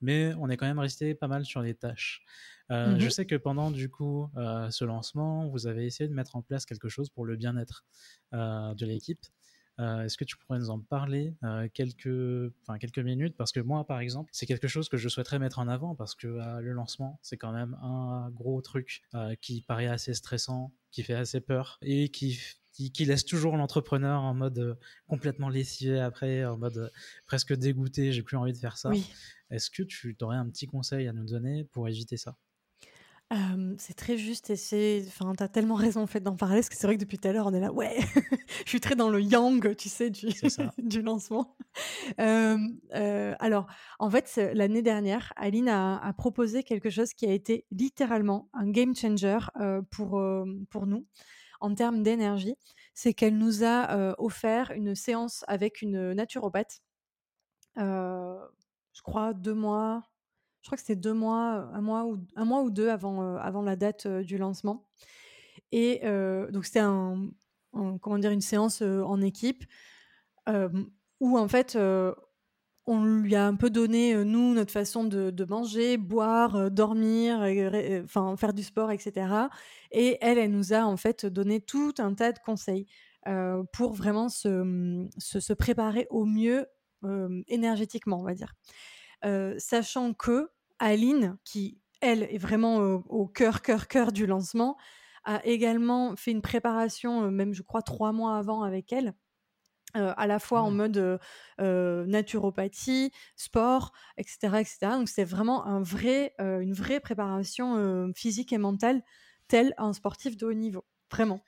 mais 0.00 0.32
on 0.38 0.48
est 0.48 0.56
quand 0.56 0.66
même 0.66 0.78
resté 0.78 1.14
pas 1.14 1.28
mal 1.28 1.44
sur 1.44 1.62
les 1.62 1.74
tâches. 1.74 2.24
Euh, 2.70 2.96
je 2.98 3.06
mmh 3.06 3.10
sais 3.10 3.26
que 3.26 3.34
pendant 3.34 3.70
du 3.72 3.88
coup 3.90 4.30
euh, 4.36 4.70
ce 4.70 4.84
lancement, 4.84 5.48
vous 5.48 5.66
avez 5.66 5.86
essayé 5.86 6.08
de 6.08 6.14
mettre 6.14 6.36
en 6.36 6.42
place 6.42 6.64
quelque 6.66 6.88
chose 6.88 7.10
pour 7.10 7.24
le 7.24 7.36
bien-être 7.36 7.84
de 8.32 8.86
l'équipe. 8.86 9.24
Euh, 9.80 10.04
est-ce 10.04 10.18
que 10.18 10.24
tu 10.24 10.36
pourrais 10.36 10.58
nous 10.58 10.68
en 10.68 10.78
parler 10.78 11.34
euh, 11.42 11.66
quelques, 11.72 12.52
quelques 12.80 12.98
minutes? 12.98 13.34
Parce 13.36 13.50
que 13.50 13.60
moi, 13.60 13.86
par 13.86 14.00
exemple, 14.00 14.30
c'est 14.32 14.44
quelque 14.44 14.68
chose 14.68 14.90
que 14.90 14.98
je 14.98 15.08
souhaiterais 15.08 15.38
mettre 15.38 15.58
en 15.58 15.68
avant 15.68 15.94
parce 15.94 16.14
que 16.14 16.26
euh, 16.26 16.60
le 16.60 16.72
lancement, 16.72 17.18
c'est 17.22 17.38
quand 17.38 17.52
même 17.52 17.74
un 17.82 18.30
gros 18.30 18.60
truc 18.60 19.02
qui 19.40 19.62
paraît 19.62 19.86
assez 19.86 20.12
stressant, 20.12 20.72
qui 20.90 21.02
fait 21.02 21.14
assez 21.14 21.40
peur 21.40 21.78
et 21.80 22.10
qui, 22.10 22.38
qui, 22.88 23.04
laisse 23.04 23.24
toujours 23.24 23.56
l'entrepreneur 23.56 24.22
en 24.22 24.34
mode 24.34 24.78
complètement 25.06 25.50
lessivé 25.50 26.00
après, 26.00 26.44
en 26.44 26.56
mode 26.56 26.90
presque 27.26 27.54
dégoûté, 27.54 28.12
j'ai 28.12 28.22
plus 28.22 28.36
envie 28.36 28.52
de 28.52 28.58
faire 28.58 28.78
ça. 28.78 28.90
Est-ce 29.50 29.70
que 29.70 29.82
tu 29.82 30.16
aurais 30.22 30.36
un 30.36 30.48
petit 30.48 30.66
conseil 30.66 31.08
à 31.08 31.12
nous 31.12 31.26
donner 31.26 31.64
pour 31.64 31.88
éviter 31.88 32.16
ça? 32.16 32.36
C'est 33.78 33.94
très 33.94 34.18
juste 34.18 34.50
et 34.50 34.56
c'est 34.56 35.04
enfin, 35.06 35.32
tu 35.36 35.42
as 35.44 35.48
tellement 35.48 35.76
raison, 35.76 36.00
en 36.02 36.08
fait, 36.08 36.18
d'en 36.18 36.34
parler 36.34 36.56
parce 36.56 36.68
que 36.68 36.74
c'est 36.74 36.88
vrai 36.88 36.96
que 36.96 37.00
depuis 37.00 37.16
tout 37.16 37.28
à 37.28 37.32
l'heure, 37.32 37.46
on 37.46 37.54
est 37.54 37.60
là: 37.60 37.72
«Ouais!» 37.72 37.96
je 38.64 38.68
suis 38.68 38.80
très 38.80 38.96
dans 38.96 39.08
le 39.08 39.20
yang, 39.20 39.76
tu 39.76 39.88
sais, 39.88 40.10
du 40.10 40.26
du 40.78 41.00
lancement. 41.00 41.56
alors, 42.18 43.66
en 44.00 44.10
fait, 44.10 44.40
l'année 44.52 44.82
dernière, 44.82 45.32
Aline 45.36 45.68
a 45.68 46.12
proposé 46.18 46.64
quelque 46.64 46.90
chose 46.90 47.14
qui 47.14 47.24
a 47.26 47.32
été 47.32 47.66
littéralement 47.70 48.48
un 48.52 48.68
game 48.68 48.96
changer, 48.96 49.38
pour, 49.90 50.20
pour 50.68 50.86
nous, 50.88 51.06
en 51.60 51.74
termes 51.74 52.02
d'énergie. 52.02 52.56
C'est 52.94 53.14
qu'elle 53.14 53.38
nous 53.38 53.64
a, 53.64 54.14
offert 54.18 54.72
une 54.72 54.94
séance 54.94 55.44
avec 55.48 55.82
une 55.82 56.12
naturopathe, 56.12 56.82
je 57.76 59.02
crois 59.02 59.32
deux 59.32 59.54
mois 59.54 60.10
je 60.62 60.68
crois 60.68 60.76
que 60.76 60.82
c'était 60.82 60.96
deux 60.96 61.14
mois, 61.14 61.70
un 61.72 61.80
mois 61.80 62.04
ou, 62.04 62.18
un 62.36 62.44
mois 62.44 62.62
ou 62.62 62.70
deux 62.70 62.90
avant, 62.90 63.36
avant 63.36 63.62
la 63.62 63.76
date 63.76 64.06
du 64.06 64.36
lancement. 64.36 64.86
Et 65.72 66.00
donc 66.52 66.64
c'était 66.64 66.80
comment 67.72 68.18
dire, 68.18 68.30
une 68.30 68.40
séance 68.40 68.82
en 68.82 69.20
équipe 69.20 69.64
où 70.46 71.38
en 71.38 71.48
fait 71.48 71.78
on 72.90 73.04
lui 73.04 73.34
a 73.34 73.46
un 73.46 73.54
peu 73.54 73.70
donné, 73.70 74.14
nous, 74.24 74.54
notre 74.54 74.72
façon 74.72 75.04
de, 75.04 75.44
manger, 75.44 75.96
boire, 75.96 76.70
dormir, 76.70 77.46
enfin 78.04 78.36
faire 78.36 78.52
du 78.52 78.62
sport, 78.62 78.90
etc. 78.90 79.26
Et 79.92 80.18
elle, 80.20 80.38
elle 80.38 80.50
nous 80.50 80.72
a 80.72 80.80
en 80.80 80.96
fait 80.96 81.26
donné 81.26 81.60
tout 81.60 81.94
un 81.98 82.14
tas 82.14 82.32
de 82.32 82.38
conseils 82.44 82.86
pour 83.72 83.92
vraiment 83.92 84.28
se, 84.28 84.48
mmh, 84.48 85.10
se, 85.18 85.40
se, 85.40 85.52
préparer 85.52 86.06
au 86.10 86.24
mieux 86.24 86.66
énergétiquement, 87.48 88.20
on 88.20 88.24
va 88.24 88.34
dire 88.34 88.54
sachant 89.58 90.14
que 90.14 90.50
Aline, 90.78 91.36
qui 91.44 91.80
elle 92.00 92.22
est 92.22 92.38
vraiment 92.38 92.76
au 92.78 93.26
cœur, 93.26 93.60
cœur, 93.62 93.86
cœur 93.88 94.12
du 94.12 94.26
lancement, 94.26 94.76
a 95.24 95.44
également 95.44 96.16
fait 96.16 96.30
une 96.30 96.40
préparation, 96.40 97.30
même 97.30 97.52
je 97.52 97.62
crois 97.62 97.82
trois 97.82 98.12
mois 98.12 98.38
avant 98.38 98.62
avec 98.62 98.92
elle. 98.92 99.14
À 99.94 100.26
la 100.26 100.38
fois 100.38 100.62
en 100.62 100.70
mmh. 100.70 100.76
mode 100.76 101.20
naturopathie, 101.58 103.12
sport, 103.36 103.92
etc., 104.16 104.38
etc. 104.58 104.78
Donc 104.92 105.08
c'est 105.08 105.24
vraiment 105.24 105.66
un 105.66 105.82
vrai, 105.82 106.34
une 106.38 106.72
vraie 106.72 107.00
préparation 107.00 108.12
physique 108.14 108.52
et 108.52 108.58
mentale, 108.58 109.02
tel 109.48 109.74
un 109.78 109.92
sportif 109.92 110.36
de 110.36 110.46
haut 110.46 110.54
niveau, 110.54 110.84
vraiment. 111.10 111.42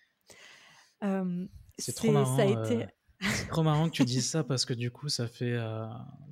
c'est 1.78 1.94
trop 1.94 2.12
marrant. 2.12 2.36
Ça 2.36 2.42
a 2.42 2.46
été... 2.46 2.86
C'est 3.20 3.48
trop 3.48 3.62
marrant 3.62 3.88
que 3.88 3.94
tu 3.94 4.04
dises 4.04 4.28
ça 4.28 4.42
parce 4.42 4.64
que 4.64 4.74
du 4.74 4.90
coup, 4.90 5.08
ça 5.08 5.28
fait, 5.28 5.56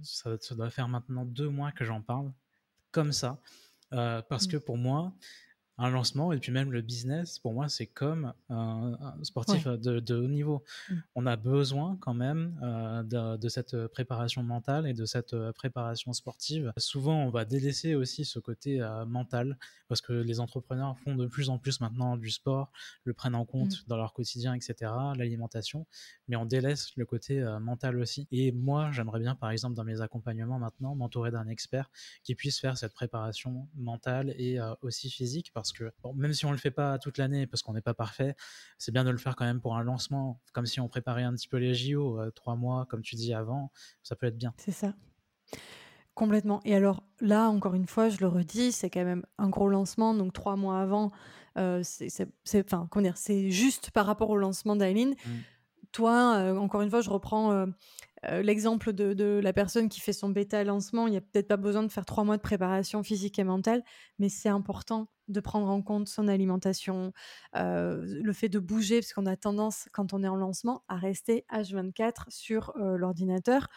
ça, 0.02 0.36
doit 0.56 0.70
faire 0.70 0.88
maintenant 0.88 1.24
deux 1.24 1.48
mois 1.48 1.70
que 1.72 1.84
j'en 1.84 2.02
parle 2.02 2.32
comme 2.90 3.12
ça. 3.12 3.40
Parce 3.90 4.46
mmh. 4.46 4.50
que 4.50 4.56
pour 4.56 4.76
moi, 4.76 5.12
un 5.80 5.88
lancement 5.88 6.32
et 6.32 6.38
puis 6.38 6.52
même 6.52 6.70
le 6.72 6.82
business, 6.82 7.38
pour 7.38 7.54
moi, 7.54 7.70
c'est 7.70 7.86
comme 7.86 8.34
un, 8.50 8.98
sportif 9.22 9.66
de, 9.66 10.14
haut 10.14 10.28
niveau. 10.28 10.62
Mmh. 10.88 10.94
On 11.14 11.26
a 11.26 11.36
besoin 11.36 11.96
quand 12.00 12.12
même 12.12 12.58
euh, 12.62 13.36
de, 13.36 13.48
cette 13.48 13.86
préparation 13.88 14.42
mentale 14.42 14.86
et 14.86 14.92
de 14.92 15.06
cette 15.06 15.32
euh, 15.32 15.52
préparation 15.52 16.12
sportive. 16.12 16.72
Souvent, 16.76 17.24
on 17.24 17.30
va 17.30 17.46
délaisser 17.46 17.94
aussi 17.94 18.26
ce 18.26 18.38
côté 18.38 18.82
euh, 18.82 19.06
mental 19.06 19.58
parce 19.88 20.02
que 20.02 20.12
les 20.12 20.38
entrepreneurs 20.38 20.98
font 20.98 21.16
de 21.16 21.26
plus 21.26 21.48
en 21.48 21.58
plus 21.58 21.80
maintenant 21.80 22.16
du 22.16 22.30
sport, 22.30 22.70
le 23.04 23.14
prennent 23.14 23.34
en 23.34 23.46
compte 23.46 23.72
mmh. 23.72 23.84
dans 23.88 23.96
leur 23.96 24.12
quotidien, 24.12 24.54
etc., 24.54 24.92
l'alimentation, 25.16 25.86
mais 26.28 26.36
on 26.36 26.44
délaisse 26.44 26.92
le 26.96 27.06
côté 27.06 27.42
mental 27.60 27.98
aussi. 27.98 28.28
Et 28.30 28.52
moi, 28.52 28.90
j'aimerais 28.92 29.18
bien, 29.18 29.34
par 29.34 29.50
exemple, 29.50 29.74
dans 29.74 29.82
mes 29.82 30.00
accompagnements 30.00 30.60
maintenant, 30.60 30.94
m'entourer 30.94 31.32
d'un 31.32 31.48
expert 31.48 31.90
qui 32.22 32.36
puisse 32.36 32.60
faire 32.60 32.78
cette 32.78 32.94
préparation 32.94 33.68
mentale 33.74 34.32
et 34.38 34.58
aussi 34.82 35.10
physique 35.10 35.50
parce 35.52 35.69
que 35.72 35.92
même 36.14 36.32
si 36.32 36.46
on 36.46 36.52
le 36.52 36.58
fait 36.58 36.70
pas 36.70 36.98
toute 36.98 37.18
l'année 37.18 37.46
parce 37.46 37.62
qu'on 37.62 37.72
n'est 37.72 37.80
pas 37.80 37.94
parfait, 37.94 38.34
c'est 38.78 38.92
bien 38.92 39.04
de 39.04 39.10
le 39.10 39.18
faire 39.18 39.36
quand 39.36 39.44
même 39.44 39.60
pour 39.60 39.76
un 39.76 39.82
lancement, 39.82 40.40
comme 40.52 40.66
si 40.66 40.80
on 40.80 40.88
préparait 40.88 41.22
un 41.22 41.34
petit 41.34 41.48
peu 41.48 41.58
les 41.58 41.74
JO, 41.74 42.20
euh, 42.20 42.30
trois 42.30 42.56
mois, 42.56 42.86
comme 42.86 43.02
tu 43.02 43.16
dis 43.16 43.34
avant, 43.34 43.70
ça 44.02 44.16
peut 44.16 44.26
être 44.26 44.36
bien. 44.36 44.54
C'est 44.56 44.72
ça. 44.72 44.94
Complètement. 46.14 46.60
Et 46.64 46.74
alors 46.74 47.02
là, 47.20 47.48
encore 47.48 47.74
une 47.74 47.86
fois, 47.86 48.08
je 48.08 48.18
le 48.20 48.28
redis, 48.28 48.72
c'est 48.72 48.90
quand 48.90 49.04
même 49.04 49.24
un 49.38 49.48
gros 49.48 49.68
lancement, 49.68 50.14
donc 50.14 50.32
trois 50.32 50.56
mois 50.56 50.80
avant, 50.80 51.12
euh, 51.56 51.80
c'est 51.82 52.28
enfin, 52.54 52.88
juste 53.48 53.90
par 53.90 54.06
rapport 54.06 54.30
au 54.30 54.36
lancement 54.36 54.76
d'Aileen. 54.76 55.10
Mmh. 55.10 55.30
Toi, 55.92 56.36
euh, 56.36 56.56
encore 56.56 56.82
une 56.82 56.90
fois, 56.90 57.00
je 57.00 57.10
reprends 57.10 57.66
l'exemple 58.22 58.92
de, 58.92 59.40
la 59.42 59.52
personne 59.52 59.88
qui 59.88 60.00
fait 60.00 60.12
son 60.12 60.28
bêta 60.28 60.62
lancement. 60.62 61.06
Il 61.06 61.12
n'y 61.12 61.16
a 61.16 61.22
peut-être 61.22 61.48
pas 61.48 61.56
besoin 61.56 61.82
de 61.82 61.90
faire 61.90 62.04
trois 62.04 62.24
mois 62.24 62.36
de 62.36 62.42
préparation 62.42 63.02
physique 63.02 63.38
et 63.38 63.44
mentale, 63.44 63.82
mais 64.18 64.28
c'est 64.28 64.48
important 64.48 65.08
de 65.30 65.40
prendre 65.40 65.68
en 65.68 65.82
compte 65.82 66.08
son 66.08 66.28
alimentation, 66.28 67.12
le 67.54 68.32
fait 68.32 68.48
de 68.48 68.58
bouger, 68.58 69.00
parce 69.00 69.12
qu'on 69.12 69.26
a 69.26 69.36
tendance, 69.36 69.88
quand 69.92 70.12
on 70.12 70.22
est 70.22 70.28
en 70.28 70.36
lancement, 70.36 70.82
à 70.88 70.96
rester 70.96 71.44
H24 71.52 72.24
sur 72.28 72.72
l'ordinateur. 72.76 73.68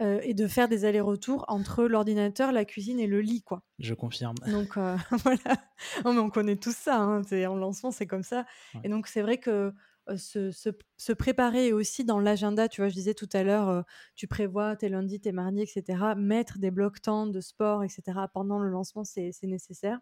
et 0.00 0.32
de 0.32 0.46
faire 0.46 0.68
des 0.68 0.84
allers-retours 0.84 1.44
entre 1.48 1.84
l'ordinateur, 1.84 2.52
la 2.52 2.64
cuisine 2.64 3.00
et 3.00 3.08
le 3.08 3.20
lit, 3.20 3.42
quoi. 3.42 3.62
Je 3.80 3.94
confirme. 3.94 4.36
Donc 4.46 4.76
voilà, 5.24 5.56
on 6.04 6.30
connaît 6.30 6.56
tout 6.56 6.72
ça. 6.72 7.00
Hein. 7.00 7.22
En 7.32 7.56
lancement, 7.56 7.90
c'est 7.90 8.06
comme 8.06 8.22
ça. 8.22 8.46
Et 8.84 8.88
donc 8.88 9.08
c'est 9.08 9.22
vrai 9.22 9.38
que 9.38 9.72
se, 10.16 10.50
se, 10.50 11.12
préparer 11.12 11.72
aussi 11.72 12.04
dans 12.04 12.18
l'agenda, 12.18 12.68
tu 12.68 12.80
vois, 12.80 12.88
je 12.88 12.94
disais 12.94 13.14
tout 13.14 13.28
à 13.32 13.42
l'heure, 13.42 13.84
tu 14.14 14.26
prévois 14.26 14.76
tes 14.76 14.88
lundis, 14.88 15.20
tes 15.20 15.32
mardis, 15.32 15.62
etc. 15.62 16.14
Mettre 16.16 16.58
des 16.58 16.70
blocs 16.70 17.00
temps 17.00 17.26
de 17.26 17.40
sport, 17.40 17.84
etc. 17.84 18.02
pendant 18.32 18.58
le 18.58 18.70
lancement, 18.70 19.04
c'est 19.04 19.32
nécessaire 19.42 20.00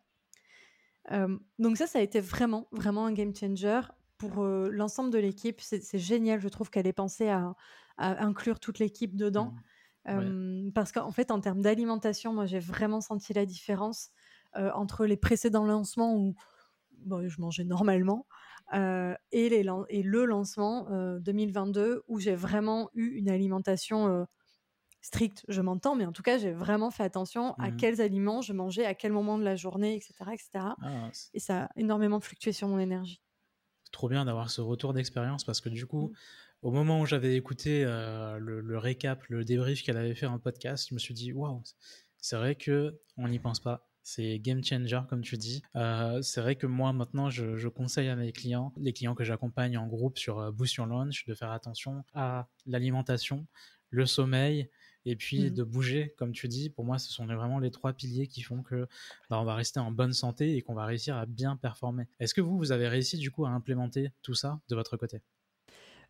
donc 1.59 1.77
ça, 1.77 1.87
ça 1.87 1.99
a 1.99 2.03
été 2.03 2.21
vraiment, 2.21 2.69
vraiment 2.73 3.07
un 3.07 3.13
game 3.13 3.35
changer 3.35 3.81
pour 4.19 4.45
l'ensemble 4.45 5.11
de 5.11 5.19
l'équipe. 5.19 5.61
C'est 5.61 5.99
génial, 5.99 6.41
je 6.41 6.49
trouve 6.49 6.71
qu'elle 6.71 6.87
ait 6.87 6.93
pensé 6.93 7.29
à, 7.29 7.55
inclure 7.99 8.61
toute 8.61 8.79
l'équipe 8.79 9.17
dedans. 9.17 9.55
Mmh. 10.09 10.71
Parce 10.73 10.93
qu'en 10.93 11.11
fait, 11.11 11.31
en 11.31 11.41
termes 11.41 11.63
d'alimentation, 11.63 12.33
moi, 12.33 12.47
j'ai 12.47 12.61
vraiment 12.61 13.01
senti 13.01 13.33
la 13.33 13.47
différence 13.47 14.11
entre 14.55 15.07
les 15.07 15.17
précédents 15.17 15.67
lancements 15.67 16.17
où 16.17 16.35
je 17.07 17.41
mangeais 17.41 17.65
normalement 17.65 18.27
et, 18.73 19.49
les, 19.49 19.65
et 19.89 20.03
le 20.03 20.25
lancement 20.25 20.89
2022 21.21 22.03
où 22.09 22.19
j'ai 22.19 22.35
vraiment 22.35 22.91
eu 22.95 23.17
une 23.17 23.29
alimentation 23.29 24.27
strict, 25.07 25.45
je 25.47 25.61
m'entends, 25.61 25.95
mais 25.95 26.05
en 26.05 26.11
tout 26.11 26.23
cas, 26.23 26.37
j'ai 26.37 26.51
vraiment 26.51 26.91
fait 26.91 27.05
attention 27.05 27.55
à 27.55 27.71
mmh 27.71 27.77
quels 27.77 28.01
aliments 28.01 28.43
je 28.43 28.53
mangeais, 28.53 28.85
à 28.85 28.95
quel 28.95 29.13
moment 29.13 29.39
de 29.39 29.45
la 29.45 29.55
journée, 29.55 29.95
etc. 29.95 30.15
etc. 30.33 30.49
Ah, 30.83 31.11
et 31.33 31.39
ça 31.39 31.65
a 31.65 31.69
énormément 31.77 32.19
fluctué 32.19 32.53
sur 32.53 32.67
mon 32.67 32.79
énergie. 32.81 33.21
C'est 33.85 33.93
trop 33.93 34.09
bien 34.09 34.25
d'avoir 34.25 34.51
ce 34.51 34.61
retour 34.61 34.95
d'expérience 34.95 35.45
parce 35.45 35.61
que 35.61 35.69
du 35.69 35.87
coup, 35.87 36.09
mmh. 36.09 36.13
au 36.63 36.71
moment 36.73 37.01
où 37.01 37.07
j'avais 37.07 37.37
écouté 37.37 37.85
euh, 37.85 38.39
le, 38.39 38.79
récap, 38.79 39.23
le 39.29 39.45
débrief 39.45 39.85
qu'elle 39.85 39.97
avait 39.97 40.17
fait 40.17 40.27
en 40.27 40.41
podcast, 40.41 40.89
je 40.89 40.95
me 40.95 40.99
suis 40.99 41.15
dit, 41.15 41.33
waouh, 41.33 41.63
c'est 42.19 42.37
vrai 42.37 42.57
que 42.57 42.99
on 43.17 43.29
n'y 43.29 43.39
pense 43.39 43.61
pas. 43.61 43.89
c'est 44.03 44.41
game 44.41 44.65
changer 44.65 45.03
comme 45.09 45.23
tu 45.23 45.37
dis. 45.37 45.63
Euh, 45.77 46.21
c'est 46.21 46.41
vrai 46.41 46.57
que 46.57 46.67
moi 46.67 46.93
maintenant 46.93 47.31
je, 47.31 47.69
conseille 47.69 48.09
à 48.09 48.17
mes 48.17 48.33
clients, 48.33 48.73
les 48.77 48.93
clients 48.93 49.15
que 49.15 49.23
j'accompagne 49.23 49.79
en 49.79 49.87
groupe 49.87 50.19
sur 50.19 50.41
euh, 50.41 50.51
Boost 50.51 50.75
Your 50.75 50.87
Launch, 50.87 51.27
de 51.27 51.35
faire 51.35 51.53
attention 51.53 52.05
à 52.13 52.49
l'alimentation, 52.67 53.47
le 53.91 54.05
sommeil 54.05 54.69
et 55.07 55.17
puis 55.17 55.47
mmh. 55.47 55.51
de 55.51 55.63
bouger, 55.65 56.15
comme 56.19 56.33
tu 56.33 56.49
dis. 56.49 56.69
Pour 56.69 56.85
moi, 56.85 56.99
ce 56.99 57.11
sont 57.11 57.25
vraiment 57.25 57.59
les 57.59 57.71
trois 57.71 57.95
piliers 57.95 58.27
qui 58.27 58.43
font 58.43 58.63
que 58.63 58.87
bah, 59.31 59.41
on 59.41 59.45
va 59.45 59.55
rester 59.55 59.81
en 59.81 59.91
bonne 59.91 60.13
santé 60.13 60.57
et 60.57 60.63
qu'on 60.63 60.75
va 60.75 60.85
réussir 60.85 61.17
à 61.17 61.25
bien 61.25 61.57
performer. 61.57 62.07
Est-ce 62.21 62.35
que 62.35 62.43
vous, 62.43 62.59
vous 62.59 62.73
avez 62.73 62.89
réussi 62.89 63.17
du 63.17 63.31
coup 63.31 63.47
à 63.47 63.51
implémenter 63.51 64.11
tout 64.23 64.35
ça 64.35 64.61
de 64.69 64.75
votre 64.75 64.99
côté? 64.99 65.23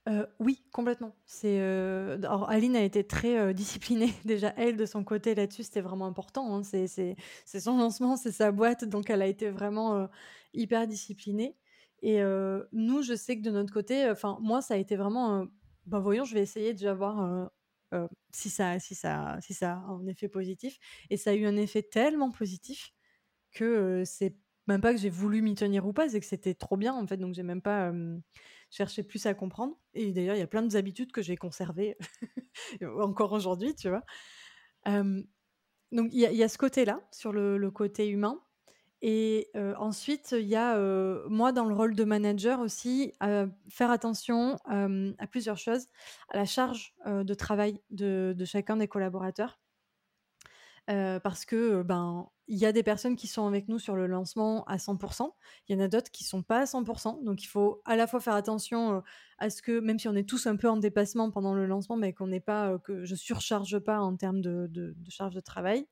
Euh, 0.09 0.25
oui, 0.39 0.63
complètement. 0.73 1.17
C'est, 1.27 1.59
euh, 1.61 2.17
alors 2.19 2.49
Aline 2.49 2.77
a 2.77 2.83
été 2.83 3.05
très, 3.05 3.39
euh, 3.39 3.53
disciplinée 3.53 4.13
déjà 4.25 4.55
elle 4.57 4.77
de 4.77 4.87
son 4.87 5.03
côté 5.03 5.35
là-dessus, 5.35 5.65
c'était 5.65 5.81
vraiment 5.81 6.07
important, 6.07 6.57
hein. 6.57 6.63
C'est 6.63 7.17
son 7.45 7.77
lancement, 7.77 8.17
c'est 8.17 8.31
sa 8.31 8.53
boîte, 8.53 8.85
donc 8.85 9.11
elle 9.11 9.23
a 9.23 9.27
été 9.27 9.51
vraiment, 9.51 10.09
hyper 10.55 10.87
disciplinée 10.87 11.57
et 12.03 12.21
nous, 12.73 13.03
je 13.03 13.15
sais 13.15 13.37
que 13.37 13.43
de 13.43 13.51
notre 13.51 13.73
côté, 13.73 14.09
enfin 14.09 14.39
moi 14.41 14.63
ça 14.63 14.75
a 14.75 14.77
été 14.77 14.97
vraiment, 14.97 15.47
bah, 15.87 15.99
voyons, 15.99 16.25
je 16.25 16.35
vais 16.35 16.43
essayer 16.43 16.73
déjà 16.73 16.95
voir, 16.95 17.51
si 18.33 18.51
ça 18.51 18.79
si 18.79 18.95
ça 18.95 19.39
si 19.41 19.55
ça 19.55 19.73
a 19.75 19.77
un 19.77 20.07
effet 20.07 20.29
positif 20.29 20.79
et 21.11 21.17
ça 21.17 21.31
a 21.31 21.35
eu 21.35 21.47
un 21.47 21.57
effet 21.57 21.83
tellement 21.83 22.31
positif 22.31 22.93
que, 23.53 24.03
c'est 24.05 24.37
même 24.67 24.81
pas 24.81 24.93
que 24.93 25.01
j'ai 25.01 25.11
voulu 25.11 25.43
m'y 25.43 25.55
tenir 25.55 25.87
ou 25.87 25.93
pas, 25.93 26.09
c'est 26.09 26.21
que 26.21 26.27
c'était 26.27 26.55
trop 26.55 26.77
bien 26.77 26.95
en 26.95 27.07
fait, 27.07 27.17
donc 27.17 27.35
j'ai 27.35 27.43
même 27.43 27.63
pas, 27.63 27.93
chercher 28.71 29.03
plus 29.03 29.25
à 29.27 29.35
comprendre. 29.35 29.79
Et 29.95 30.13
d'ailleurs, 30.13 30.37
il 30.37 30.41
y 30.41 30.43
a 30.43 30.47
plein 30.47 30.63
de 30.63 30.77
habitudes 30.77 31.13
que 31.13 31.23
j'ai 31.23 31.37
conservées 31.37 31.97
encore 33.01 33.33
aujourd'hui, 33.33 33.75
tu 33.75 33.89
vois. 33.89 34.03
donc, 34.87 36.09
il 36.13 36.21
y, 36.21 36.43
a 36.43 36.49
ce 36.49 36.59
côté-là, 36.59 37.01
sur 37.13 37.33
le, 37.33 37.71
côté 37.71 38.09
humain. 38.09 38.41
Et 39.09 39.53
ensuite, 39.79 40.35
il 40.37 40.49
y 40.49 40.57
a, 40.57 40.77
moi, 41.29 41.53
dans 41.53 41.65
le 41.65 41.75
rôle 41.77 41.95
de 41.95 42.03
manager 42.03 42.59
aussi, 42.59 43.13
faire 43.69 43.93
attention 43.93 44.59
à 44.67 45.27
plusieurs 45.29 45.59
choses, 45.59 45.87
à 46.31 46.37
la 46.37 46.45
charge 46.45 46.93
de 47.07 47.35
travail 47.35 47.81
de, 47.91 48.35
chacun 48.45 48.77
des 48.77 48.89
collaborateurs. 48.89 49.61
parce 50.89 51.45
que, 51.45 51.83
ben, 51.83 52.29
il 52.49 52.59
y 52.59 52.67
a 52.67 52.73
des 52.73 52.83
personnes 52.83 53.15
qui 53.15 53.29
sont 53.29 53.47
avec 53.47 53.69
nous 53.69 53.79
sur 53.79 53.95
le 53.95 54.09
lancement 54.09 54.65
à 54.65 54.77
100%. 54.77 55.33
Il 55.69 55.77
y 55.77 55.81
en 55.81 55.85
a 55.85 55.87
d'autres 55.87 56.11
qui 56.11 56.25
sont 56.25 56.43
pas 56.43 56.63
à 56.63 56.65
100%. 56.65 57.23
Donc, 57.23 57.45
il 57.45 57.47
faut 57.47 57.83
à 57.85 57.95
la 57.95 58.09
fois 58.09 58.19
faire 58.19 58.35
attention 58.35 59.05
à 59.39 59.51
ce 59.51 59.63
que, 59.63 59.79
même 59.79 60.01
si 60.01 60.09
on 60.09 60.17
est 60.17 60.29
tous 60.29 60.49
un 60.49 60.57
peu 60.57 60.69
en 60.69 60.79
dépassement 60.79 61.31
pendant 61.31 61.55
le 61.55 61.65
lancement, 61.67 61.97
mais 61.97 62.13
qu'on 62.13 62.27
n'est 62.27 62.41
pas, 62.41 62.77
que 62.83 63.05
je 63.05 63.15
surcharge 63.15 63.79
pas 63.79 64.01
en 64.01 64.17
termes 64.17 64.41
de, 64.41 64.97
charge 65.09 65.37
de 65.37 65.41
travail. 65.41 65.87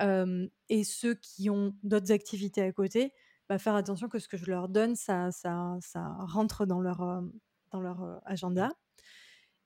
Et 0.00 0.84
ceux 0.84 1.14
qui 1.14 1.50
ont 1.50 1.74
d'autres 1.82 2.12
activités 2.12 2.62
à 2.62 2.72
côté, 2.72 3.12
bah, 3.48 3.58
faire 3.58 3.74
attention 3.74 4.08
que 4.08 4.18
ce 4.18 4.28
que 4.28 4.36
je 4.36 4.46
leur 4.46 4.68
donne, 4.68 4.96
ça, 4.96 5.30
ça, 5.30 5.76
ça 5.80 6.16
rentre 6.20 6.66
dans 6.66 6.80
leur, 6.80 7.22
dans 7.70 7.80
leur 7.80 8.20
agenda. 8.24 8.70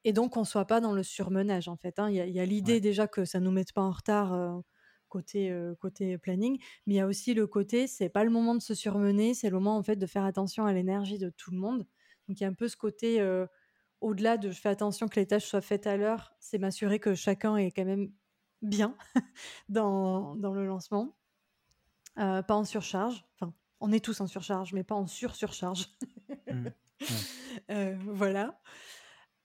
Et 0.05 0.12
donc, 0.12 0.37
on 0.37 0.45
soit 0.45 0.66
pas 0.66 0.81
dans 0.81 0.93
le 0.93 1.03
surmenage, 1.03 1.68
en 1.68 1.77
fait. 1.77 1.99
Hein. 1.99 2.11
Il 2.11 2.16
y 2.16 2.41
a, 2.41 2.47
l'idée 2.47 2.81
déjà 2.81 3.09
que 3.09 3.24
ça 3.24 3.41
nous 3.41 3.51
mette 3.51 3.72
pas 3.72 3.83
en 3.83 3.91
retard 3.91 4.62
côté, 5.09 5.53
côté 5.81 6.18
planning, 6.18 6.59
mais 6.87 6.95
il 6.95 6.97
y 6.97 7.01
a 7.01 7.07
aussi 7.07 7.35
le 7.35 7.47
côté, 7.47 7.87
c'est 7.87 8.09
pas 8.09 8.24
le 8.24 8.31
moment 8.31 8.55
de 8.55 8.62
se 8.62 8.74
surmener, 8.74 9.35
c'est 9.35 9.51
le 9.51 9.57
moment 9.57 9.77
en 9.77 9.83
fait 9.83 9.97
de 9.97 10.07
faire 10.07 10.24
attention 10.24 10.64
à 10.66 10.72
l'énergie 10.72 11.18
de 11.18 11.31
tout 11.31 11.51
le 11.51 11.59
monde. 11.59 11.87
Donc 12.29 12.41
il 12.41 12.43
y 12.43 12.45
a 12.47 12.49
un 12.49 12.55
peu 12.55 12.68
ce 12.68 12.77
côté, 12.77 13.20
au-delà 14.01 14.37
de 14.37 14.51
je 14.51 14.61
fais 14.61 14.68
attention 14.68 15.09
que 15.09 15.18
les 15.18 15.27
tâches 15.27 15.47
soient 15.47 15.61
faites 15.61 15.87
à 15.87 15.97
l'heure, 15.97 16.35
c'est 16.39 16.59
m'assurer 16.59 16.99
que 16.99 17.14
chacun 17.14 17.57
est 17.57 17.70
quand 17.70 17.85
même 17.85 18.12
bien 18.63 18.97
dans, 19.69 20.35
dans 20.37 20.53
le 20.53 20.67
lancement, 20.67 21.17
pas 22.17 22.45
en 22.49 22.65
surcharge. 22.65 23.25
Enfin, 23.35 23.53
on 23.81 23.93
est 23.93 24.05
tous 24.05 24.21
en 24.21 24.27
surcharge, 24.27 24.73
mais 24.73 24.85
pas 24.85 24.95
en 24.95 25.07
sur-surcharge. 25.07 25.89
Mmh. 26.51 26.69
voilà. 28.07 28.61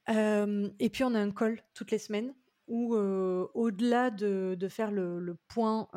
et 0.08 0.90
puis 0.90 1.04
on 1.04 1.14
a 1.14 1.20
un 1.20 1.32
call 1.32 1.62
toutes 1.74 1.92
les 1.92 2.00
semaines 2.00 2.34
où 2.68 2.96
au-delà 2.96 4.10
de, 4.10 4.68
faire 4.70 4.92
le, 4.92 5.38
point 5.48 5.90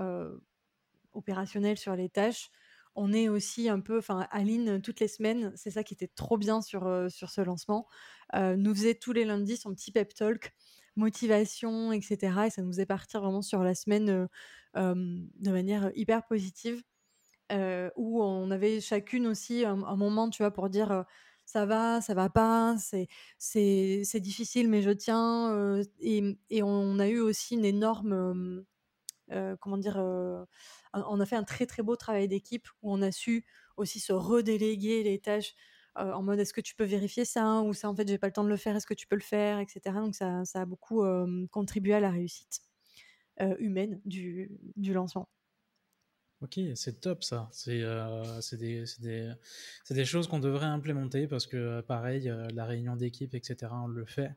opérationnel 1.12 1.78
sur 1.78 1.94
les 1.94 2.08
tâches, 2.08 2.50
on 2.96 3.12
est 3.12 3.28
aussi 3.28 3.68
un 3.68 3.80
peu, 3.80 3.98
enfin 3.98 4.26
Aline 4.30 4.80
toutes 4.80 5.00
les 5.00 5.08
semaines, 5.08 5.52
c'est 5.56 5.70
ça 5.70 5.82
qui 5.82 5.94
était 5.94 6.08
trop 6.08 6.36
bien 6.36 6.60
sur, 6.60 7.06
sur 7.10 7.30
ce 7.30 7.40
lancement, 7.40 7.86
nous 8.34 8.74
faisait 8.74 8.94
tous 8.94 9.12
les 9.12 9.24
lundis 9.24 9.56
son 9.56 9.74
petit 9.74 9.92
pep 9.92 10.14
talk, 10.14 10.54
motivation, 10.96 11.92
etc. 11.92 12.46
Et 12.46 12.50
ça 12.50 12.62
nous 12.62 12.72
faisait 12.72 12.86
partir 12.86 13.20
vraiment 13.20 13.42
sur 13.42 13.62
la 13.62 13.74
semaine 13.74 14.28
de 14.74 15.50
manière 15.50 15.90
hyper 15.94 16.26
positive, 16.26 16.82
où 17.96 18.22
on 18.22 18.50
avait 18.50 18.80
chacune 18.80 19.26
aussi 19.26 19.64
un, 19.64 19.96
moment, 19.96 20.30
tu 20.30 20.42
vois, 20.42 20.50
pour 20.50 20.68
dire 20.68 21.04
ça 21.46 21.66
va, 21.66 22.00
ça 22.00 22.14
va 22.14 22.30
pas, 22.30 22.76
c'est 23.38 24.20
difficile, 24.20 24.68
mais 24.68 24.82
je 24.82 24.90
tiens. 24.90 25.82
et, 26.00 26.62
on 26.62 26.98
a 26.98 27.08
eu 27.08 27.20
aussi 27.20 27.54
une 27.54 27.64
énorme, 27.64 28.64
comment 29.60 29.78
dire, 29.78 29.96
on 30.92 31.20
a 31.20 31.26
fait 31.26 31.36
un 31.36 31.44
très 31.44 31.66
très 31.66 31.82
beau 31.82 31.96
travail 31.96 32.28
d'équipe 32.28 32.68
où 32.82 32.92
on 32.92 33.02
a 33.02 33.12
su 33.12 33.44
aussi 33.76 34.00
se 34.00 34.12
redéléguer 34.12 35.02
les 35.02 35.18
tâches 35.18 35.54
en 35.96 36.22
mode 36.22 36.38
est-ce 36.38 36.52
que 36.52 36.60
tu 36.60 36.74
peux 36.74 36.84
vérifier 36.84 37.24
ça 37.24 37.60
ou 37.62 37.72
ça 37.74 37.88
en 37.88 37.94
fait 37.94 38.08
j'ai 38.08 38.18
pas 38.18 38.26
le 38.26 38.32
temps 38.32 38.44
de 38.44 38.48
le 38.48 38.56
faire, 38.56 38.76
est-ce 38.76 38.86
que 38.86 38.94
tu 38.94 39.06
peux 39.06 39.16
le 39.16 39.22
faire, 39.22 39.58
etc. 39.60 39.80
Donc 39.96 40.14
ça, 40.14 40.44
ça 40.44 40.62
a 40.62 40.64
beaucoup 40.64 41.04
contribué 41.50 41.94
à 41.94 42.00
la 42.00 42.10
réussite 42.10 42.60
humaine 43.58 44.00
du, 44.04 44.50
du 44.76 44.92
lancement. 44.92 45.28
Ok, 46.44 46.60
c'est 46.74 47.00
top 47.00 47.24
ça. 47.24 47.48
C'est 47.52 47.80
euh, 47.80 48.40
des, 48.52 48.84
des, 48.98 49.32
des, 49.88 50.04
choses 50.04 50.28
qu'on 50.28 50.40
devrait 50.40 50.66
implémenter 50.66 51.26
parce 51.26 51.46
que, 51.46 51.56
euh, 51.56 51.82
pareil, 51.82 52.28
euh, 52.28 52.46
la 52.52 52.66
réunion 52.66 52.96
d'équipe, 52.96 53.34
etc., 53.34 53.72
on 53.72 53.86
le 53.86 54.04
fait, 54.04 54.30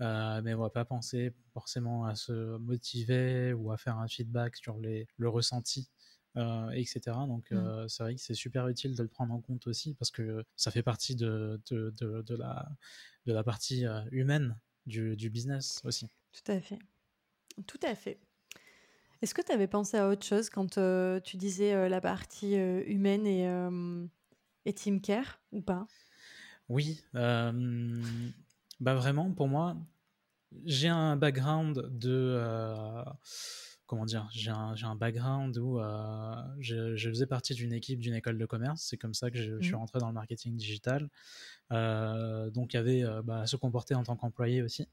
mais 0.00 0.52
on 0.52 0.60
va 0.60 0.68
pas 0.68 0.84
penser 0.84 1.32
forcément 1.54 2.04
à 2.04 2.14
se 2.14 2.58
motiver 2.58 3.54
ou 3.54 3.72
à 3.72 3.78
faire 3.78 3.96
un 3.96 4.06
feedback 4.06 4.54
sur 4.56 4.78
les, 4.78 5.06
le 5.16 5.30
ressenti. 5.30 5.88
Etc. 6.36 7.00
Donc 7.26 7.50
mmh. 7.50 7.88
c'est 7.88 8.02
vrai 8.02 8.14
que 8.14 8.20
c'est 8.20 8.34
super 8.34 8.68
utile 8.68 8.94
de 8.94 9.02
le 9.02 9.08
prendre 9.08 9.32
en 9.34 9.40
compte 9.40 9.66
aussi 9.66 9.94
parce 9.94 10.10
que 10.10 10.44
ça 10.56 10.70
fait 10.70 10.82
partie 10.82 11.16
de, 11.16 11.60
de, 11.70 11.90
de, 11.98 12.22
de 12.22 12.34
la, 12.34 12.68
de 13.26 13.32
la 13.32 13.42
partie 13.42 13.84
humaine 14.10 14.56
du, 14.86 15.16
du 15.16 15.30
business 15.30 15.80
aussi. 15.84 16.08
Tout 16.32 16.52
à 16.52 16.60
fait. 16.60 16.78
Tout 17.66 17.80
à 17.82 17.94
fait. 17.94 18.18
Est-ce 19.22 19.34
que 19.34 19.40
tu 19.40 19.50
avais 19.50 19.66
pensé 19.66 19.96
à 19.96 20.08
autre 20.08 20.26
chose 20.26 20.50
quand 20.50 20.78
tu 21.24 21.36
disais 21.36 21.88
la 21.88 22.00
partie 22.00 22.54
humaine 22.54 23.26
et, 23.26 23.48
et 24.66 24.72
team 24.74 25.00
care 25.00 25.40
ou 25.52 25.62
pas? 25.62 25.86
Oui, 26.68 27.02
bah 27.14 27.52
vraiment 28.80 29.32
pour 29.32 29.48
moi, 29.48 29.76
j'ai 30.64 30.88
un 30.88 31.16
background 31.16 31.88
de 31.98 32.38
comment 33.86 34.04
dire, 34.04 34.28
j'ai 34.32 34.50
un, 34.50 34.74
un, 34.82 34.96
background 34.96 35.56
où 35.58 35.80
je, 36.60 36.96
je, 36.96 37.08
faisais 37.08 37.26
partie 37.26 37.54
d'une 37.54 37.72
équipe 37.72 38.00
d'une 38.00 38.14
école 38.14 38.38
de 38.38 38.46
commerce. 38.46 38.82
C'est 38.88 38.96
comme 38.96 39.14
ça 39.14 39.30
que 39.30 39.38
je, 39.38 39.60
suis 39.60 39.72
mmh. 39.72 39.76
rentré 39.76 39.98
dans 39.98 40.08
le 40.08 40.14
marketing 40.14 40.56
digital. 40.56 41.08
donc, 41.70 42.74
il 42.74 42.76
y 42.76 42.78
avait 42.78 43.04
bah, 43.24 43.40
à 43.40 43.46
se 43.46 43.56
comporter 43.56 43.94
en 43.94 44.02
tant 44.02 44.16
qu'employé 44.16 44.62
aussi. 44.62 44.88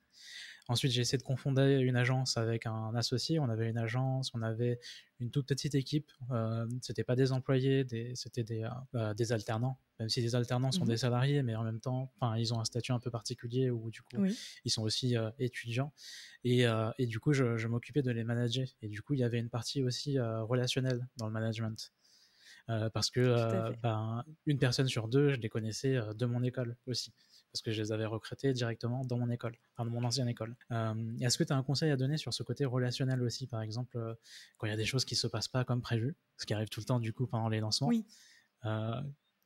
Ensuite, 0.69 0.93
j'ai 0.93 1.01
essayé 1.01 1.17
de 1.17 1.23
confondre 1.23 1.61
une 1.61 1.97
agence 1.97 2.37
avec 2.37 2.65
un 2.65 2.95
associé. 2.95 3.37
On 3.37 3.49
avait 3.49 3.69
une 3.69 3.77
agence, 3.77 4.31
on 4.33 4.41
avait 4.41 4.79
une 5.19 5.29
toute 5.29 5.45
petite 5.45 5.75
équipe. 5.75 6.09
Euh, 6.31 6.65
c'était 6.81 7.03
pas 7.03 7.17
des 7.17 7.33
employés, 7.33 7.85
c'était 8.15 8.43
des, 8.43 8.63
euh, 8.63 8.69
bah, 8.93 9.13
des, 9.13 9.33
alternants. 9.33 9.77
Même 9.99 10.07
si 10.07 10.21
les 10.21 10.35
alternants 10.35 10.71
sont 10.71 10.85
des 10.85 10.93
mmh 10.93 10.97
salariés, 10.97 11.43
mais 11.43 11.55
en 11.55 11.63
même 11.63 11.81
temps, 11.81 12.13
ils 12.37 12.53
ont 12.53 12.61
un 12.61 12.65
statut 12.65 12.93
un 12.93 12.99
peu 12.99 13.11
particulier 13.11 13.69
où 13.69 13.91
du 13.91 14.01
coup, 14.01 14.25
ils 14.63 14.71
sont 14.71 14.83
aussi 14.83 15.17
euh, 15.17 15.29
étudiants. 15.37 15.91
Et, 16.45 16.65
euh, 16.65 16.91
et, 16.97 17.07
du 17.07 17.19
coup, 17.19 17.33
je, 17.33 17.57
je 17.57 17.67
m'occupais 17.67 18.01
de 18.01 18.11
les 18.11 18.23
manager. 18.23 18.65
Et 18.81 18.87
du 18.87 19.01
coup, 19.01 19.15
il 19.15 19.19
y 19.19 19.23
avait 19.23 19.39
une 19.39 19.49
partie 19.49 19.83
aussi 19.83 20.17
relationnelle 20.17 21.05
dans 21.17 21.27
le 21.27 21.33
management. 21.33 21.91
parce 22.67 23.09
que 23.09 23.75
ben, 23.81 24.23
une 24.45 24.59
personne 24.59 24.87
sur 24.87 25.09
deux, 25.09 25.33
je 25.33 25.41
les 25.41 25.49
connaissais 25.49 25.99
de 26.15 26.25
mon 26.25 26.41
école 26.41 26.77
aussi 26.87 27.13
parce 27.53 27.61
que 27.61 27.71
je 27.71 27.81
les 27.83 27.91
avais 27.91 28.07
recrutés 28.07 28.51
directement 28.51 29.05
dans 29.05 29.19
mon 29.19 29.29
école, 29.29 29.55
enfin 29.73 29.85
dans 29.85 29.91
mon 29.91 30.03
ancienne 30.03 30.27
école. 30.27 30.55
Euh, 30.71 30.95
est-ce 31.21 31.37
que 31.37 31.43
tu 31.43 31.53
as 31.53 31.55
un 31.55 31.61
conseil 31.61 31.91
à 31.91 31.95
donner 31.95 32.17
sur 32.17 32.33
ce 32.33 32.41
côté 32.41 32.65
relationnel 32.65 33.21
aussi, 33.21 33.45
par 33.45 33.61
exemple, 33.61 33.95
euh, 33.95 34.15
quand 34.57 34.65
il 34.65 34.71
y 34.71 34.73
a 34.73 34.77
des 34.77 34.85
choses 34.85 35.05
qui 35.05 35.15
se 35.15 35.27
passent 35.27 35.47
pas 35.47 35.63
comme 35.63 35.81
prévu, 35.81 36.15
ce 36.37 36.47
qui 36.47 36.55
arrive 36.55 36.69
tout 36.69 36.79
le 36.79 36.85
temps 36.85 36.99
du 36.99 37.13
coup 37.13 37.27
pendant 37.27 37.49
les 37.49 37.59
lancements? 37.59 37.89
Oui. 37.89 38.07
Euh, 38.65 38.99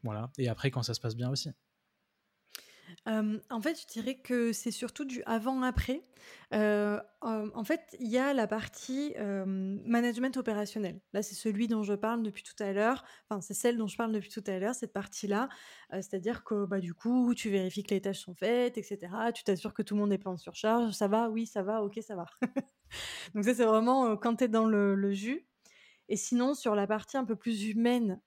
voilà. 0.03 0.31
Et 0.37 0.47
après, 0.47 0.71
quand 0.71 0.83
ça 0.83 0.93
se 0.93 1.01
passe 1.01 1.17
bien 1.17 1.29
aussi 1.29 1.51
en 3.05 3.61
fait, 3.61 3.79
je 3.79 3.87
dirais 3.87 4.15
que 4.15 4.51
c'est 4.51 4.71
surtout 4.71 5.05
du 5.05 5.23
avant-après. 5.25 6.03
en 6.51 7.63
fait, 7.63 7.95
il 7.99 8.07
y 8.07 8.17
a 8.17 8.33
la 8.33 8.47
partie 8.47 9.13
management 9.17 10.35
opérationnel. 10.37 10.99
Là, 11.13 11.21
c'est 11.21 11.35
celui 11.35 11.67
dont 11.67 11.83
je 11.83 11.93
parle 11.93 12.23
depuis 12.23 12.43
tout 12.43 12.61
à 12.61 12.73
l'heure. 12.73 13.05
Enfin, 13.29 13.41
c'est 13.41 13.53
celle 13.53 13.77
dont 13.77 13.87
je 13.87 13.95
parle 13.97 14.11
depuis 14.11 14.29
tout 14.29 14.43
à 14.47 14.59
l'heure, 14.59 14.75
cette 14.75 14.93
partie-là. 14.93 15.49
C'est-à-dire 15.91 16.43
que, 16.43 16.65
bah, 16.65 16.79
du 16.79 16.93
coup, 16.93 17.33
tu 17.33 17.49
vérifies 17.49 17.83
que 17.83 17.93
les 17.93 18.01
tâches 18.01 18.19
sont 18.19 18.35
faites, 18.35 18.77
etc. 18.77 18.99
Tu 19.33 19.43
t'assures 19.43 19.73
que 19.73 19.83
tout 19.83 19.95
le 19.95 20.01
monde 20.01 20.11
est 20.11 20.17
pas 20.17 20.31
en 20.31 20.37
surcharge. 20.37 20.93
Ça 20.93 21.07
va, 21.07 21.29
oui, 21.29 21.45
ça 21.45 21.63
va, 21.63 21.83
ok, 21.83 21.99
ça 22.05 22.15
va. 22.15 22.25
Donc 23.35 23.45
ça, 23.45 23.53
c'est 23.53 23.65
vraiment 23.65 24.17
quand 24.17 24.35
tu 24.37 24.45
es 24.45 24.47
dans 24.47 24.65
le 24.65 25.11
jus. 25.13 25.47
Et 26.09 26.15
sinon, 26.15 26.53
sur 26.53 26.75
la 26.75 26.87
partie 26.87 27.17
un 27.17 27.25
peu 27.25 27.35
plus 27.35 27.67
humaine, 27.67 28.21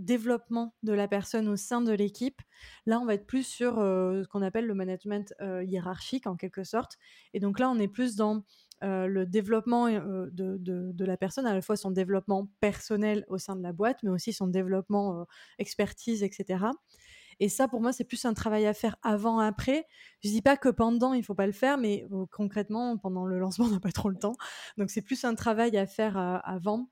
développement 0.00 0.74
de 0.82 0.92
la 0.92 1.08
personne 1.08 1.48
au 1.48 1.56
sein 1.56 1.80
de 1.80 1.92
l'équipe, 1.92 2.40
là, 2.86 3.00
on 3.00 3.06
va 3.06 3.14
être 3.14 3.26
plus 3.26 3.46
sur 3.46 3.76
ce 3.76 4.26
qu'on 4.28 4.42
appelle 4.42 4.66
le 4.66 4.74
management 4.74 5.34
hiérarchique, 5.40 6.26
en 6.26 6.36
quelque 6.36 6.64
sorte. 6.64 6.98
Et 7.32 7.40
donc 7.40 7.58
là, 7.58 7.70
on 7.70 7.78
est 7.78 7.88
plus 7.88 8.16
dans 8.16 8.44
le 8.82 9.24
développement 9.24 9.88
de, 9.88 10.58
de, 10.58 11.04
la 11.04 11.16
personne, 11.16 11.46
à 11.46 11.54
la 11.54 11.62
fois 11.62 11.76
son 11.76 11.90
développement 11.90 12.48
personnel 12.60 13.24
au 13.28 13.38
sein 13.38 13.56
de 13.56 13.62
la 13.62 13.72
boîte, 13.72 14.02
mais 14.02 14.10
aussi 14.10 14.32
son 14.32 14.46
développement 14.46 15.26
expertise, 15.58 16.22
etc. 16.22 16.66
Et 17.40 17.48
ça, 17.48 17.68
pour 17.68 17.80
moi, 17.80 17.92
c'est 17.92 18.04
plus 18.04 18.24
un 18.24 18.34
travail 18.34 18.66
à 18.66 18.74
faire 18.74 18.96
avant, 19.02 19.38
après. 19.38 19.86
Je 20.22 20.28
dis 20.28 20.42
pas 20.42 20.56
que 20.56 20.68
pendant, 20.68 21.14
il 21.14 21.24
faut 21.24 21.34
pas 21.34 21.46
le 21.46 21.52
faire, 21.52 21.78
mais 21.78 22.06
concrètement, 22.30 22.96
pendant 22.96 23.26
le 23.26 23.38
lancement, 23.38 23.66
on 23.66 23.70
n'a 23.70 23.80
pas 23.80 23.92
trop 23.92 24.08
le 24.08 24.18
temps. 24.18 24.36
Donc, 24.76 24.90
c'est 24.90 25.02
plus 25.02 25.24
un 25.24 25.34
travail 25.34 25.76
à 25.76 25.86
faire 25.86 26.16
avant. 26.44 26.88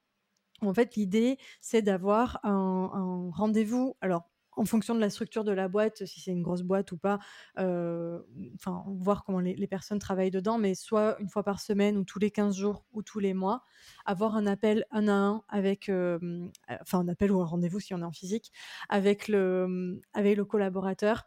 En 0.67 0.75
fait, 0.75 0.97
l'idée, 0.97 1.39
c'est 1.61 1.83
d'avoir 1.83 2.41
un, 2.45 3.31
rendez-vous. 3.33 3.97
Alors, 4.01 4.29
en 4.55 4.67
fonction 4.67 4.95
de 4.95 5.01
la 5.01 5.09
structure 5.09 5.45
de 5.45 5.53
la 5.53 5.69
boîte, 5.69 6.05
si 6.05 6.21
c'est 6.21 6.31
une 6.31 6.43
grosse 6.43 6.63
boîte 6.63 6.93
ou 6.93 6.99
pas, 6.99 7.19
enfin, 7.57 8.85
voir 8.87 9.25
comment 9.25 9.41
les, 9.41 9.67
personnes 9.67 9.99
travaillent 9.99 10.31
dedans, 10.31 10.59
mais 10.59 10.75
soit 10.75 11.17
une 11.21 11.29
fois 11.29 11.43
par 11.43 11.61
semaine 11.61 11.97
ou 11.97 12.05
tous 12.05 12.19
les 12.19 12.31
15 12.31 12.57
jours 12.57 12.85
ou 12.93 13.03
tous 13.03 13.19
les 13.19 13.35
mois, 13.35 13.65
avoir 14.05 14.37
un 14.37 14.47
appel 14.47 14.85
un 14.91 15.09
à 15.09 15.13
un 15.13 15.43
avec, 15.49 15.85
enfin, 15.89 16.99
un 17.01 17.09
appel 17.09 17.33
ou 17.33 17.41
un 17.41 17.47
rendez-vous 17.47 17.81
si 17.81 17.95
on 17.95 18.01
est 18.01 18.05
en 18.05 18.13
physique, 18.13 18.53
avec 18.89 19.29
le, 19.29 20.01
avec 20.13 20.37
le 20.37 20.45
collaborateur. 20.45 21.25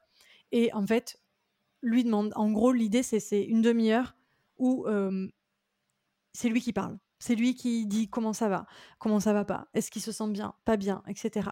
Et 0.51 0.71
en 0.73 0.85
fait, 0.85 1.19
lui 1.81 2.03
demande, 2.03 2.31
en 2.35 2.51
gros, 2.51 2.71
l'idée, 2.71 3.03
c'est 3.03 3.43
une 3.43 3.61
demi-heure 3.61 4.15
où 4.57 4.85
c'est 6.33 6.49
lui 6.49 6.61
qui 6.61 6.73
parle. 6.73 6.99
C'est 7.25 7.33
lui 7.33 7.55
qui 7.55 7.87
dit 7.87 8.07
comment 8.07 8.33
ça 8.33 8.49
va, 8.49 8.67
comment 8.99 9.19
ça 9.19 9.33
va 9.33 9.45
pas, 9.45 9.67
est-ce 9.73 9.89
qu'il 9.89 10.03
se 10.03 10.11
sent 10.11 10.29
bien, 10.29 10.53
pas 10.63 10.77
bien, 10.77 11.01
etc. 11.07 11.49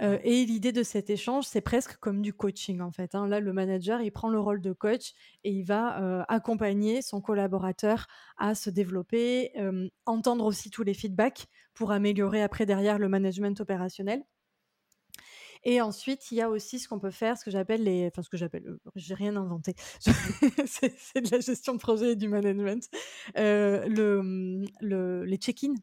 Euh, 0.00 0.18
et 0.24 0.46
l'idée 0.46 0.72
de 0.72 0.82
cet 0.82 1.10
échange, 1.10 1.44
c'est 1.44 1.60
presque 1.60 1.98
comme 1.98 2.22
du 2.22 2.32
coaching 2.32 2.80
en 2.80 2.90
fait. 2.90 3.14
Hein. 3.14 3.28
Là, 3.28 3.38
le 3.38 3.52
manager, 3.52 4.00
il 4.00 4.10
prend 4.10 4.30
le 4.30 4.40
rôle 4.40 4.62
de 4.62 4.72
coach 4.72 5.12
et 5.44 5.50
il 5.50 5.62
va 5.62 6.00
euh, 6.00 6.22
accompagner 6.28 7.02
son 7.02 7.20
collaborateur 7.20 8.06
à 8.38 8.54
se 8.54 8.70
développer, 8.70 9.52
euh, 9.58 9.90
entendre 10.06 10.46
aussi 10.46 10.70
tous 10.70 10.84
les 10.84 10.94
feedbacks 10.94 11.48
pour 11.74 11.92
améliorer 11.92 12.42
après 12.42 12.64
derrière 12.64 12.98
le 12.98 13.10
management 13.10 13.60
opérationnel. 13.60 14.24
Et 15.64 15.80
ensuite, 15.80 16.30
il 16.30 16.36
y 16.36 16.42
a 16.42 16.50
aussi 16.50 16.78
ce 16.78 16.88
qu'on 16.88 16.98
peut 16.98 17.10
faire, 17.10 17.38
ce 17.38 17.44
que 17.44 17.50
j'appelle 17.50 17.82
les. 17.82 18.06
Enfin, 18.06 18.22
ce 18.22 18.28
que 18.28 18.36
j'appelle. 18.36 18.66
Euh, 18.66 18.78
j'ai 18.96 19.14
rien 19.14 19.34
inventé. 19.36 19.74
c'est 20.66 21.20
de 21.20 21.30
la 21.30 21.40
gestion 21.40 21.72
de 21.74 21.78
projet 21.78 22.12
et 22.12 22.16
du 22.16 22.28
management. 22.28 22.88
Euh, 23.38 23.86
le, 23.88 24.62
le, 24.80 25.24
les 25.24 25.36
check-in. 25.36 25.74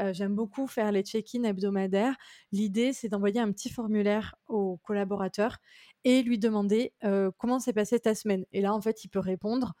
Euh, 0.00 0.12
j'aime 0.12 0.34
beaucoup 0.34 0.66
faire 0.66 0.90
les 0.90 1.02
check-in 1.02 1.44
hebdomadaires. 1.44 2.16
L'idée, 2.50 2.92
c'est 2.92 3.08
d'envoyer 3.08 3.40
un 3.40 3.52
petit 3.52 3.70
formulaire 3.70 4.34
au 4.48 4.78
collaborateur 4.78 5.58
et 6.04 6.22
lui 6.22 6.38
demander 6.38 6.94
comment 7.36 7.58
s'est 7.58 7.74
passée 7.74 8.00
ta 8.00 8.14
semaine. 8.14 8.46
Et 8.52 8.62
là, 8.62 8.72
en 8.72 8.80
fait, 8.80 9.04
il 9.04 9.08
peut 9.08 9.18
répondre 9.18 9.74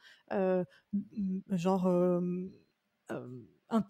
genre 1.50 1.88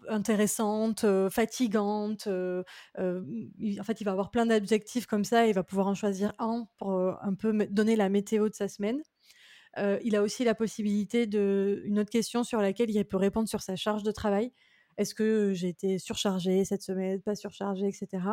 intéressante, 0.09 1.05
fatigante. 1.29 2.27
en 2.27 3.83
fait, 3.83 4.01
il 4.01 4.03
va 4.03 4.11
avoir 4.11 4.31
plein 4.31 4.45
d'adjectifs 4.45 5.05
comme 5.05 5.23
ça 5.23 5.45
et 5.45 5.49
il 5.49 5.55
va 5.55 5.63
pouvoir 5.63 5.87
en 5.87 5.95
choisir 5.95 6.33
un 6.39 6.67
pour 6.77 6.93
un 6.93 7.33
peu 7.33 7.67
donner 7.69 7.95
la 7.95 8.09
météo 8.09 8.49
de 8.49 8.55
sa 8.55 8.67
semaine. 8.67 9.01
il 9.77 10.15
a 10.15 10.21
aussi 10.21 10.43
la 10.43 10.55
possibilité 10.55 11.27
de 11.27 11.81
une 11.85 11.99
autre 11.99 12.11
question 12.11 12.43
sur 12.43 12.61
laquelle 12.61 12.89
il 12.89 13.05
peut 13.05 13.17
répondre 13.17 13.47
sur 13.47 13.61
sa 13.61 13.75
charge 13.75 14.03
de 14.03 14.11
travail. 14.11 14.51
Est-ce 14.97 15.15
que 15.15 15.53
j'ai 15.53 15.69
été 15.69 15.97
surchargée 15.99 16.65
cette 16.65 16.83
semaine, 16.83 17.21
pas 17.21 17.35
surchargée, 17.35 17.87
etc. 17.87 18.23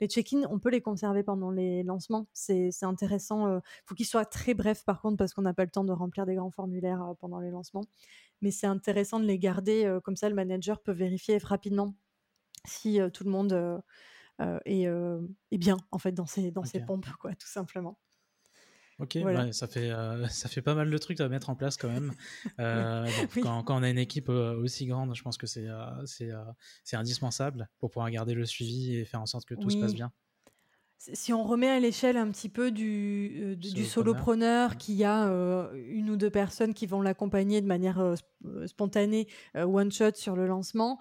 Les 0.00 0.08
check-in, 0.08 0.42
on 0.50 0.58
peut 0.58 0.70
les 0.70 0.80
conserver 0.80 1.22
pendant 1.22 1.50
les 1.50 1.82
lancements. 1.82 2.26
C'est 2.32 2.72
intéressant. 2.82 3.58
Il 3.58 3.62
faut 3.84 3.94
qu'ils 3.94 4.06
soient 4.06 4.24
très 4.24 4.54
brefs 4.54 4.84
par 4.84 5.00
contre 5.00 5.16
parce 5.16 5.34
qu'on 5.34 5.42
n'a 5.42 5.54
pas 5.54 5.64
le 5.64 5.70
temps 5.70 5.84
de 5.84 5.92
remplir 5.92 6.26
des 6.26 6.34
grands 6.34 6.50
formulaires 6.50 7.12
pendant 7.20 7.40
les 7.40 7.50
lancements 7.50 7.84
mais 8.40 8.50
c'est 8.50 8.66
intéressant 8.66 9.20
de 9.20 9.26
les 9.26 9.38
garder. 9.38 9.98
comme 10.04 10.16
ça, 10.16 10.28
le 10.28 10.34
manager 10.34 10.80
peut 10.80 10.92
vérifier 10.92 11.38
rapidement 11.38 11.94
si 12.64 12.98
tout 13.12 13.24
le 13.24 13.30
monde 13.30 13.82
est, 14.64 14.88
bien, 15.52 15.76
en 15.90 15.98
fait, 15.98 16.12
dans 16.12 16.26
ses, 16.26 16.50
dans 16.50 16.64
ses 16.64 16.80
pompes, 16.80 17.08
quoi, 17.20 17.34
tout 17.34 17.48
simplement. 17.48 17.98
Ok, 18.98 19.16
ça, 19.52 19.68
fait, 19.68 19.90
ça 20.30 20.48
fait 20.48 20.62
pas 20.62 20.74
mal 20.74 20.90
de 20.90 20.98
trucs 20.98 21.20
à 21.20 21.28
mettre 21.28 21.50
en 21.50 21.54
place 21.54 21.76
quand 21.76 21.88
même. 21.88 22.12
quand, 23.42 23.62
quand, 23.62 23.78
on 23.78 23.82
a 23.82 23.90
une 23.90 23.98
équipe 23.98 24.28
aussi 24.28 24.86
grande, 24.86 25.14
je 25.14 25.22
pense 25.22 25.38
que 25.38 25.46
c'est 25.46 25.68
c'est 26.04 26.96
indispensable 26.96 27.68
pour 27.78 27.90
pouvoir 27.90 28.10
garder 28.10 28.34
le 28.34 28.44
suivi 28.44 28.96
et 28.96 29.04
faire 29.04 29.20
en 29.20 29.26
sorte 29.26 29.46
que 29.46 29.54
tout 29.54 29.70
se 29.70 29.78
passe 29.78 29.94
bien 29.94 30.12
si 30.98 31.32
on 31.32 31.44
remet 31.44 31.68
à 31.68 31.78
l'échelle 31.78 32.16
un 32.16 32.28
petit 32.30 32.48
peu 32.48 32.72
du, 32.72 33.40
euh, 33.42 33.54
du 33.54 33.84
solopreneur, 33.84 34.76
qui 34.76 35.04
a 35.04 35.28
euh, 35.28 35.72
une 35.86 36.10
ou 36.10 36.16
deux 36.16 36.30
personnes 36.30 36.74
qui 36.74 36.86
vont 36.86 37.00
l'accompagner 37.00 37.60
de 37.60 37.66
manière 37.66 38.00
euh, 38.00 38.16
spontanée, 38.66 39.28
one 39.54 39.92
shot 39.92 40.14
sur 40.14 40.34
le 40.34 40.46
lancement, 40.46 40.98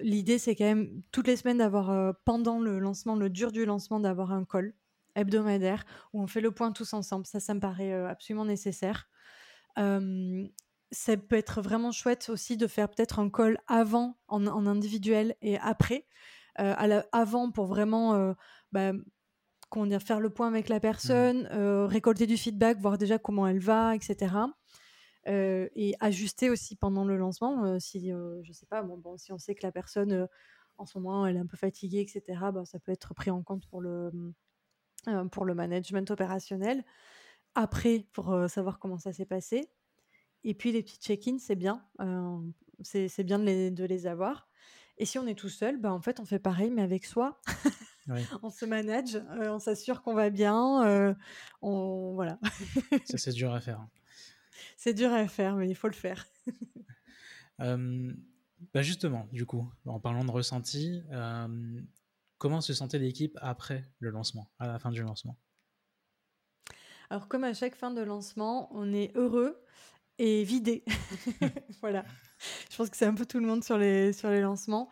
l'idée 0.00 0.38
c'est 0.38 0.54
quand 0.54 0.64
même 0.64 1.02
toutes 1.12 1.26
les 1.26 1.36
semaines 1.36 1.58
d'avoir, 1.58 2.14
pendant 2.24 2.60
le 2.60 2.78
lancement, 2.78 3.14
le 3.14 3.30
dur 3.30 3.52
du 3.52 3.64
lancement, 3.64 4.00
d'avoir 4.00 4.32
un 4.32 4.44
call 4.44 4.74
hebdomadaire 5.14 5.84
où 6.12 6.22
on 6.22 6.26
fait 6.26 6.40
le 6.40 6.50
point 6.50 6.72
tous 6.72 6.94
ensemble. 6.94 7.26
Ça, 7.26 7.40
ça 7.40 7.52
me 7.52 7.60
paraît 7.60 7.92
absolument 7.92 8.46
nécessaire. 8.46 9.08
ça 9.76 11.16
peut 11.16 11.36
être 11.36 11.60
vraiment 11.60 11.92
chouette 11.92 12.30
aussi 12.30 12.56
de 12.56 12.66
faire 12.66 12.88
peut-être 12.88 13.18
un 13.18 13.28
call 13.28 13.58
avant 13.66 14.18
en, 14.28 14.66
individuel 14.66 15.36
et 15.42 15.58
après. 15.58 16.06
avant 16.56 17.50
pour 17.50 17.66
vraiment 17.66 18.34
bah, 18.72 18.92
dire, 19.86 20.02
faire 20.02 20.20
le 20.20 20.30
point 20.30 20.48
avec 20.48 20.68
la 20.68 20.76
mmh. 20.76 20.80
personne, 20.80 21.48
euh, 21.52 21.86
récolter 21.86 22.26
du 22.26 22.36
feedback, 22.36 22.78
voir 22.78 22.98
déjà 22.98 23.18
comment 23.18 23.46
elle 23.46 23.58
va, 23.58 23.94
etc. 23.94 24.34
Euh, 25.28 25.68
et 25.74 25.94
ajuster 26.00 26.50
aussi 26.50 26.76
pendant 26.76 27.04
le 27.04 27.16
lancement. 27.16 27.64
Euh, 27.64 27.78
si, 27.78 28.10
je 28.10 28.52
sais 28.52 28.66
pas, 28.66 28.82
bon, 28.82 28.98
bon, 28.98 29.16
si 29.16 29.32
on 29.32 29.38
sait 29.38 29.54
que 29.54 29.66
la 29.66 29.72
personne, 29.72 30.28
en 30.78 30.86
ce 30.86 30.98
moment, 30.98 31.26
elle 31.26 31.36
est 31.36 31.40
un 31.40 31.46
peu 31.46 31.56
fatiguée, 31.56 32.00
etc., 32.00 32.22
bah, 32.52 32.64
ça 32.64 32.78
peut 32.78 32.92
être 32.92 33.14
pris 33.14 33.30
en 33.30 33.42
compte 33.42 33.66
pour 33.66 33.80
le, 33.80 34.10
pour 35.30 35.44
le 35.44 35.54
management 35.54 36.10
opérationnel. 36.10 36.84
Après, 37.54 38.06
pour 38.12 38.48
savoir 38.48 38.78
comment 38.78 38.98
ça 38.98 39.12
s'est 39.12 39.26
passé. 39.26 39.68
Et 40.44 40.54
puis, 40.54 40.72
les 40.72 40.82
petits 40.82 40.98
check-ins, 40.98 41.38
c'est 41.38 41.56
bien. 41.56 41.84
c'est 42.82 43.24
bien 43.24 43.38
de 43.38 43.44
les, 43.44 43.70
de 43.70 43.84
les 43.84 44.06
avoir. 44.06 44.48
Et 44.98 45.06
si 45.06 45.18
on 45.18 45.26
est 45.26 45.34
tout 45.34 45.48
seul, 45.48 45.78
bah, 45.78 45.92
en 45.92 46.00
fait, 46.00 46.20
on 46.20 46.24
fait 46.24 46.38
pareil, 46.38 46.70
mais 46.70 46.82
avec 46.82 47.04
soi. 47.04 47.40
on 48.42 48.50
se 48.50 48.64
manage, 48.64 49.16
euh, 49.16 49.50
on 49.50 49.58
s'assure 49.58 50.02
qu'on 50.02 50.14
va 50.14 50.30
bien. 50.30 50.84
Euh, 50.86 51.14
on... 51.60 52.12
Voilà. 52.14 52.38
Ça, 53.04 53.18
c'est 53.18 53.32
dur 53.32 53.52
à 53.52 53.60
faire. 53.60 53.80
Hein. 53.80 53.90
C'est 54.76 54.94
dur 54.94 55.12
à 55.12 55.28
faire, 55.28 55.54
mais 55.54 55.68
il 55.68 55.76
faut 55.76 55.86
le 55.86 55.94
faire. 55.94 56.26
bah 57.58 58.82
justement, 58.82 59.28
du 59.30 59.46
coup, 59.46 59.70
en 59.86 60.00
parlant 60.00 60.24
de 60.24 60.30
ressenti, 60.30 61.04
comment 62.38 62.60
se 62.60 62.74
sentait 62.74 62.98
l'équipe 62.98 63.38
après 63.40 63.84
le 64.00 64.10
lancement, 64.10 64.50
à 64.58 64.66
la 64.66 64.80
fin 64.80 64.90
du 64.90 65.02
lancement? 65.02 65.36
Alors, 67.10 67.28
comme 67.28 67.44
à 67.44 67.54
chaque 67.54 67.76
fin 67.76 67.92
de 67.92 68.00
lancement, 68.00 68.74
on 68.74 68.92
est 68.92 69.16
heureux 69.16 69.62
et 70.18 70.44
vidé. 70.44 70.84
voilà. 71.80 72.04
Je 72.70 72.76
pense 72.76 72.90
que 72.90 72.96
c'est 72.96 73.06
un 73.06 73.14
peu 73.14 73.26
tout 73.26 73.38
le 73.38 73.46
monde 73.46 73.62
sur 73.62 73.78
les, 73.78 74.12
sur 74.12 74.30
les 74.30 74.40
lancements. 74.40 74.88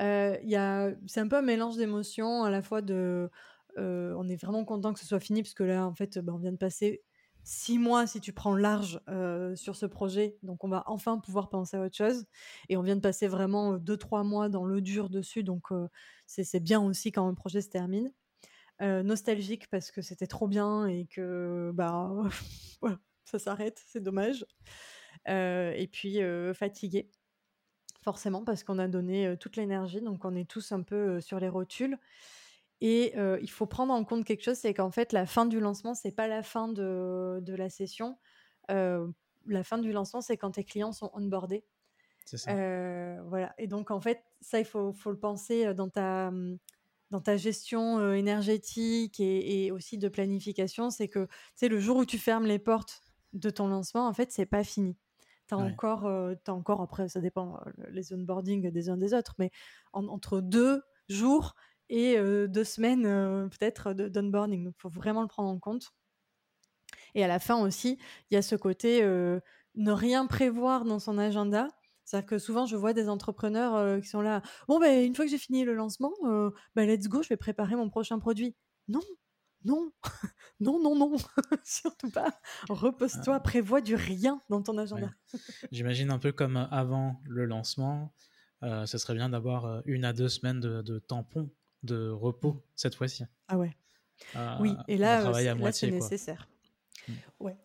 Euh, 0.00 0.94
c'est 1.06 1.20
un 1.20 1.28
peu 1.28 1.36
un 1.36 1.42
mélange 1.42 1.76
d'émotions, 1.76 2.44
à 2.44 2.50
la 2.50 2.62
fois 2.62 2.82
de. 2.82 3.30
Euh, 3.78 4.14
on 4.18 4.28
est 4.28 4.36
vraiment 4.36 4.64
content 4.64 4.92
que 4.92 5.00
ce 5.00 5.06
soit 5.06 5.20
fini, 5.20 5.42
parce 5.42 5.54
que 5.54 5.62
là, 5.62 5.86
en 5.86 5.94
fait, 5.94 6.18
bah, 6.18 6.32
on 6.34 6.38
vient 6.38 6.52
de 6.52 6.58
passer 6.58 7.02
six 7.44 7.78
mois, 7.78 8.06
si 8.06 8.20
tu 8.20 8.32
prends 8.32 8.54
large, 8.56 9.00
euh, 9.08 9.56
sur 9.56 9.76
ce 9.76 9.86
projet. 9.86 10.38
Donc, 10.42 10.64
on 10.64 10.68
va 10.68 10.84
enfin 10.86 11.18
pouvoir 11.18 11.48
penser 11.48 11.76
à 11.76 11.82
autre 11.82 11.96
chose. 11.96 12.26
Et 12.68 12.76
on 12.76 12.82
vient 12.82 12.96
de 12.96 13.00
passer 13.00 13.26
vraiment 13.28 13.74
deux, 13.78 13.96
trois 13.96 14.24
mois 14.24 14.48
dans 14.48 14.64
le 14.64 14.80
dur 14.80 15.10
dessus. 15.10 15.42
Donc, 15.42 15.68
c'est 16.26 16.60
bien 16.60 16.80
aussi 16.80 17.12
quand 17.12 17.26
un 17.26 17.34
projet 17.34 17.60
se 17.60 17.68
termine. 17.70 18.12
nostalgique 18.80 19.68
parce 19.70 19.90
que 19.90 20.02
c'était 20.02 20.26
trop 20.26 20.48
bien 20.48 20.86
et 20.86 21.06
que 21.06 21.72
bah 21.74 22.10
ça 23.24 23.38
s'arrête, 23.38 23.82
c'est 23.86 24.02
dommage. 24.02 24.44
et 25.26 25.88
puis 25.92 26.20
fatigué 26.54 27.10
forcément, 28.02 28.44
parce 28.44 28.64
qu'on 28.64 28.78
a 28.78 28.88
donné 28.88 29.36
toute 29.38 29.56
l'énergie, 29.56 30.00
donc 30.00 30.24
on 30.24 30.34
est 30.34 30.48
tous 30.48 30.72
un 30.72 30.82
peu 30.82 31.20
sur 31.20 31.40
les 31.40 31.48
rotules. 31.48 31.98
Et 32.80 33.14
il 33.16 33.50
faut 33.50 33.66
prendre 33.66 33.94
en 33.94 34.04
compte 34.04 34.24
quelque 34.24 34.42
chose, 34.42 34.58
c'est 34.58 34.74
qu'en 34.74 34.90
fait, 34.90 35.12
la 35.12 35.24
fin 35.24 35.46
du 35.46 35.60
lancement, 35.60 35.94
c'est 35.94 36.10
pas 36.10 36.26
la 36.26 36.42
fin 36.42 36.68
de, 36.68 37.38
de 37.40 37.54
la 37.54 37.70
session. 37.70 38.18
la 38.68 39.64
fin 39.64 39.78
du 39.78 39.92
lancement, 39.92 40.20
c'est 40.20 40.36
quand 40.36 40.50
tes 40.52 40.64
clients 40.64 40.92
sont 40.92 41.10
onboardés. 41.14 41.64
C'est 42.24 42.38
ça. 42.38 42.52
voilà. 43.24 43.54
Et 43.58 43.68
donc, 43.68 43.90
en 43.90 44.00
fait, 44.00 44.24
ça, 44.40 44.58
il 44.58 44.64
faut, 44.64 44.92
faut 44.92 45.10
le 45.10 45.18
penser 45.18 45.74
dans 45.74 45.88
ta, 45.88 46.30
mmh, 46.30 46.58
dans 47.10 47.20
ta 47.20 47.36
gestion 47.36 48.12
énergétique 48.12 49.20
et, 49.20 49.66
et, 49.66 49.70
aussi 49.70 49.98
de 49.98 50.08
planification. 50.08 50.90
C'est 50.90 51.08
que, 51.08 51.26
tu 51.26 51.32
sais, 51.54 51.68
le 51.68 51.78
jour 51.78 51.96
où 51.98 52.04
tu 52.04 52.18
fermes 52.18 52.46
les 52.46 52.58
portes 52.58 53.00
de 53.32 53.50
ton 53.50 53.68
lancement, 53.68 54.08
en 54.08 54.12
fait, 54.12 54.32
c'est 54.32 54.46
pas 54.46 54.64
fini 54.64 54.96
Tu 55.52 55.62
as, 55.62 55.66
encore, 55.66 56.10
encore, 56.48 56.80
après, 56.80 57.08
ça 57.08 57.20
dépend 57.20 57.60
les 57.90 58.14
onboarding 58.14 58.70
des 58.70 58.88
uns 58.88 58.96
des 58.96 59.12
autres, 59.12 59.34
mais 59.38 59.50
entre 59.92 60.40
deux 60.40 60.82
jours 61.08 61.54
et 61.90 62.16
deux 62.48 62.64
semaines 62.64 63.02
peut-être 63.50 63.92
d'onboarding. 63.92 64.64
Donc, 64.64 64.74
il 64.78 64.80
faut 64.80 64.88
vraiment 64.88 65.20
le 65.20 65.28
prendre 65.28 65.50
en 65.50 65.58
compte. 65.58 65.90
Et 67.14 67.22
à 67.22 67.26
la 67.28 67.38
fin 67.38 67.60
aussi, 67.60 67.98
il 68.30 68.34
y 68.34 68.36
a 68.38 68.42
ce 68.42 68.56
côté 68.56 69.02
ne 69.02 69.92
rien 69.92 70.26
prévoir 70.26 70.86
dans 70.86 70.98
son 70.98 71.18
agenda. 71.18 71.68
C'est-à-dire 72.04 72.26
que 72.26 72.38
souvent, 72.38 72.64
je 72.64 72.76
vois 72.76 72.94
des 72.94 73.10
entrepreneurs 73.10 74.00
qui 74.00 74.08
sont 74.08 74.22
là. 74.22 74.40
Bon, 74.68 74.80
ben, 74.80 75.04
une 75.04 75.14
fois 75.14 75.26
que 75.26 75.30
j'ai 75.30 75.38
fini 75.38 75.64
le 75.64 75.74
lancement, 75.74 76.12
ben, 76.74 76.86
let's 76.88 77.08
go, 77.08 77.22
je 77.22 77.28
vais 77.28 77.36
préparer 77.36 77.76
mon 77.76 77.90
prochain 77.90 78.18
produit. 78.18 78.56
Non, 78.88 79.00
non, 79.64 79.92
non, 80.60 80.80
non, 80.80 80.96
non, 80.96 81.16
surtout 81.64 82.10
pas. 82.10 82.40
Repose-toi, 82.68 83.34
ah. 83.36 83.40
prévois 83.40 83.80
du 83.80 83.94
rien 83.94 84.40
dans 84.48 84.62
ton 84.62 84.78
agenda. 84.78 85.10
J'imagine 85.70 86.10
un 86.10 86.18
peu 86.18 86.32
comme 86.32 86.56
avant 86.70 87.20
le 87.24 87.44
lancement, 87.44 88.12
ce 88.62 88.98
serait 88.98 89.14
bien 89.14 89.28
d'avoir 89.28 89.82
une 89.86 90.04
à 90.04 90.12
deux 90.12 90.28
semaines 90.28 90.60
de, 90.60 90.98
tampons 90.98 91.50
de 91.82 92.08
repos 92.08 92.52
mmh. 92.52 92.60
cette 92.76 92.94
fois-ci. 92.94 93.24
Ah 93.48 93.58
ouais. 93.58 93.76
oui, 94.60 94.76
et 94.88 94.96
là, 94.96 95.32
c'est 95.72 95.90
nécessaire. 95.90 96.48
Mmh. 97.08 97.12
Ouais. 97.40 97.56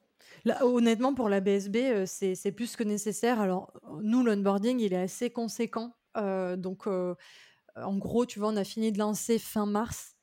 Là, 0.45 0.65
honnêtement, 0.65 1.13
pour 1.13 1.29
la 1.29 1.39
BSB, 1.39 2.05
c'est 2.05 2.51
plus 2.51 2.75
que 2.75 2.83
nécessaire. 2.83 3.39
Alors, 3.39 3.71
nous, 4.01 4.23
l'onboarding, 4.23 4.79
il 4.79 4.93
est 4.93 5.01
assez 5.01 5.29
conséquent. 5.29 5.95
donc, 6.15 6.87
en 6.87 7.97
gros, 7.97 8.25
tu 8.25 8.39
vois, 8.39 8.49
on 8.49 8.57
a 8.57 8.63
fini 8.63 8.91
de 8.91 8.97
lancer 8.97 9.39
fin 9.39 9.65
mars 9.65 10.16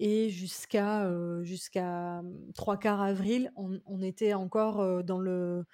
et 0.00 0.30
jusqu'à 0.30 1.10
jusqu'à 1.42 2.22
mmh, 2.22 2.52
trois 2.54 2.76
quarts 2.76 3.02
avril, 3.02 3.52
on, 3.56 4.02
était 4.02 4.34
encore 4.34 5.04
dans 5.04 5.18
le. 5.18 5.64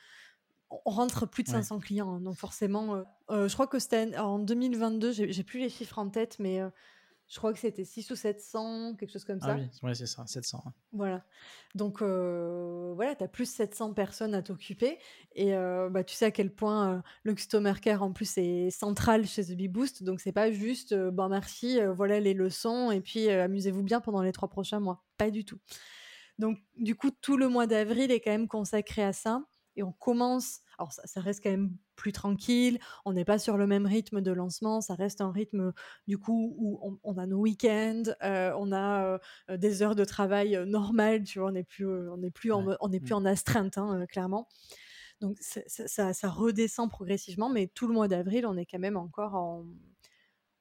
On 0.85 0.91
rentre 0.91 1.27
plus 1.27 1.43
de 1.43 1.49
500 1.49 1.81
clients, 1.81 2.15
hein, 2.15 2.21
donc 2.21 2.37
forcément, 2.37 3.03
je 3.29 3.53
crois 3.53 3.67
que 3.67 3.79
c'était 3.79 4.17
en 4.19 4.39
2022, 4.39 5.13
j'ai 5.13 5.43
plus 5.43 5.59
les 5.59 5.69
chiffres 5.69 5.99
en 5.99 6.09
tête, 6.09 6.37
mais 6.39 6.61
je 7.31 7.39
crois 7.39 7.53
que 7.53 7.61
c'était 7.61 7.85
6 7.85 8.11
ou 8.11 8.17
700, 8.17 8.97
quelque 8.97 9.13
chose 9.13 9.25
comme 9.25 9.39
ah 9.43 9.47
ça. 9.47 9.57
Ah 9.57 9.87
oui, 9.87 9.95
c'est 9.95 10.07
ça, 10.07 10.27
700. 10.27 10.65
Voilà. 10.93 11.25
Donc, 11.77 12.03
euh, 12.03 12.93
voilà, 12.97 13.15
tu 13.15 13.23
as 13.23 13.29
plus 13.29 13.49
700 13.49 13.95
personnes 13.95 14.35
à 14.35 14.43
t'occuper. 14.43 14.99
Et 15.37 15.55
euh, 15.55 15.89
bah, 15.91 16.03
tu 16.03 16.17
sais 16.17 16.25
à 16.25 16.33
quel 16.33 16.53
point 16.53 16.97
euh, 16.97 17.01
le 17.23 17.35
Customer 17.35 17.75
Care, 17.81 18.03
en 18.03 18.11
plus, 18.11 18.37
est 18.37 18.71
central 18.71 19.27
chez 19.27 19.45
The 19.45 19.53
Bee 19.53 19.69
Boost. 19.69 20.03
Donc, 20.03 20.21
c'est 20.21 20.33
pas 20.33 20.51
juste, 20.51 20.93
bon, 20.93 21.29
merci, 21.29 21.79
voilà 21.95 22.19
les 22.19 22.35
leçons, 22.35 22.91
et 22.91 23.01
puis 23.01 23.31
amusez-vous 23.31 23.85
bien 23.85 24.01
pendant 24.01 24.23
les 24.23 24.33
trois 24.33 24.49
prochains 24.49 24.81
mois. 24.81 25.05
Pas 25.17 25.31
du 25.31 25.45
tout. 25.45 25.61
Donc, 26.41 26.59
du 26.79 26.97
coup, 26.97 27.13
tout 27.13 27.37
le 27.37 27.49
mois 27.49 27.69
d'avril 27.69 28.11
est 28.11 28.19
quand 28.19 28.33
même 28.33 28.49
consacré 28.49 29.05
à 29.05 29.13
ça. 29.13 29.45
Et 29.77 29.85
on 29.85 29.93
commence 29.93 30.63
alors 30.81 30.93
ça, 30.93 31.21
reste 31.21 31.43
quand 31.43 31.51
même 31.51 31.77
plus 31.95 32.13
tranquille, 32.13 32.79
on 33.05 33.13
n'est 33.13 33.27
pas 33.27 33.39
sur 33.39 33.59
le 33.59 33.67
même 33.67 33.85
rythme 33.85 34.23
de 34.23 34.31
lancement, 34.33 34.81
ça 34.81 34.95
reste 34.95 35.21
un 35.21 35.31
rythme 35.31 35.75
du 36.09 36.17
coup 36.17 36.55
où 36.57 36.99
on, 37.05 37.19
a 37.19 37.27
nos 37.27 37.39
week-ends, 37.39 38.05
euh, 38.23 38.55
on 38.59 38.73
a 38.73 39.19
euh, 39.51 39.57
des 39.59 39.83
heures 39.83 39.95
de 39.95 40.07
travail 40.07 40.57
euh, 40.57 40.65
normales, 40.65 41.25
tu 41.25 41.39
vois, 41.39 41.49
on 41.49 41.53
n'est 41.53 41.65
plus, 41.65 41.87
on 41.87 42.17
n'est 42.17 42.31
plus, 42.31 42.51
en, 42.51 42.65
on 42.81 42.91
est 42.93 43.01
plus 43.01 43.13
mmh. 43.13 43.19
en 43.19 43.25
astreinte, 43.27 43.77
hein, 43.79 44.07
clairement. 44.07 44.49
Donc 45.21 45.37
ça, 45.39 46.15
ça, 46.15 46.31
redescend 46.31 46.89
progressivement, 46.89 47.51
mais 47.51 47.67
tout 47.67 47.87
le 47.87 47.93
mois 47.93 48.09
d'avril, 48.09 48.47
on 48.47 48.57
est 48.57 48.65
quand 48.65 48.79
même 48.79 48.97
encore, 48.97 49.35
en, 49.35 49.67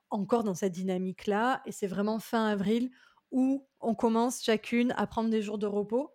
encore 0.10 0.44
dans 0.44 0.54
cette 0.54 0.74
dynamique-là, 0.74 1.62
et 1.66 1.72
c'est 1.72 1.88
vraiment 1.88 2.20
fin 2.20 2.46
avril 2.46 2.92
où 3.32 3.66
on 3.80 3.96
commence 3.96 4.44
chacune 4.44 4.94
à 4.98 5.08
prendre 5.08 5.30
des 5.30 5.42
jours 5.42 5.60
de 5.60 5.68
repos 5.68 6.12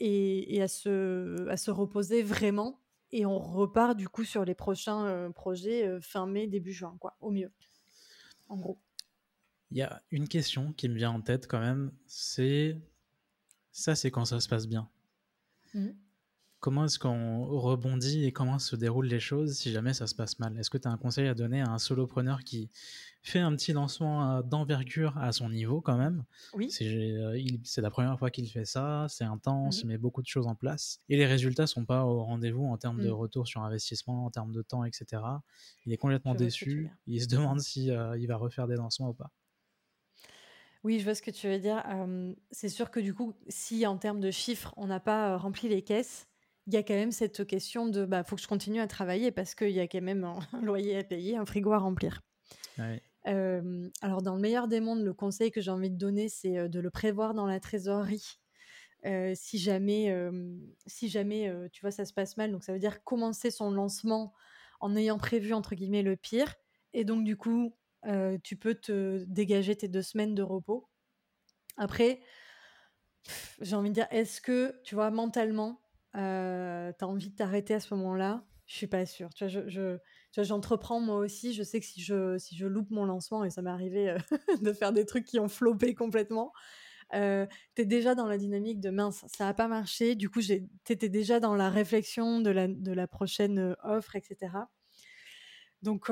et, 0.00 0.62
à, 0.62 0.68
se, 0.68 1.48
à 1.48 1.56
se 1.56 1.70
reposer 1.70 2.22
vraiment. 2.22 2.80
Et 3.12 3.24
on 3.24 3.38
repart 3.38 3.96
du 3.96 4.08
coup 4.08 4.24
sur 4.24 4.44
les 4.44 4.54
prochains 4.54 5.06
euh, 5.06 5.30
projets 5.30 5.86
euh, 5.86 6.00
fin 6.00 6.26
mai, 6.26 6.46
début 6.46 6.72
juin, 6.72 6.96
quoi, 7.00 7.16
au 7.20 7.30
mieux. 7.30 7.52
En 8.48 8.56
gros. 8.56 8.80
Il 9.70 9.78
y 9.78 9.82
a 9.82 10.02
une 10.10 10.28
question 10.28 10.72
qui 10.72 10.88
me 10.88 10.94
vient 10.94 11.10
en 11.10 11.20
tête 11.20 11.46
quand 11.46 11.60
même, 11.60 11.92
c'est 12.06 12.76
ça, 13.72 13.94
c'est 13.94 14.10
quand 14.10 14.24
ça 14.24 14.40
se 14.40 14.48
passe 14.48 14.66
bien. 14.66 14.88
Mmh 15.74 15.90
comment 16.60 16.86
est-ce 16.86 16.98
qu'on 16.98 17.44
rebondit 17.44 18.24
et 18.24 18.32
comment 18.32 18.58
se 18.58 18.76
déroulent 18.76 19.06
les 19.06 19.20
choses 19.20 19.54
si 19.54 19.70
jamais 19.72 19.94
ça 19.94 20.06
se 20.06 20.14
passe 20.14 20.38
mal? 20.38 20.58
Est-ce 20.58 20.70
que 20.70 20.78
tu 20.78 20.88
as 20.88 20.90
un 20.90 20.96
conseil 20.96 21.28
à 21.28 21.34
donner 21.34 21.60
à 21.60 21.70
un 21.70 21.78
solopreneur 21.78 22.40
qui 22.44 22.70
fait 23.22 23.40
un 23.40 23.54
petit 23.54 23.72
lancement 23.72 24.38
euh, 24.38 24.42
d'envergure 24.42 25.16
à 25.18 25.32
son 25.32 25.50
niveau 25.50 25.80
quand 25.80 25.96
même? 25.96 26.24
Oui. 26.54 26.74
Euh, 26.80 27.38
c'est 27.64 27.80
la 27.80 27.90
première 27.90 28.18
fois 28.18 28.30
qu'il 28.30 28.48
fait 28.48 28.64
ça, 28.64 29.06
c'est 29.08 29.24
intense, 29.24 29.78
mmh 29.78 29.86
il 29.86 29.88
met 29.88 29.98
beaucoup 29.98 30.22
de 30.22 30.26
choses 30.26 30.46
en 30.46 30.54
place 30.54 31.00
et 31.08 31.16
les 31.16 31.26
résultats 31.26 31.66
sont 31.66 31.84
pas 31.84 32.04
au 32.04 32.24
rendez-vous 32.24 32.64
en 32.64 32.76
termes 32.78 33.02
de 33.02 33.10
mmh. 33.10 33.12
retour 33.12 33.46
sur 33.46 33.62
investissement, 33.62 34.24
en 34.24 34.30
termes 34.30 34.52
de 34.52 34.62
temps, 34.62 34.84
etc. 34.84 35.22
Il 35.84 35.92
est 35.92 35.96
complètement 35.96 36.34
déçu, 36.34 36.90
il 37.06 37.20
se 37.20 37.28
demande 37.28 37.60
si 37.60 37.90
euh, 37.90 38.16
il 38.18 38.26
va 38.26 38.36
refaire 38.36 38.66
des 38.66 38.76
lancements 38.76 39.10
ou 39.10 39.14
pas. 39.14 39.30
Oui, 40.82 40.98
je 40.98 41.04
vois 41.04 41.14
ce 41.14 41.22
que 41.22 41.30
tu 41.30 41.48
veux 41.48 41.58
dire. 41.58 41.82
c'est 42.52 42.68
sûr 42.68 42.90
que 42.90 43.00
du 43.00 43.12
coup, 43.12 43.34
si 43.48 43.86
en 43.86 43.98
termes 43.98 44.20
de 44.20 44.30
chiffres, 44.30 44.72
on 44.76 44.86
n'a 44.86 45.00
pas 45.00 45.36
rempli 45.36 45.68
les 45.68 45.82
caisses, 45.82 46.28
il 46.66 46.74
y 46.74 46.76
a 46.76 46.82
quand 46.82 46.94
même 46.94 47.12
cette 47.12 47.46
question 47.46 47.86
de 47.86 48.04
bah 48.04 48.24
faut 48.24 48.36
que 48.36 48.42
je 48.42 48.48
continue 48.48 48.80
à 48.80 48.86
travailler 48.86 49.30
parce 49.30 49.54
qu'il 49.54 49.70
y 49.70 49.80
a 49.80 49.86
quand 49.86 50.00
même 50.00 50.24
un, 50.24 50.38
loyer 50.62 50.96
à 50.96 51.04
payer, 51.04 51.36
un 51.36 51.46
frigo 51.46 51.72
à 51.72 51.78
remplir. 51.78 52.22
alors 54.02 54.22
dans 54.22 54.34
le 54.34 54.40
meilleur 54.40 54.68
des 54.68 54.80
mondes, 54.80 55.02
le 55.02 55.14
conseil 55.14 55.50
que 55.50 55.60
j'ai 55.60 55.70
envie 55.70 55.90
de 55.90 55.98
donner, 55.98 56.28
c'est 56.28 56.68
de 56.68 56.80
le 56.80 56.90
prévoir 56.90 57.34
dans 57.34 57.46
la 57.46 57.60
trésorerie. 57.60 58.38
si 59.34 59.58
jamais, 59.58 60.14
si 60.86 61.08
jamais 61.08 61.52
tu 61.72 61.80
vois, 61.80 61.90
ça 61.90 62.04
se 62.04 62.12
passe 62.12 62.36
mal, 62.36 62.52
donc 62.52 62.64
ça 62.64 62.72
veut 62.72 62.78
dire 62.78 63.02
commencer 63.02 63.50
son 63.50 63.70
lancement 63.70 64.32
en 64.80 64.94
ayant 64.94 65.18
prévu 65.18 65.54
entre 65.54 65.74
guillemets 65.74 66.02
le 66.02 66.16
pire, 66.16 66.54
et 66.92 67.04
donc 67.04 67.24
du 67.24 67.36
coup, 67.36 67.76
tu 68.42 68.56
peux 68.56 68.74
te 68.74 69.24
dégager 69.24 69.76
tes 69.76 69.88
deux 69.88 70.02
semaines 70.02 70.34
de 70.34 70.42
repos. 70.42 70.88
Après, 71.76 72.20
j'ai 73.60 73.76
envie 73.76 73.90
de 73.90 73.94
dire, 73.94 74.06
est-ce 74.10 74.40
que 74.40 74.80
tu 74.84 74.94
vois 74.94 75.10
mentalement, 75.10 75.80
euh, 76.16 76.92
tu 76.98 77.04
as 77.04 77.08
envie 77.08 77.30
de 77.30 77.36
t'arrêter 77.36 77.74
à 77.74 77.80
ce 77.80 77.94
moment-là, 77.94 78.44
je 78.66 78.74
suis 78.74 78.86
pas 78.86 79.06
sûre. 79.06 79.32
Tu 79.34 79.46
vois, 79.46 79.62
je, 79.68 79.98
j'entreprends 80.36 81.00
moi 81.00 81.16
aussi. 81.16 81.52
Je 81.52 81.62
sais 81.62 81.80
que 81.80 81.86
si 81.86 82.02
je, 82.02 82.36
si 82.38 82.56
je 82.56 82.66
loupe 82.66 82.90
mon 82.90 83.04
lancement, 83.04 83.44
et 83.44 83.50
ça 83.50 83.62
m'est 83.62 83.70
arrivé 83.70 84.10
euh, 84.10 84.18
de 84.62 84.72
faire 84.72 84.92
des 84.92 85.06
trucs 85.06 85.24
qui 85.24 85.38
ont 85.38 85.48
flopé 85.48 85.94
complètement, 85.94 86.52
euh, 87.14 87.46
tu 87.76 87.82
es 87.82 87.84
déjà 87.84 88.16
dans 88.16 88.26
la 88.26 88.36
dynamique 88.36 88.80
de 88.80 88.90
mince, 88.90 89.24
ça 89.28 89.44
n'a 89.44 89.54
pas 89.54 89.68
marché. 89.68 90.16
Du 90.16 90.28
coup, 90.28 90.40
tu 90.42 90.66
étais 90.88 91.08
déjà 91.08 91.38
dans 91.38 91.54
la 91.54 91.70
réflexion 91.70 92.40
de 92.40 92.50
la, 92.50 92.66
de 92.66 92.92
la 92.92 93.06
prochaine 93.06 93.58
euh, 93.58 93.74
offre, 93.84 94.16
etc. 94.16 94.52
Donc, 95.82 96.10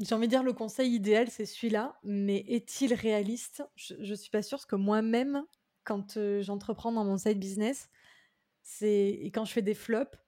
j'ai 0.00 0.14
envie 0.14 0.26
de 0.26 0.30
dire, 0.30 0.42
le 0.42 0.54
conseil 0.54 0.94
idéal, 0.94 1.28
c'est 1.28 1.44
celui-là. 1.44 1.98
Mais 2.02 2.38
est-il 2.48 2.94
réaliste? 2.94 3.62
Je 3.74 3.94
ne 3.96 4.14
suis 4.14 4.30
pas 4.30 4.40
sûre, 4.40 4.56
parce 4.56 4.64
que 4.64 4.76
moi-même, 4.76 5.44
quand 5.84 6.18
j'entreprends 6.40 6.92
dans 6.92 7.04
mon 7.04 7.18
side 7.18 7.38
business, 7.38 7.90
c'est 8.66 9.30
quand 9.32 9.44
je 9.44 9.52
fais 9.52 9.62
des 9.62 9.74
flops, 9.74 10.18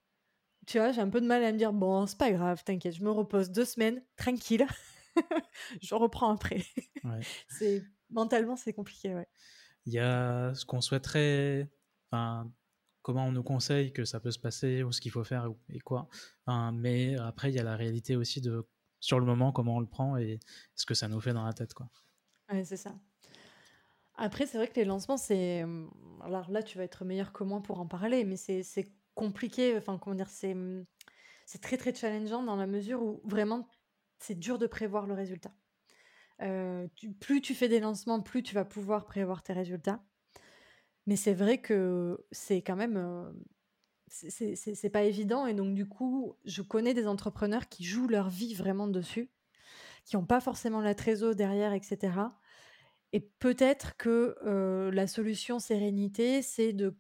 tu 0.67 0.79
vois, 0.79 0.93
j'ai 0.93 1.01
un 1.01 1.11
peu 1.11 1.21
de 1.21 1.27
mal 1.27 1.43
à 1.43 1.53
me 1.53 1.59
dire 1.59 1.73
bon, 1.73 2.07
c'est 2.07 2.17
pas 2.17 2.31
grave, 2.31 2.63
t'inquiète, 2.63 2.95
je 2.95 3.03
me 3.03 3.11
repose 3.11 3.51
deux 3.51 3.65
semaines, 3.65 4.01
tranquille, 4.17 4.65
je 5.83 5.95
reprends 5.97 6.33
après. 6.33 6.63
c'est 7.49 7.83
mentalement 8.11 8.55
c'est 8.55 8.73
compliqué, 8.73 9.13
ouais. 9.15 9.27
Il 9.87 9.93
y 9.93 9.99
a 9.99 10.55
ce 10.55 10.65
qu'on 10.65 10.81
souhaiterait, 10.81 11.69
enfin, 12.11 12.53
comment 13.03 13.27
on 13.27 13.33
nous 13.33 13.43
conseille 13.43 13.93
que 13.93 14.05
ça 14.05 14.21
peut 14.21 14.31
se 14.31 14.39
passer 14.39 14.85
ou 14.85 14.93
ce 14.93 15.01
qu'il 15.01 15.11
faut 15.11 15.25
faire 15.25 15.51
et 15.69 15.81
quoi. 15.81 16.09
Enfin, 16.47 16.71
mais 16.71 17.17
après, 17.17 17.51
il 17.51 17.57
y 17.57 17.59
a 17.59 17.65
la 17.65 17.77
réalité 17.77 18.15
aussi 18.15 18.41
de 18.41 18.69
sur 19.01 19.19
le 19.19 19.27
moment 19.27 19.51
comment 19.51 19.77
on 19.77 19.81
le 19.81 19.87
prend 19.89 20.17
et 20.17 20.39
ce 20.77 20.87
que 20.87 20.95
ça 20.95 21.09
nous 21.09 21.21
fait 21.21 21.33
dans 21.33 21.45
la 21.45 21.53
tête, 21.55 21.75
quoi. 21.75 21.91
Ouais, 22.53 22.65
c'est 22.65 22.77
ça. 22.77 22.95
Après, 24.19 24.47
c'est 24.47 24.59
vrai 24.59 24.69
que 24.69 24.75
les 24.77 24.85
lancements, 24.85 25.17
c'est. 25.17 25.65
Alors 26.23 26.51
là, 26.51 26.63
tu 26.63 26.77
vas 26.77 26.85
être 26.85 27.05
meilleur 27.05 27.33
que 27.33 27.45
moi 27.45 27.63
pour 27.63 27.81
en 27.81 27.87
parler, 27.87 28.25
mais 28.25 28.37
c'est 28.37 28.93
compliqué. 29.15 29.77
Enfin, 29.79 29.99
comment 29.99 30.17
dire, 30.17 30.29
c'est 30.29 30.57
c'est 31.47 31.63
très 31.63 31.79
très 31.79 31.95
challengeant 31.95 32.43
dans 32.43 32.57
la 32.57 32.67
mesure 32.67 33.03
où 33.03 33.23
vraiment 33.25 33.67
c'est 34.19 34.39
dur 34.39 34.59
de 34.59 34.67
prévoir 34.67 35.07
le 35.07 35.15
résultat. 35.15 35.53
Euh, 36.43 36.87
plus 37.21 37.41
tu 37.41 37.55
fais 37.55 37.69
des 37.69 37.81
lancements, 37.81 38.21
plus 38.21 38.43
tu 38.43 38.55
vas 38.55 38.65
pouvoir 38.65 39.07
prévoir 39.07 39.43
tes 39.43 39.53
résultats. 39.53 40.03
Mais 41.07 41.17
c'est 41.17 41.33
vrai 41.35 41.59
que 41.59 42.19
c'est 42.33 42.63
quand 42.63 42.77
même. 42.77 42.97
Euh, 42.97 43.33
c'est 44.11 44.91
pas 44.91 45.05
évident. 45.05 45.47
Et 45.47 45.55
donc, 45.55 45.75
du 45.75 45.89
coup, 45.89 46.37
je 46.45 46.63
connais 46.63 46.95
des 46.95 47.07
entrepreneurs 47.07 47.69
qui 47.69 47.85
jouent 47.85 48.09
leur 48.09 48.29
vie 48.31 48.55
vraiment 48.55 48.89
dessus, 48.89 49.31
qui 50.05 50.17
n'ont 50.17 50.27
pas 50.27 50.41
forcément 50.41 50.81
la 50.81 50.95
trésor 50.95 51.35
derrière, 51.35 51.73
etc. 51.73 52.13
Et 53.13 53.21
peut-être 53.21 53.97
que 53.97 54.37
la 54.93 55.07
solution 55.07 55.59
sérénité, 55.59 56.43
c'est 56.43 56.73
de 56.73 56.97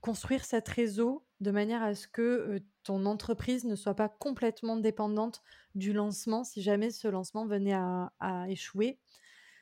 construire 0.00 0.44
cette 0.44 0.68
réseau 0.68 1.26
de 1.40 1.50
manière 1.50 1.82
à 1.82 1.94
ce 1.94 2.08
que 2.08 2.60
ton 2.82 3.06
entreprise 3.06 3.64
ne 3.64 3.76
soit 3.76 3.94
pas 3.94 4.08
complètement 4.08 4.76
dépendante 4.76 5.42
du 5.74 5.92
lancement 5.92 6.42
si 6.44 6.62
jamais 6.62 6.90
ce 6.90 7.08
lancement 7.08 7.46
venait 7.46 7.74
à, 7.74 8.10
échouer. 8.48 8.98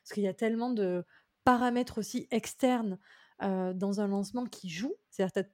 Parce 0.02 0.14
qu'il 0.14 0.22
y 0.22 0.28
a 0.28 0.34
tellement 0.34 0.70
de 0.70 1.04
paramètres 1.44 1.98
aussi 1.98 2.28
externes 2.30 2.98
dans 3.40 4.00
un 4.00 4.08
lancement 4.08 4.46
qui 4.46 4.68
jouent. 4.70 4.96
C'est-à-dire 5.10 5.42
que 5.42 5.50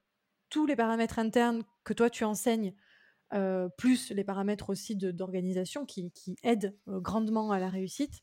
tous 0.50 0.66
les 0.66 0.76
paramètres 0.76 1.18
internes 1.18 1.64
que 1.84 1.94
toi 1.94 2.10
tu 2.10 2.24
enseignes 2.24 2.74
plus 3.78 4.10
les 4.10 4.24
paramètres 4.24 4.70
aussi 4.70 4.94
d'organisation 4.94 5.86
qui, 5.86 6.12
aident 6.42 6.76
grandement 6.86 7.50
à 7.50 7.58
la 7.58 7.68
réussite. 7.68 8.22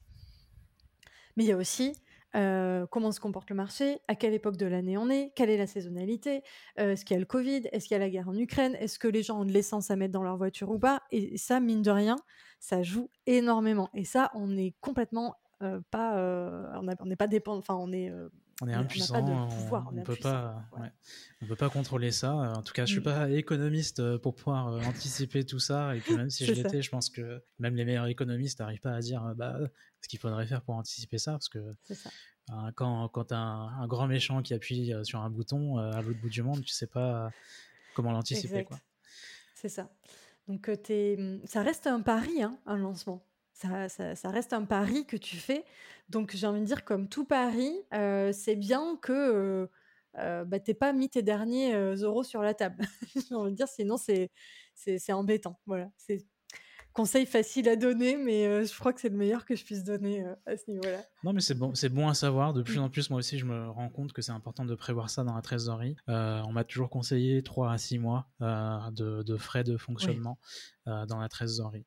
Mais 1.40 1.46
il 1.46 1.48
y 1.48 1.54
a 1.54 1.56
aussi 1.56 1.94
comment 2.34 3.14
se 3.14 3.22
comporte 3.22 3.50
le 3.50 3.56
marché, 3.56 4.02
à 4.10 4.14
quelle 4.14 4.34
époque 4.34 4.58
de 4.58 4.66
l'année 4.66 4.98
on 4.98 5.10
est, 5.10 5.32
quelle 5.38 5.50
est 5.50 5.58
la 5.58 5.68
saisonnalité, 5.68 6.44
est-ce 6.76 7.06
qu'il 7.06 7.16
y 7.16 7.18
a 7.18 7.20
le 7.20 7.26
Covid, 7.26 7.62
est-ce 7.72 7.88
qu'il 7.88 7.96
y 7.96 8.00
a 8.00 8.00
la 8.00 8.10
guerre 8.10 8.28
en 8.28 8.36
Ukraine, 8.36 8.76
est-ce 8.76 9.00
que 9.00 9.08
les 9.08 9.24
gens 9.24 9.40
ont 9.40 9.46
de 9.46 9.52
l'essence 9.54 9.90
à 9.90 9.96
mettre 9.96 10.12
dans 10.12 10.22
leur 10.22 10.36
voiture 10.36 10.70
ou 10.70 10.78
pas. 10.78 11.02
Et 11.12 11.38
ça, 11.38 11.62
mine 11.62 11.82
de 11.82 11.92
rien, 11.92 12.18
ça 12.60 12.84
joue 12.84 13.10
énormément. 13.26 13.90
Et 13.94 14.04
ça, 14.04 14.32
on 14.36 14.58
est 14.58 14.76
complètement 14.82 15.38
pas, 15.92 16.74
on 16.76 17.06
n'est 17.06 17.16
pas 17.16 17.28
dépendant, 17.28 17.60
enfin 17.60 17.76
on 17.76 17.94
est 17.94 18.12
on 18.62 18.68
est 18.68 18.74
impuissant, 18.74 19.16
on, 19.24 19.92
ne 19.94 20.04
peut 20.04 20.18
pas, 20.18 20.68
on 21.42 21.46
peut 21.46 21.56
pas 21.56 21.70
contrôler 21.70 22.12
ça. 22.12 22.34
En 22.34 22.62
tout 22.62 22.74
cas, 22.74 22.86
je 22.86 22.92
suis 22.92 23.00
mmh. 23.00 23.04
pas 23.04 23.30
économiste 23.30 24.18
pour 24.18 24.36
pouvoir 24.36 24.68
anticiper 24.86 25.46
tout 25.46 25.60
ça. 25.60 25.96
Et 25.96 26.00
puis 26.00 26.16
même 26.16 26.30
si 26.30 26.46
je 26.46 26.52
l'étais, 26.52 26.82
je 26.82 26.90
pense 26.90 27.10
que 27.10 27.42
même 27.60 27.76
les 27.76 27.86
meilleurs 27.86 28.08
économistes 28.08 28.60
n'arrivent 28.60 28.82
pas 28.82 28.92
à 28.92 29.00
dire 29.00 29.34
bah, 29.38 29.58
ce 30.02 30.08
qu'il 30.08 30.20
faudrait 30.20 30.48
faire 30.48 30.62
pour 30.62 30.76
anticiper 30.76 31.18
ça, 31.18 31.34
parce 31.34 31.50
que 31.50 31.76
hein, 32.50 32.72
quand, 32.76 33.10
quand 33.10 33.26
tu 33.26 33.34
as 33.34 33.38
un, 33.38 33.88
grand 33.88 34.08
méchant 34.08 34.42
qui 34.42 34.54
appuie 34.54 34.94
sur 35.04 35.22
un 35.22 35.30
bouton 35.30 35.78
à 35.78 36.02
l'autre 36.02 36.20
bout 36.20 36.30
du 36.30 36.44
monde, 36.44 36.64
tu 36.64 36.74
sais 36.74 36.88
pas 36.88 37.32
comment 37.96 38.12
l'anticiper. 38.12 38.68
C'est 39.56 39.70
ça. 39.70 39.90
Donc 40.48 40.70
es... 40.70 41.40
ça 41.46 41.62
reste 41.62 41.88
un 41.88 42.02
pari, 42.02 42.42
hein, 42.42 42.58
un 42.66 42.78
lancement 42.78 43.24
ça, 43.60 44.30
reste 44.30 44.54
un 44.54 44.66
pari 44.66 45.06
que 45.06 45.18
tu 45.18 45.38
fais. 45.38 45.66
Donc 46.10 46.36
j'ai 46.36 46.48
envie 46.48 46.62
de 46.62 46.66
dire, 46.66 46.86
comme 46.86 47.08
tout 47.08 47.26
pari, 47.26 47.74
euh, 47.94 48.32
c'est 48.32 48.56
bien 48.56 48.98
que 49.02 49.12
euh, 49.12 49.68
euh 50.18 50.46
bah, 50.46 50.60
t'aies 50.60 50.74
pas 50.74 50.94
mis 50.94 51.10
tes 51.10 51.22
derniers 51.22 51.76
euh, 51.76 51.96
euros 51.96 52.24
sur 52.24 52.42
la 52.42 52.54
table. 52.54 52.86
j'ai 53.30 53.36
envie 53.36 53.52
de 53.52 53.56
dire, 53.56 53.68
sinon 53.68 53.98
c'est, 53.98 54.32
c'est, 54.74 55.12
embêtant. 55.14 55.60
Voilà, 55.66 55.92
c'est 55.98 56.26
conseil 56.94 57.26
facile 57.26 57.70
à 57.70 57.76
donner, 57.76 58.18
mais 58.18 58.66
je 58.66 58.80
crois 58.80 58.94
que 58.94 59.02
c'est 59.02 59.10
le 59.10 59.18
meilleur 59.18 59.46
que 59.46 59.56
je 59.56 59.64
puisse 59.64 59.84
donner 59.84 60.26
à 60.46 60.58
ce 60.58 60.70
niveau-là. 60.70 61.02
Non, 61.24 61.34
mais 61.34 61.42
c'est 61.42 61.56
bon, 61.56 61.74
c'est 61.76 61.90
bon 61.90 62.08
à 62.08 62.14
savoir. 62.14 62.54
De 62.54 62.62
plus 62.62 62.78
mmh. 62.78 62.84
en 62.84 62.90
plus, 62.90 63.10
moi 63.10 63.20
aussi, 63.20 63.40
je 63.40 63.46
me 63.46 63.70
rends 63.70 63.90
compte 63.90 64.14
que 64.14 64.22
c'est 64.22 64.32
important 64.32 64.66
de 64.66 64.76
prévoir 64.76 65.10
ça 65.10 65.24
dans 65.24 65.36
la 65.36 65.42
trésorerie. 65.42 65.96
on 66.08 66.52
m'a 66.52 66.64
toujours 66.64 66.90
conseillé 66.90 67.44
3 67.44 67.72
à 67.72 67.78
6 67.78 68.00
mois 68.00 68.28
de, 68.40 69.38
frais 69.38 69.64
de 69.64 69.78
fonctionnement 69.78 70.40
dans 70.86 71.20
la 71.20 71.30
trésorerie. 71.30 71.86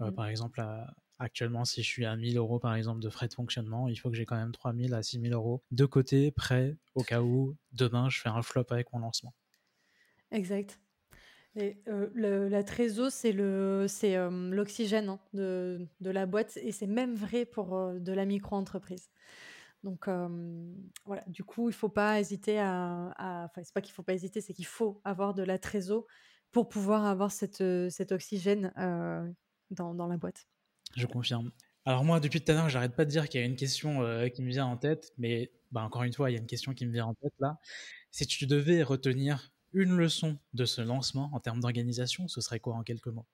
Mmh. 0.00 0.12
Par 0.12 0.26
exemple, 0.26 0.60
à, 0.60 0.94
Actuellement, 1.20 1.64
si 1.64 1.82
je 1.82 1.88
suis 1.88 2.04
à 2.04 2.16
1000 2.16 2.36
euros 2.36 2.58
par 2.58 2.74
exemple 2.74 3.00
de 3.00 3.08
frais 3.08 3.28
de 3.28 3.34
fonctionnement, 3.34 3.88
il 3.88 3.96
faut 3.96 4.10
que 4.10 4.16
j'ai 4.16 4.26
quand 4.26 4.36
même 4.36 4.50
3000 4.50 4.94
à 4.94 5.02
6000 5.02 5.32
euros 5.32 5.62
de 5.70 5.84
côté, 5.86 6.32
prêt 6.32 6.76
au 6.94 7.04
cas 7.04 7.22
où 7.22 7.56
demain 7.72 8.10
je 8.10 8.20
fais 8.20 8.28
un 8.28 8.42
flop 8.42 8.66
avec 8.70 8.92
mon 8.92 8.98
lancement. 8.98 9.32
Exact. 10.32 10.80
Et, 11.56 11.76
euh, 11.88 12.48
la 12.48 12.64
trésor, 12.64 13.10
c'est 13.10 13.32
le, 13.32 13.86
euh, 14.04 14.50
l'oxygène 14.50 15.08
hein, 15.08 15.20
de, 15.34 15.86
de, 16.00 16.10
la 16.10 16.26
boîte 16.26 16.56
et 16.56 16.72
c'est 16.72 16.88
même 16.88 17.14
vrai 17.14 17.44
pour 17.44 17.76
euh, 17.76 17.98
de 17.98 18.12
la 18.12 18.24
micro-entreprise. 18.24 19.08
Donc 19.84 20.08
voilà, 21.04 21.22
du 21.26 21.44
coup, 21.44 21.68
il 21.68 21.74
faut 21.74 21.90
pas 21.90 22.18
hésiter 22.18 22.58
à, 22.58 23.12
enfin 23.18 23.62
c'est 23.62 23.74
pas 23.74 23.82
qu'il 23.82 23.92
faut 23.92 24.02
pas 24.02 24.14
hésiter, 24.14 24.40
c'est 24.40 24.54
qu'il 24.54 24.64
faut 24.64 25.02
avoir 25.04 25.34
de 25.34 25.42
la 25.42 25.58
trésor 25.58 26.06
pour 26.52 26.70
pouvoir 26.70 27.04
avoir 27.04 27.30
cette, 27.30 27.62
cet 27.90 28.10
oxygène 28.10 28.72
dans, 29.70 29.92
dans 29.92 30.06
la 30.06 30.16
boîte. 30.16 30.48
Je 30.96 31.06
confirme. 31.06 31.52
Alors 31.84 32.02
moi, 32.02 32.18
depuis 32.18 32.42
tout 32.42 32.50
à 32.52 32.54
l'heure, 32.54 32.70
j'arrête 32.70 32.96
pas 32.96 33.04
de 33.04 33.10
dire 33.10 33.28
qu'il 33.28 33.42
y 33.42 33.44
a 33.44 33.46
une 33.46 33.56
question 33.56 34.00
qui 34.34 34.40
me 34.40 34.48
vient 34.48 34.64
en 34.64 34.78
tête, 34.78 35.12
mais 35.18 35.52
bah, 35.70 35.82
encore 35.82 36.04
une 36.04 36.14
fois, 36.14 36.30
il 36.30 36.32
y 36.32 36.36
a 36.36 36.40
une 36.40 36.46
question 36.46 36.72
qui 36.72 36.86
me 36.86 36.92
vient 36.92 37.04
en 37.04 37.14
tête 37.14 37.34
là. 37.38 37.58
Si 38.10 38.26
tu 38.26 38.46
devais 38.46 38.82
retenir 38.82 39.52
une 39.74 39.96
leçon 39.96 40.38
de 40.54 40.64
ce 40.64 40.80
lancement 40.80 41.30
en 41.32 41.40
termes 41.40 41.60
d'organisation, 41.60 42.28
ce 42.28 42.40
serait 42.40 42.60
quoi 42.60 42.74
en 42.74 42.82
quelques 42.82 43.08
mots? 43.08 43.26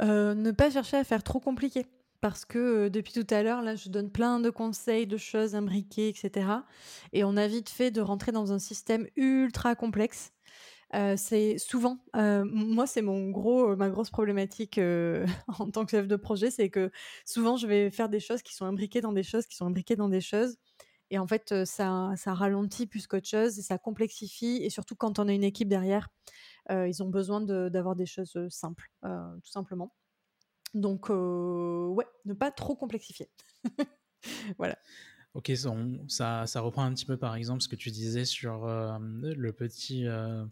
Euh, 0.00 0.34
Ne 0.34 0.50
pas 0.50 0.70
chercher 0.70 0.96
à 0.96 1.04
faire 1.04 1.22
trop 1.22 1.40
compliqué. 1.40 1.86
Parce 2.20 2.46
que 2.46 2.58
euh, 2.86 2.90
depuis 2.90 3.12
tout 3.12 3.26
à 3.34 3.42
l'heure, 3.42 3.60
là, 3.60 3.76
je 3.76 3.90
donne 3.90 4.10
plein 4.10 4.40
de 4.40 4.48
conseils, 4.48 5.06
de 5.06 5.18
choses 5.18 5.54
imbriquées, 5.54 6.08
etc. 6.08 6.64
Et 7.12 7.22
on 7.22 7.36
a 7.36 7.46
vite 7.46 7.68
fait 7.68 7.90
de 7.90 8.00
rentrer 8.00 8.32
dans 8.32 8.52
un 8.52 8.58
système 8.58 9.06
ultra 9.16 9.74
complexe 9.74 10.32
c'est 11.16 11.58
souvent, 11.58 11.98
moi 12.14 12.86
c'est 12.86 13.02
mon 13.02 13.30
gros, 13.30 13.74
ma 13.76 13.88
grosse 13.88 14.10
problématique 14.10 14.78
en 15.58 15.70
tant 15.70 15.84
que 15.84 15.90
chef 15.90 16.06
de 16.06 16.16
projet, 16.16 16.50
c'est 16.50 16.70
que 16.70 16.90
souvent 17.24 17.56
je 17.56 17.66
vais 17.66 17.90
faire 17.90 18.08
des 18.08 18.20
choses 18.20 18.42
qui 18.42 18.54
sont 18.54 18.64
imbriquées 18.64 19.00
dans 19.00 19.12
des 19.12 19.22
choses, 19.22 19.46
qui 19.46 19.56
sont 19.56 19.66
imbriquées 19.66 19.96
dans 19.96 20.08
des 20.08 20.20
choses, 20.20 20.56
et 21.14 21.18
en 21.18 21.26
fait 21.26 21.64
ça, 21.64 22.12
ça 22.16 22.34
ralentit 22.34 22.86
plus 22.86 23.06
qu'autre 23.06 23.28
chose, 23.28 23.58
et 23.58 23.62
ça 23.62 23.78
complexifie, 23.78 24.60
et 24.62 24.70
surtout 24.70 24.96
quand 24.96 25.18
on 25.18 25.28
a 25.28 25.32
une 25.32 25.44
équipe 25.44 25.68
derrière, 25.68 26.08
ils 26.70 27.02
ont 27.02 27.08
besoin 27.08 27.40
d'avoir 27.40 27.94
des 27.94 28.06
choses 28.06 28.36
simples, 28.48 28.90
tout 29.02 29.50
simplement. 29.50 29.94
Donc 30.74 31.08
ouais, 31.08 32.06
ne 32.24 32.34
pas 32.34 32.50
trop 32.50 32.74
complexifier. 32.74 33.30
voilà. 34.58 34.76
Ok, 35.34 35.50
ça, 36.06 36.46
ça, 36.46 36.60
reprend 36.60 36.84
un 36.84 36.94
petit 36.94 37.04
peu 37.04 37.16
par 37.16 37.34
exemple 37.34 37.60
ce 37.60 37.66
que 37.66 37.74
tu 37.74 37.90
disais 37.90 38.24
sur 38.24 38.66
euh, 38.66 38.96
le 39.00 39.52
petit 39.52 40.06
euh, 40.06 40.44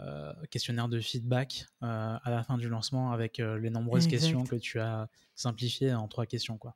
euh, 0.00 0.32
questionnaire 0.50 0.88
de 0.88 0.98
feedback 0.98 1.66
à 1.82 2.22
la 2.24 2.42
fin 2.42 2.56
du 2.56 2.70
lancement 2.70 3.12
avec 3.12 3.36
les 3.36 3.68
nombreuses 3.68 4.06
questions 4.06 4.44
que 4.44 4.56
tu 4.56 4.80
as 4.80 5.08
simplifiées 5.34 5.92
en 5.92 6.08
trois 6.08 6.24
questions. 6.24 6.56
quoi. 6.56 6.74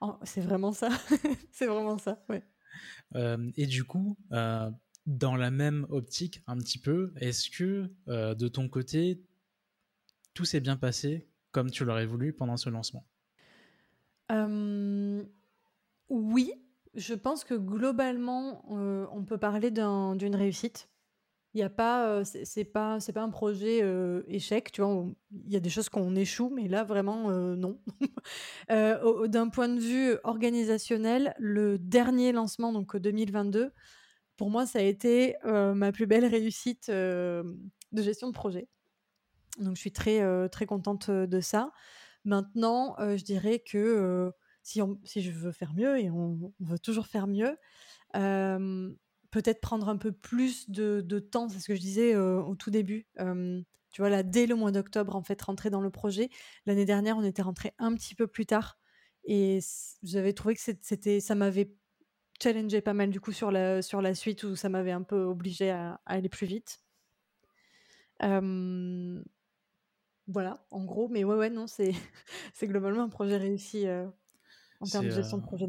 Oh, 0.00 0.16
c'est 0.22 0.40
vraiment 0.40 0.72
ça, 0.72 0.88
c'est 1.52 1.66
vraiment 1.66 1.98
ça, 1.98 2.22
ouais. 2.28 2.42
et 3.56 3.66
du 3.66 3.84
coup, 3.84 4.16
dans 4.30 5.36
la 5.36 5.50
même 5.50 5.86
optique 5.90 6.42
un 6.46 6.56
petit 6.58 6.78
peu, 6.78 7.12
est-ce 7.16 7.50
que 7.50 7.90
de 8.06 8.48
ton 8.48 8.68
côté, 8.68 9.22
tout 10.34 10.44
s'est 10.44 10.60
bien 10.60 10.76
passé 10.76 11.28
comme 11.52 11.70
tu 11.70 11.84
l'aurais 11.84 12.06
voulu 12.06 12.32
pendant 12.32 12.56
ce 12.56 12.70
lancement? 12.70 13.04
Oui, 16.10 16.52
je 16.94 17.14
pense 17.14 17.44
que 17.44 17.54
globalement, 17.54 18.64
euh, 18.72 19.06
on 19.12 19.24
peut 19.24 19.38
parler 19.38 19.70
d'une 19.70 20.34
réussite. 20.34 20.89
Il 21.54 21.60
y 21.60 21.64
a 21.64 21.70
pas, 21.70 22.06
euh, 22.06 22.24
c'est 22.24 22.64
pas, 22.64 23.00
c'est 23.00 23.12
pas 23.12 23.22
un 23.22 23.30
projet 23.30 23.80
euh, 23.82 24.22
échec, 24.28 24.70
tu 24.70 24.82
vois. 24.82 25.06
Il 25.32 25.52
y 25.52 25.56
a 25.56 25.60
des 25.60 25.70
choses 25.70 25.88
qu'on 25.88 26.14
échoue, 26.14 26.48
mais 26.54 26.68
là 26.68 26.84
vraiment 26.84 27.30
non. 27.56 27.80
D'un 28.68 29.48
point 29.48 29.68
de 29.68 29.80
vue 29.80 30.16
organisationnel, 30.22 31.34
le 31.38 31.78
dernier 31.78 32.32
lancement, 32.32 32.72
donc 32.72 32.96
2022, 32.96 33.72
pour 34.36 34.50
moi, 34.50 34.64
ça 34.64 34.78
a 34.78 34.82
été 34.82 35.34
ma 35.44 35.92
plus 35.92 36.06
belle 36.06 36.24
réussite 36.24 36.88
de 36.90 37.42
gestion 37.92 38.28
de 38.28 38.32
projet. 38.32 38.68
Donc 39.58 39.74
je 39.74 39.80
suis 39.80 39.92
très 39.92 40.48
très 40.50 40.66
contente 40.66 41.10
de 41.10 41.40
ça. 41.40 41.72
Maintenant, 42.24 42.96
je 42.98 43.24
dirais 43.24 43.58
que 43.58 44.32
si, 44.62 44.80
je 45.16 45.30
veux 45.32 45.52
faire 45.52 45.74
mieux, 45.74 45.98
et 45.98 46.10
on, 46.10 46.52
veut 46.60 46.78
toujours 46.78 47.08
faire 47.08 47.26
mieux, 47.26 47.56
peut-être 49.30 49.60
prendre 49.60 49.88
un 49.88 49.96
peu 49.96 50.12
plus 50.12 50.68
de, 50.70 51.18
temps, 51.18 51.48
c'est 51.48 51.60
ce 51.60 51.66
que 51.66 51.74
je 51.74 51.80
disais 51.80 52.16
au 52.16 52.54
tout 52.54 52.70
début. 52.70 53.06
tu 53.16 54.00
vois, 54.00 54.10
là, 54.10 54.22
dès 54.22 54.46
le 54.46 54.54
mois 54.54 54.72
d'octobre, 54.72 55.16
en 55.16 55.22
fait, 55.22 55.40
rentrer 55.42 55.70
dans 55.70 55.80
le 55.80 55.90
projet. 55.90 56.30
L'année 56.66 56.84
dernière, 56.84 57.16
on 57.16 57.22
était 57.22 57.42
rentré 57.42 57.72
un 57.78 57.94
petit 57.94 58.14
peu 58.14 58.26
plus 58.26 58.46
tard. 58.46 58.78
Et 59.24 59.60
j'avais 60.02 60.32
trouvé 60.32 60.54
que 60.54 60.60
c'était, 60.60 61.20
ça 61.20 61.34
m'avait 61.34 61.72
challengé 62.42 62.80
pas 62.80 62.94
mal 62.94 63.10
du 63.10 63.20
coup 63.20 63.32
sur 63.32 63.50
la, 63.50 63.82
sur 63.82 64.00
la 64.00 64.14
suite 64.14 64.44
où 64.44 64.56
ça 64.56 64.70
m'avait 64.70 64.92
un 64.92 65.02
peu 65.02 65.24
obligé 65.24 65.70
à, 65.70 66.00
aller 66.06 66.28
plus 66.30 66.46
vite. 66.46 66.82
voilà, 70.26 70.64
en 70.70 70.84
gros, 70.84 71.08
mais 71.08 71.24
ouais, 71.24 71.36
ouais, 71.36 71.50
non, 71.50 71.66
c'est, 71.66 71.92
globalement 72.62 73.02
un 73.02 73.08
projet 73.08 73.36
réussi 73.36 73.86
en 74.80 74.86
termes 74.86 75.06
de 75.06 75.10
gestion 75.10 75.38
de 75.38 75.42
euh, 75.42 75.46
projet 75.46 75.66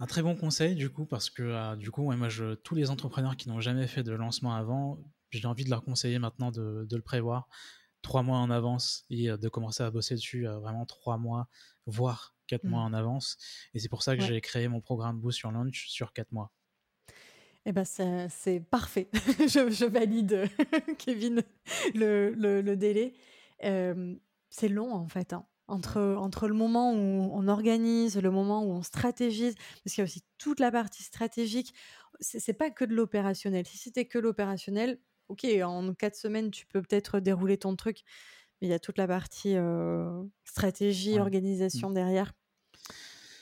Un 0.00 0.06
très 0.06 0.22
bon 0.22 0.36
conseil 0.36 0.76
du 0.76 0.90
coup 0.90 1.06
parce 1.06 1.28
que 1.28 1.42
euh, 1.42 1.76
du 1.76 1.90
coup 1.90 2.02
moi 2.02 2.28
je, 2.28 2.54
tous 2.54 2.74
les 2.74 2.90
entrepreneurs 2.90 3.36
qui 3.36 3.48
n'ont 3.48 3.60
jamais 3.60 3.86
fait 3.88 4.04
de 4.04 4.12
lancement 4.12 4.54
avant, 4.54 4.98
j'ai 5.30 5.46
envie 5.46 5.64
de 5.64 5.70
leur 5.70 5.82
conseiller 5.84 6.18
maintenant 6.18 6.52
de, 6.52 6.86
le 6.90 7.02
prévoir 7.02 7.48
trois 8.02 8.22
mois 8.22 8.38
en 8.38 8.50
avance 8.50 9.04
et 9.10 9.28
euh, 9.28 9.36
de 9.36 9.48
commencer 9.48 9.82
à 9.82 9.90
bosser 9.90 10.14
dessus 10.14 10.46
vraiment 10.46 10.86
trois 10.86 11.18
mois, 11.18 11.48
voire 11.86 12.36
quatre 12.46 12.64
mois 12.64 12.80
mmh. 12.82 12.86
en 12.86 12.92
avance. 12.94 13.36
Et 13.74 13.80
c'est 13.80 13.88
pour 13.88 14.02
ça 14.02 14.16
que 14.16 14.22
j'ai 14.22 14.40
créé 14.40 14.68
mon 14.68 14.80
programme 14.80 15.18
Boost 15.18 15.38
sur 15.38 15.50
Launch 15.50 15.88
sur 15.88 16.12
quatre 16.12 16.30
mois. 16.30 16.52
Eh 17.66 17.72
ben 17.72 17.84
c'est 17.84 18.60
parfait. 18.70 19.10
je, 19.12 19.84
valide, 19.84 20.48
Kevin, 20.98 21.42
le, 21.94 22.30
le, 22.30 22.76
délai. 22.76 23.14
c'est 23.60 24.68
long 24.68 24.94
en 24.94 25.08
fait. 25.08 25.32
Hein 25.32 25.44
entre, 25.68 26.00
entre 26.18 26.48
le 26.48 26.54
moment 26.54 26.92
où 26.92 27.30
on 27.32 27.46
organise, 27.46 28.16
le 28.16 28.30
moment 28.30 28.64
où 28.64 28.72
on 28.72 28.82
stratégise, 28.82 29.54
parce 29.84 29.94
qu'il 29.94 29.98
y 29.98 30.00
a 30.02 30.04
aussi 30.04 30.24
toute 30.38 30.60
la 30.60 30.70
partie 30.70 31.02
stratégique. 31.02 31.74
C'est 32.20 32.54
pas 32.54 32.70
que 32.70 32.84
de 32.84 32.94
l'opérationnel. 32.94 33.66
Si 33.66 33.78
c'était 33.78 34.06
que 34.06 34.18
l'opérationnel, 34.18 34.98
ok, 35.28 35.46
en 35.62 35.94
quatre 35.94 36.16
semaines, 36.16 36.50
tu 36.50 36.66
peux 36.66 36.82
peut-être 36.82 37.20
dérouler 37.20 37.58
ton 37.58 37.76
truc, 37.76 38.02
mais 38.60 38.68
il 38.68 38.70
y 38.70 38.74
a 38.74 38.80
toute 38.80 38.98
la 38.98 39.06
partie 39.06 39.56
euh, 39.56 40.24
stratégie, 40.44 41.18
organisation 41.20 41.90
derrière. 41.90 42.32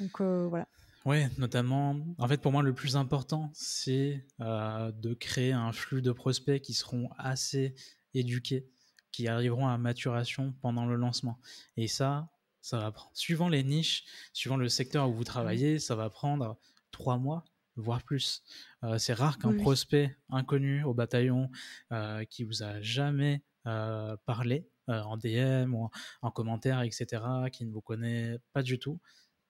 Donc 0.01 0.21
euh, 0.21 0.47
voilà. 0.49 0.69
Oui, 1.07 1.19
notamment, 1.39 1.97
en 2.19 2.27
fait, 2.27 2.39
pour 2.39 2.51
moi, 2.51 2.63
le 2.63 2.75
plus 2.75 2.97
important, 2.97 3.51
c'est 3.55 4.27
euh, 4.41 4.91
de 4.91 5.15
créer 5.15 5.53
un 5.53 5.71
flux 5.71 6.03
de 6.03 6.11
prospects 6.11 6.61
qui 6.61 6.75
seront 6.75 7.09
assez 7.17 7.77
éduqués 8.13 8.69
qui 9.17 9.29
arriveront 9.29 9.67
à 9.67 9.79
maturation 9.79 10.53
pendant 10.61 10.85
le 10.85 10.95
lancement. 10.95 11.39
Et 11.79 11.89
ça, 11.89 12.29
ça 12.61 12.77
va 12.77 12.93
prendre, 12.93 13.11
suivant 13.15 13.49
les 13.49 13.65
niches, 13.65 14.05
suivant 14.35 14.59
le 14.59 14.69
secteur 14.69 15.09
où 15.09 15.15
vous 15.15 15.25
travaillez, 15.25 15.79
ça 15.79 15.97
va 15.97 16.11
prendre 16.11 16.59
trois 16.91 17.17
mois, 17.17 17.47
voire 17.77 18.03
plus. 18.03 18.43
Euh, 18.85 18.99
c'est 18.99 19.15
rare 19.15 19.39
qu'un 19.39 19.57
prospect 19.57 20.15
inconnu 20.29 20.85
au 20.85 20.93
bataillon 20.93 21.51
euh, 21.93 22.27
qui 22.27 22.45
vous 22.45 22.63
a 22.63 22.83
jamais 22.83 23.43
euh, 23.67 24.19
parlé 24.27 24.69
en 24.87 25.17
DM 25.17 25.75
ou 25.75 25.89
en, 26.21 26.31
commentaire, 26.31 26.83
etc., 26.83 27.23
qui 27.51 27.65
ne 27.65 27.73
vous 27.73 27.81
connaît 27.81 28.37
pas 28.53 28.63
du 28.63 28.79
tout, 28.79 29.01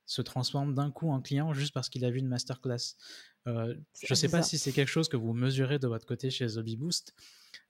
se 0.05 0.23
transforme 0.23 0.77
d'un 0.77 0.93
coup 0.93 1.11
en 1.11 1.21
client 1.21 1.53
juste 1.53 1.75
parce 1.75 1.89
qu'il 1.89 2.05
a 2.05 2.11
vu 2.11 2.21
une 2.21 2.29
masterclass. 2.29 2.95
je 3.47 3.75
ne 4.11 4.15
sais 4.15 4.29
pas 4.29 4.43
si 4.43 4.59
c'est 4.59 4.73
quelque 4.73 4.89
chose 4.89 5.09
que 5.09 5.17
vous 5.17 5.33
mesurez 5.33 5.81
de 5.81 5.89
votre 5.89 6.07
côté 6.07 6.31
chez 6.31 6.47
The 6.47 6.61
Boost. 6.61 7.15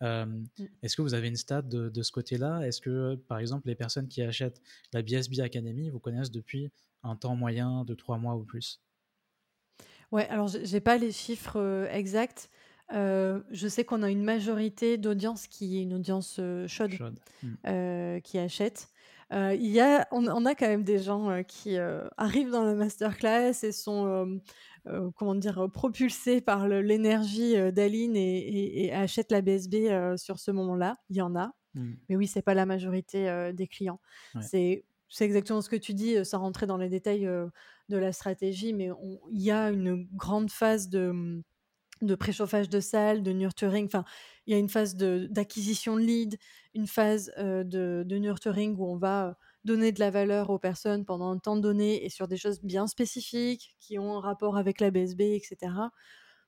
Mmh. 0.00 0.44
Est-ce 0.82 0.96
que 0.96 1.02
vous 1.02 1.14
avez 1.14 1.28
une 1.28 1.36
stat 1.36 1.62
de, 1.62 2.02
ce 2.02 2.12
côté-là? 2.12 2.60
Est-ce 2.66 2.80
que, 2.80 3.16
par 3.28 3.38
exemple, 3.38 3.68
les 3.68 3.74
personnes 3.74 4.08
qui 4.08 4.22
achètent 4.22 4.60
la 4.92 5.02
BSB 5.02 5.40
Academy 5.40 5.90
vous 5.90 6.00
connaissent 6.00 6.30
depuis 6.30 6.70
un 7.02 7.16
temps 7.16 7.36
moyen 7.36 7.84
de 7.84 7.94
trois 7.94 8.18
mois 8.18 8.36
ou 8.36 8.44
plus? 8.44 8.80
Ouais, 10.12 10.26
alors 10.28 10.48
j'ai 10.48 10.80
pas 10.80 10.98
les 10.98 11.12
chiffres 11.12 11.88
exacts. 11.90 12.50
je 12.90 13.66
sais 13.68 13.84
qu'on 13.84 14.02
a 14.02 14.10
une 14.10 14.22
majorité 14.22 14.98
d'audience 14.98 15.46
qui 15.46 15.78
est 15.78 15.82
une 15.82 15.94
audience 15.94 16.40
chaude, 16.66 16.94
mmh. 17.42 18.20
qui 18.20 18.38
achète. 18.38 18.88
Il 19.32 19.66
y 19.66 19.80
a, 19.80 20.06
on, 20.12 20.44
a 20.46 20.54
quand 20.54 20.68
même 20.68 20.84
des 20.84 20.98
gens 20.98 21.42
qui 21.46 21.76
arrivent 22.16 22.50
dans 22.50 22.64
la 22.64 22.74
masterclass 22.74 23.52
et 23.62 23.72
sont 23.72 24.40
euh, 24.88 25.10
comment 25.16 25.34
dire, 25.34 25.68
propulsés 25.72 26.40
par 26.40 26.68
l'énergie 26.68 27.56
euh, 27.56 27.72
d'Aline 27.72 28.14
et, 28.14 28.92
achètent 28.92 29.32
la 29.32 29.40
BSB 29.40 29.74
euh, 29.74 30.16
sur 30.16 30.38
ce 30.38 30.52
moment-là. 30.52 30.96
Il 31.10 31.16
y 31.16 31.22
en 31.22 31.34
a. 31.34 31.52
Mmh. 31.74 31.92
Mais 32.08 32.16
oui, 32.16 32.26
c'est 32.28 32.42
pas 32.42 32.54
la 32.54 32.66
majorité 32.66 33.52
des 33.52 33.66
clients. 33.66 34.00
C'est 34.40 34.84
exactement 35.20 35.60
ce 35.60 35.68
que 35.68 35.76
tu 35.76 35.92
dis, 35.92 36.24
sans 36.24 36.38
rentrer 36.38 36.66
dans 36.66 36.76
les 36.76 36.88
détails 36.88 37.28
de 37.88 37.96
la 37.96 38.12
stratégie, 38.12 38.72
mais 38.72 38.90
il 39.30 39.42
y 39.42 39.50
a 39.50 39.70
une 39.70 40.06
grande 40.14 40.50
phase 40.50 40.88
de, 40.88 41.42
de 42.02 42.14
préchauffage 42.14 42.68
de 42.68 42.80
salle, 42.80 43.22
de 43.22 43.32
nurturing. 43.32 43.86
Enfin, 43.86 44.04
il 44.46 44.52
y 44.52 44.56
a 44.56 44.58
une 44.58 44.68
phase 44.68 44.96
d'acquisition 44.96 45.96
de, 45.96 46.00
lead, 46.00 46.38
une 46.74 46.86
phase 46.86 47.32
de, 47.36 48.04
de, 48.06 48.16
nurturing 48.16 48.76
où 48.78 48.86
on 48.86 48.96
va 48.96 49.36
donner 49.64 49.92
de 49.92 50.00
la 50.00 50.10
valeur 50.10 50.50
aux 50.50 50.58
personnes 50.58 51.04
pendant 51.04 51.30
un 51.30 51.38
temps 51.38 51.56
donné 51.56 52.04
et 52.04 52.08
sur 52.08 52.28
des 52.28 52.36
choses 52.36 52.60
bien 52.62 52.86
spécifiques 52.86 53.76
qui 53.80 53.98
ont 53.98 54.16
un 54.16 54.20
rapport 54.20 54.56
avec 54.56 54.80
la 54.80 54.90
BSB, 54.90 55.22
etc. 55.22 55.56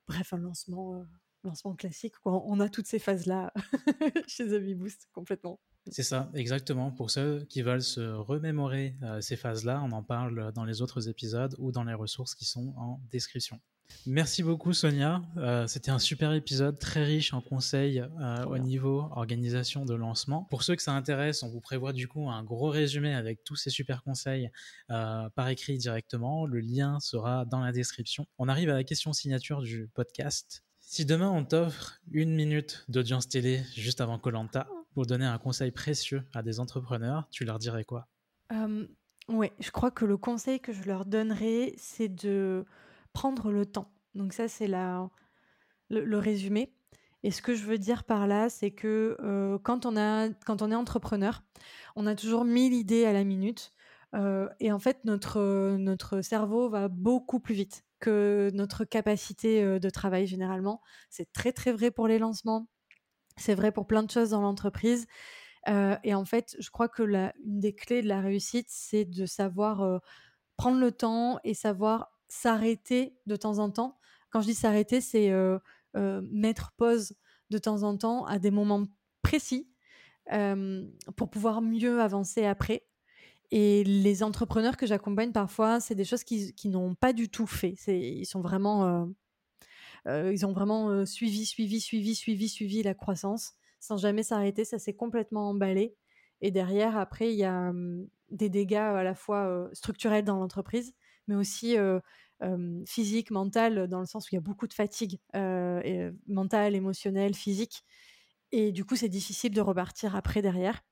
Bref, 0.07 0.32
un 0.32 0.38
lancement, 0.38 1.05
lancement 1.49 1.74
classique. 1.74 2.14
Quoi. 2.22 2.42
On 2.46 2.61
a 2.61 2.68
toutes 2.68 2.86
ces 2.86 2.99
phases-là 2.99 3.53
chez 4.26 4.46
The 4.46 4.76
Boost 4.76 5.09
complètement. 5.12 5.61
C'est 5.90 6.03
ça, 6.03 6.30
exactement. 6.34 6.90
Pour 6.90 7.11
ceux 7.11 7.44
qui 7.49 7.62
veulent 7.62 7.82
se 7.82 8.01
remémorer 8.01 8.96
euh, 9.03 9.20
ces 9.20 9.36
phases-là, 9.36 9.82
on 9.84 9.92
en 9.92 10.03
parle 10.03 10.53
dans 10.53 10.64
les 10.64 10.82
autres 10.82 11.09
épisodes 11.09 11.55
ou 11.59 11.72
dans 11.72 11.84
les 11.84 11.94
ressources 11.94 12.34
qui 12.34 12.44
sont 12.44 12.74
en 12.76 13.01
description. 13.11 13.61
Merci 14.07 14.42
beaucoup 14.42 14.72
Sonia. 14.72 15.22
Euh, 15.36 15.66
c'était 15.66 15.90
un 15.90 15.99
super 15.99 16.32
épisode 16.32 16.78
très 16.78 17.05
riche 17.05 17.32
en 17.32 17.40
conseils 17.40 18.01
euh, 18.01 18.44
au 18.44 18.59
niveau 18.59 19.09
organisation 19.12 19.84
de 19.84 19.94
lancement. 19.94 20.44
Pour 20.51 20.62
ceux 20.62 20.76
que 20.76 20.82
ça 20.82 20.92
intéresse, 20.92 21.42
on 21.42 21.49
vous 21.49 21.61
prévoit 21.61 21.92
du 21.92 22.09
coup 22.09 22.30
un 22.30 22.42
gros 22.42 22.68
résumé 22.68 23.14
avec 23.14 23.44
tous 23.44 23.57
ces 23.57 23.70
super 23.70 24.03
conseils 24.03 24.51
euh, 24.90 25.28
par 25.30 25.49
écrit 25.49 25.78
directement. 25.78 26.46
Le 26.46 26.61
lien 26.61 27.01
sera 27.01 27.44
dans 27.44 27.61
la 27.61 27.72
description. 27.72 28.26
On 28.38 28.49
arrive 28.49 28.70
à 28.70 28.74
la 28.74 28.84
question 28.84 29.12
signature 29.12 29.62
du 29.62 29.88
podcast. 29.94 30.62
Si 30.91 31.05
demain 31.05 31.28
on 31.28 31.45
t'offre 31.45 32.01
une 32.12 32.34
minute 32.34 32.86
d'audience 32.89 33.28
télé 33.28 33.61
juste 33.74 34.01
avant 34.01 34.18
Colanta 34.18 34.66
pour 34.95 35.05
donner 35.05 35.26
un 35.26 35.36
conseil 35.36 35.70
précieux 35.70 36.22
à 36.32 36.43
des 36.43 36.61
entrepreneurs, 36.61 37.28
tu 37.30 37.45
leur 37.45 37.59
dirais 37.59 37.84
quoi? 37.84 38.09
Oui, 39.28 39.51
je 39.61 39.70
crois 39.70 39.91
que 39.91 40.07
le 40.07 40.16
conseil 40.16 40.61
que 40.61 40.72
je 40.72 40.84
leur 40.84 41.05
donnerais, 41.05 41.74
c'est 41.76 42.09
de 42.09 42.64
prendre 43.12 43.53
le 43.53 43.66
temps. 43.66 43.93
Donc 44.14 44.32
ça, 44.32 44.49
c'est 44.49 44.66
le, 44.66 46.16
résumé. 46.16 46.72
Et 47.22 47.32
ce 47.32 47.43
que 47.43 47.55
je 47.55 47.66
veux 47.66 47.76
dire 47.76 48.05
par 48.05 48.26
là, 48.26 48.49
c'est 48.49 48.70
que 48.70 49.18
euh, 49.20 49.59
quand, 49.59 49.84
on 49.84 49.95
a, 49.95 50.30
quand 50.47 50.62
on 50.62 50.70
est 50.70 50.74
entrepreneur, 50.74 51.43
on 51.97 52.07
a 52.07 52.14
toujours 52.14 52.47
mille 52.47 52.72
idées 52.72 53.05
à 53.05 53.12
la 53.12 53.24
minute. 53.24 53.74
Euh, 54.14 54.49
et 54.59 54.72
en 54.72 54.78
fait, 54.78 55.05
notre, 55.05 55.76
notre 55.76 56.22
cerveau 56.22 56.70
va 56.70 56.89
beaucoup 56.89 57.41
plus 57.41 57.55
vite 57.55 57.84
que 57.99 58.51
notre 58.55 58.84
capacité 58.84 59.78
de 59.80 59.90
travail 59.90 60.26
généralement. 60.26 60.80
C'est 61.11 61.32
très 61.32 61.53
très 61.53 61.72
vrai 61.72 61.90
pour 61.90 62.09
les 62.09 62.18
lancements. 62.18 62.68
C'est 63.36 63.55
vrai 63.55 63.72
pour 63.72 63.86
plein 63.86 64.03
de 64.03 64.11
choses 64.11 64.30
dans 64.30 64.40
l'entreprise. 64.40 65.07
et 65.66 66.14
en 66.14 66.24
fait, 66.24 66.57
je 66.59 66.70
crois 66.70 66.88
que 66.88 67.03
la, 67.03 67.34
une 67.44 67.61
des 67.61 67.74
clés 67.74 68.03
de 68.03 68.09
la 68.09 68.20
réussite, 68.20 68.68
c'est 68.70 69.05
de 69.05 69.26
savoir 69.26 70.01
prendre 70.57 70.80
le 70.80 70.92
temps 70.92 71.38
et 71.44 71.55
savoir 71.55 72.11
s'arrêter 72.28 73.16
de 73.26 73.36
temps 73.36 73.59
en 73.59 73.70
temps. 73.70 73.99
Quand 74.30 74.40
je 74.40 74.46
dis 74.49 74.55
s'arrêter, 74.55 75.01
c'est 75.01 75.32
mettre 75.94 76.72
pause 76.76 77.14
de 77.51 77.59
temps 77.59 77.82
en 77.82 77.96
temps 77.96 78.24
à 78.26 78.38
des 78.38 78.51
moments 78.51 78.84
précis 79.22 79.70
pour 81.16 81.30
pouvoir 81.30 81.62
mieux 81.62 82.01
avancer 82.01 82.44
après. 82.44 82.86
Et 83.51 83.82
les 83.84 84.22
entrepreneurs 84.22 84.76
que 84.76 84.86
j'accompagne 84.86 85.32
parfois, 85.32 85.80
c'est 85.80 85.94
des 85.94 86.05
choses 86.05 86.22
qu'ils 86.24 86.70
n'ont 86.70 86.94
pas 86.94 87.12
du 87.12 87.30
tout 87.30 87.46
fait. 87.46 87.74
Ils 87.86 88.26
sont 88.26 88.40
vraiment, 88.42 89.09
euh, 90.07 90.32
ils 90.32 90.44
ont 90.44 90.53
vraiment 90.53 91.07
suivi, 91.07 91.46
suivi, 91.46 91.80
suivi, 91.80 92.14
suivi, 92.14 92.49
suivi 92.49 92.82
la 92.82 92.94
croissance 92.94 93.55
sans 93.80 93.96
jamais 93.96 94.22
s'arrêter. 94.22 94.64
Ça 94.64 94.78
s'est 94.78 94.94
complètement 94.94 95.49
emballé. 95.49 95.96
Et 96.40 96.51
derrière, 96.51 96.96
après, 96.96 97.32
il 97.32 97.38
y 97.38 97.44
a 97.44 97.72
des 98.30 98.51
dégâts 98.51 98.76
à 98.76 99.03
la 99.03 99.14
fois 99.14 99.70
structurels 99.72 100.24
dans 100.24 100.36
l'entreprise, 100.36 100.92
mais 101.26 101.34
aussi 101.34 101.76
physique, 102.86 103.30
mental, 103.30 103.88
dans 103.88 104.01
le 104.01 104.07
sens 104.07 104.26
où 104.26 104.28
il 104.32 104.36
y 104.36 104.38
a 104.38 104.42
beaucoup 104.42 104.66
de 104.66 104.74
fatigue 104.74 105.20
mentale, 106.26 106.74
émotionnelle, 106.74 107.34
physique. 107.34 107.82
Et 108.53 108.72
du 108.72 108.84
coup, 108.84 108.94
c'est 108.94 109.09
difficile 109.09 109.53
de 109.55 109.61
repartir 109.62 110.16
après 110.16 110.42
derrière. 110.42 110.82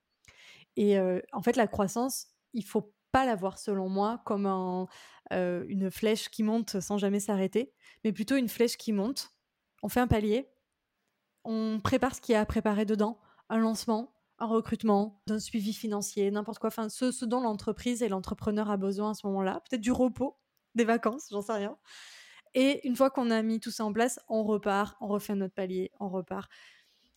Et 0.77 0.99
en 1.33 1.43
fait, 1.43 1.57
la 1.57 1.67
croissance, 1.67 2.29
il 2.57 2.65
faut 2.65 2.93
pas 3.13 3.25
la 3.25 3.37
voir, 3.37 3.59
selon 3.59 3.89
moi, 3.89 4.21
comme 4.25 4.47
une 5.31 5.91
flèche 5.91 6.29
qui 6.29 6.43
monte 6.43 6.81
sans 6.81 6.99
jamais 6.99 7.21
s'arrêter, 7.21 7.73
mais 8.05 8.13
plutôt 8.13 8.37
une 8.37 8.49
flèche 8.49 8.77
qui 8.77 8.93
monte. 8.93 9.33
On 9.83 9.89
fait 9.89 10.01
un 10.01 10.09
palier, 10.09 10.49
on 11.45 11.81
prépare 11.83 12.15
ce 12.15 12.21
qu'il 12.21 12.33
y 12.33 12.37
a 12.37 12.41
à 12.41 12.47
préparer 12.47 12.85
dedans, 12.85 13.21
un 13.49 13.59
lancement, 13.59 14.13
un 14.39 14.47
recrutement, 14.47 15.23
d'un 15.27 15.39
suivi 15.39 15.73
financier, 15.73 16.31
n'importe 16.31 16.59
quoi. 16.59 16.69
Enfin, 16.69 16.89
ce, 16.89 17.25
dont 17.25 17.41
l'entreprise 17.41 18.03
et 18.03 18.09
l'entrepreneur 18.09 18.71
a 18.71 18.77
besoin 18.77 19.13
à 19.13 19.15
ce 19.15 19.27
moment-là. 19.29 19.63
Peut-être 19.69 19.81
du 19.81 19.93
repos, 19.93 20.39
des 20.75 20.85
vacances, 20.85 21.29
j'en 21.31 21.43
sais 21.43 21.55
rien. 21.55 21.79
Et 22.55 22.87
une 22.87 22.97
fois 22.97 23.11
qu'on 23.11 23.31
a 23.31 23.43
mis 23.43 23.61
tout 23.61 23.71
ça 23.71 23.85
en 23.85 23.93
place, 23.93 24.19
on 24.29 24.43
repart, 24.45 24.97
on 25.01 25.09
refait 25.09 25.35
notre 25.35 25.55
palier, 25.55 25.91
on 26.01 26.09
repart. 26.09 26.51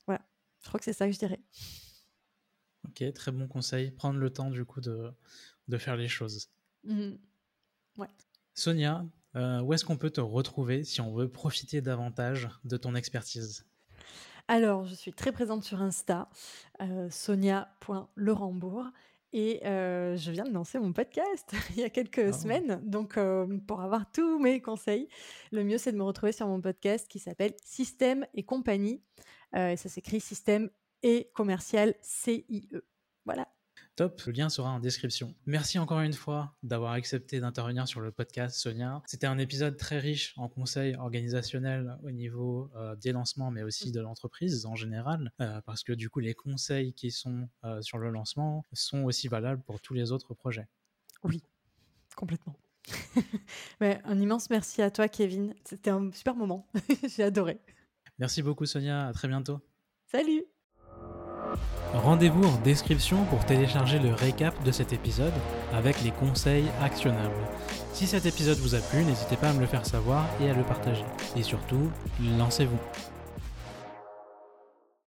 Voilà, 0.06 0.22
je 0.62 0.68
crois 0.68 0.80
que 0.80 0.86
c'est 0.86 0.94
ça 0.94 1.08
que 1.08 1.14
je 1.14 1.20
dirais. 1.20 1.42
Ok, 2.88 3.04
très 3.14 3.32
bon 3.32 3.48
conseil. 3.48 3.92
Prendre 3.92 4.20
le 4.20 4.30
temps 4.30 4.50
du 4.50 4.66
coup 4.66 4.82
de, 4.82 5.12
de 5.68 5.78
faire 5.78 5.96
les 5.96 6.08
choses. 6.08 6.50
Mmh 6.84 7.12
ouais. 7.98 8.08
Sonia, 8.54 9.06
euh, 9.36 9.62
où 9.62 9.74
est-ce 9.74 9.86
qu'on 9.86 9.98
peut 9.98 10.10
te 10.10 10.22
retrouver 10.22 10.84
si 10.84 11.02
on 11.02 11.14
veut 11.14 11.30
profiter 11.30 11.82
davantage 11.82 12.50
de 12.64 12.78
ton 12.78 12.96
expertise? 12.96 13.66
Alors, 14.48 14.84
je 14.84 14.96
suis 14.96 15.14
très 15.14 15.32
présente 15.32 15.64
sur 15.64 15.80
Insta, 15.80 16.28
euh, 16.82 17.08
sonia.lerambourg. 17.12 18.88
Et 19.32 19.64
euh, 19.68 20.18
je 20.18 20.32
viens 20.32 20.44
de 20.44 20.52
lancer 20.52 20.80
mon 20.80 20.92
podcast 20.92 21.54
il 21.70 21.82
y 21.82 21.84
a 21.84 21.92
quelques 21.92 22.18
ah. 22.18 22.34
semaines. 22.34 22.82
Donc, 22.84 23.18
euh, 23.18 23.46
pour 23.68 23.82
avoir 23.82 24.12
tous 24.12 24.40
mes 24.40 24.60
conseils, 24.60 25.08
le 25.52 25.64
mieux, 25.64 25.78
c'est 25.78 25.92
de 25.92 25.98
me 25.98 26.04
retrouver 26.04 26.32
sur 26.32 26.48
mon 26.48 26.62
podcast 26.62 27.08
qui 27.08 27.20
s'appelle 27.20 27.54
Système 27.64 28.26
et 28.34 28.42
compagnie. 28.42 29.04
et 29.56 29.78
ça 29.78 29.88
s'écrit 29.88 30.20
Système 30.20 30.72
et 31.04 31.30
commercial 31.34 31.96
CIE. 32.02 32.70
Voilà. 33.26 33.48
Top, 33.96 34.22
le 34.28 34.32
lien 34.32 34.48
sera 34.48 34.72
en 34.72 34.80
description. 34.80 35.36
Merci 35.46 35.78
encore 35.78 36.00
une 36.00 36.14
fois 36.14 36.56
d'avoir 36.64 36.94
accepté 36.94 37.42
d'intervenir 37.42 37.86
sur 37.86 38.00
le 38.00 38.14
podcast, 38.14 38.56
Sonia. 38.58 39.02
C'était 39.06 39.28
un 39.28 39.38
épisode 39.38 39.76
très 39.76 40.00
riche 40.00 40.34
en 40.38 40.48
conseils 40.48 40.96
organisationnels 40.96 41.98
au 42.04 42.12
niveau 42.12 42.72
euh, 42.78 42.96
des 42.96 43.12
lancements, 43.12 43.52
mais 43.52 43.62
aussi 43.62 43.92
de 43.92 44.00
l'entreprise 44.00 44.66
en 44.66 44.76
général, 44.76 45.34
euh, 45.42 45.60
parce 45.66 45.84
que 45.84 45.92
du 45.92 46.10
coup, 46.10 46.22
les 46.22 46.34
conseils 46.34 46.94
qui 46.94 47.12
sont 47.12 47.50
euh, 47.66 47.82
sur 47.82 47.98
le 47.98 48.10
lancement 48.10 48.64
sont 48.72 49.04
aussi 49.04 49.28
valables 49.28 49.62
pour 49.64 49.82
tous 49.82 49.94
les 49.94 50.14
autres 50.14 50.34
projets. 50.34 50.70
Oui, 51.24 51.44
complètement. 52.16 52.56
mais 53.82 54.00
un 54.06 54.18
immense 54.18 54.50
merci 54.50 54.82
à 54.82 54.92
toi, 54.92 55.10
Kevin. 55.10 55.54
C'était 55.66 55.90
un 55.90 56.10
super 56.14 56.36
moment. 56.36 56.68
J'ai 57.18 57.24
adoré. 57.24 57.60
Merci 58.18 58.44
beaucoup, 58.44 58.66
Sonia. 58.66 59.08
À 59.08 59.12
très 59.14 59.28
bientôt. 59.28 59.60
Salut. 60.06 60.46
Rendez-vous 61.94 62.44
en 62.44 62.56
description 62.64 63.24
pour 63.26 63.44
télécharger 63.46 63.98
le 63.98 64.14
récap 64.14 64.54
de 64.64 64.72
cet 64.72 64.94
épisode 64.94 65.34
avec 65.74 66.02
les 66.04 66.12
conseils 66.12 66.66
actionnables. 66.82 67.34
Si 67.94 68.06
cet 68.06 68.26
épisode 68.28 68.60
vous 68.60 68.76
a 68.76 68.80
plu, 68.80 69.04
n'hésitez 69.04 69.38
pas 69.38 69.50
à 69.50 69.54
me 69.54 69.60
le 69.60 69.66
faire 69.66 69.86
savoir 69.86 70.26
et 70.40 70.50
à 70.50 70.54
le 70.54 70.64
partager. 70.64 71.06
Et 71.36 71.42
surtout, 71.42 71.90
lancez-vous. 72.38 72.78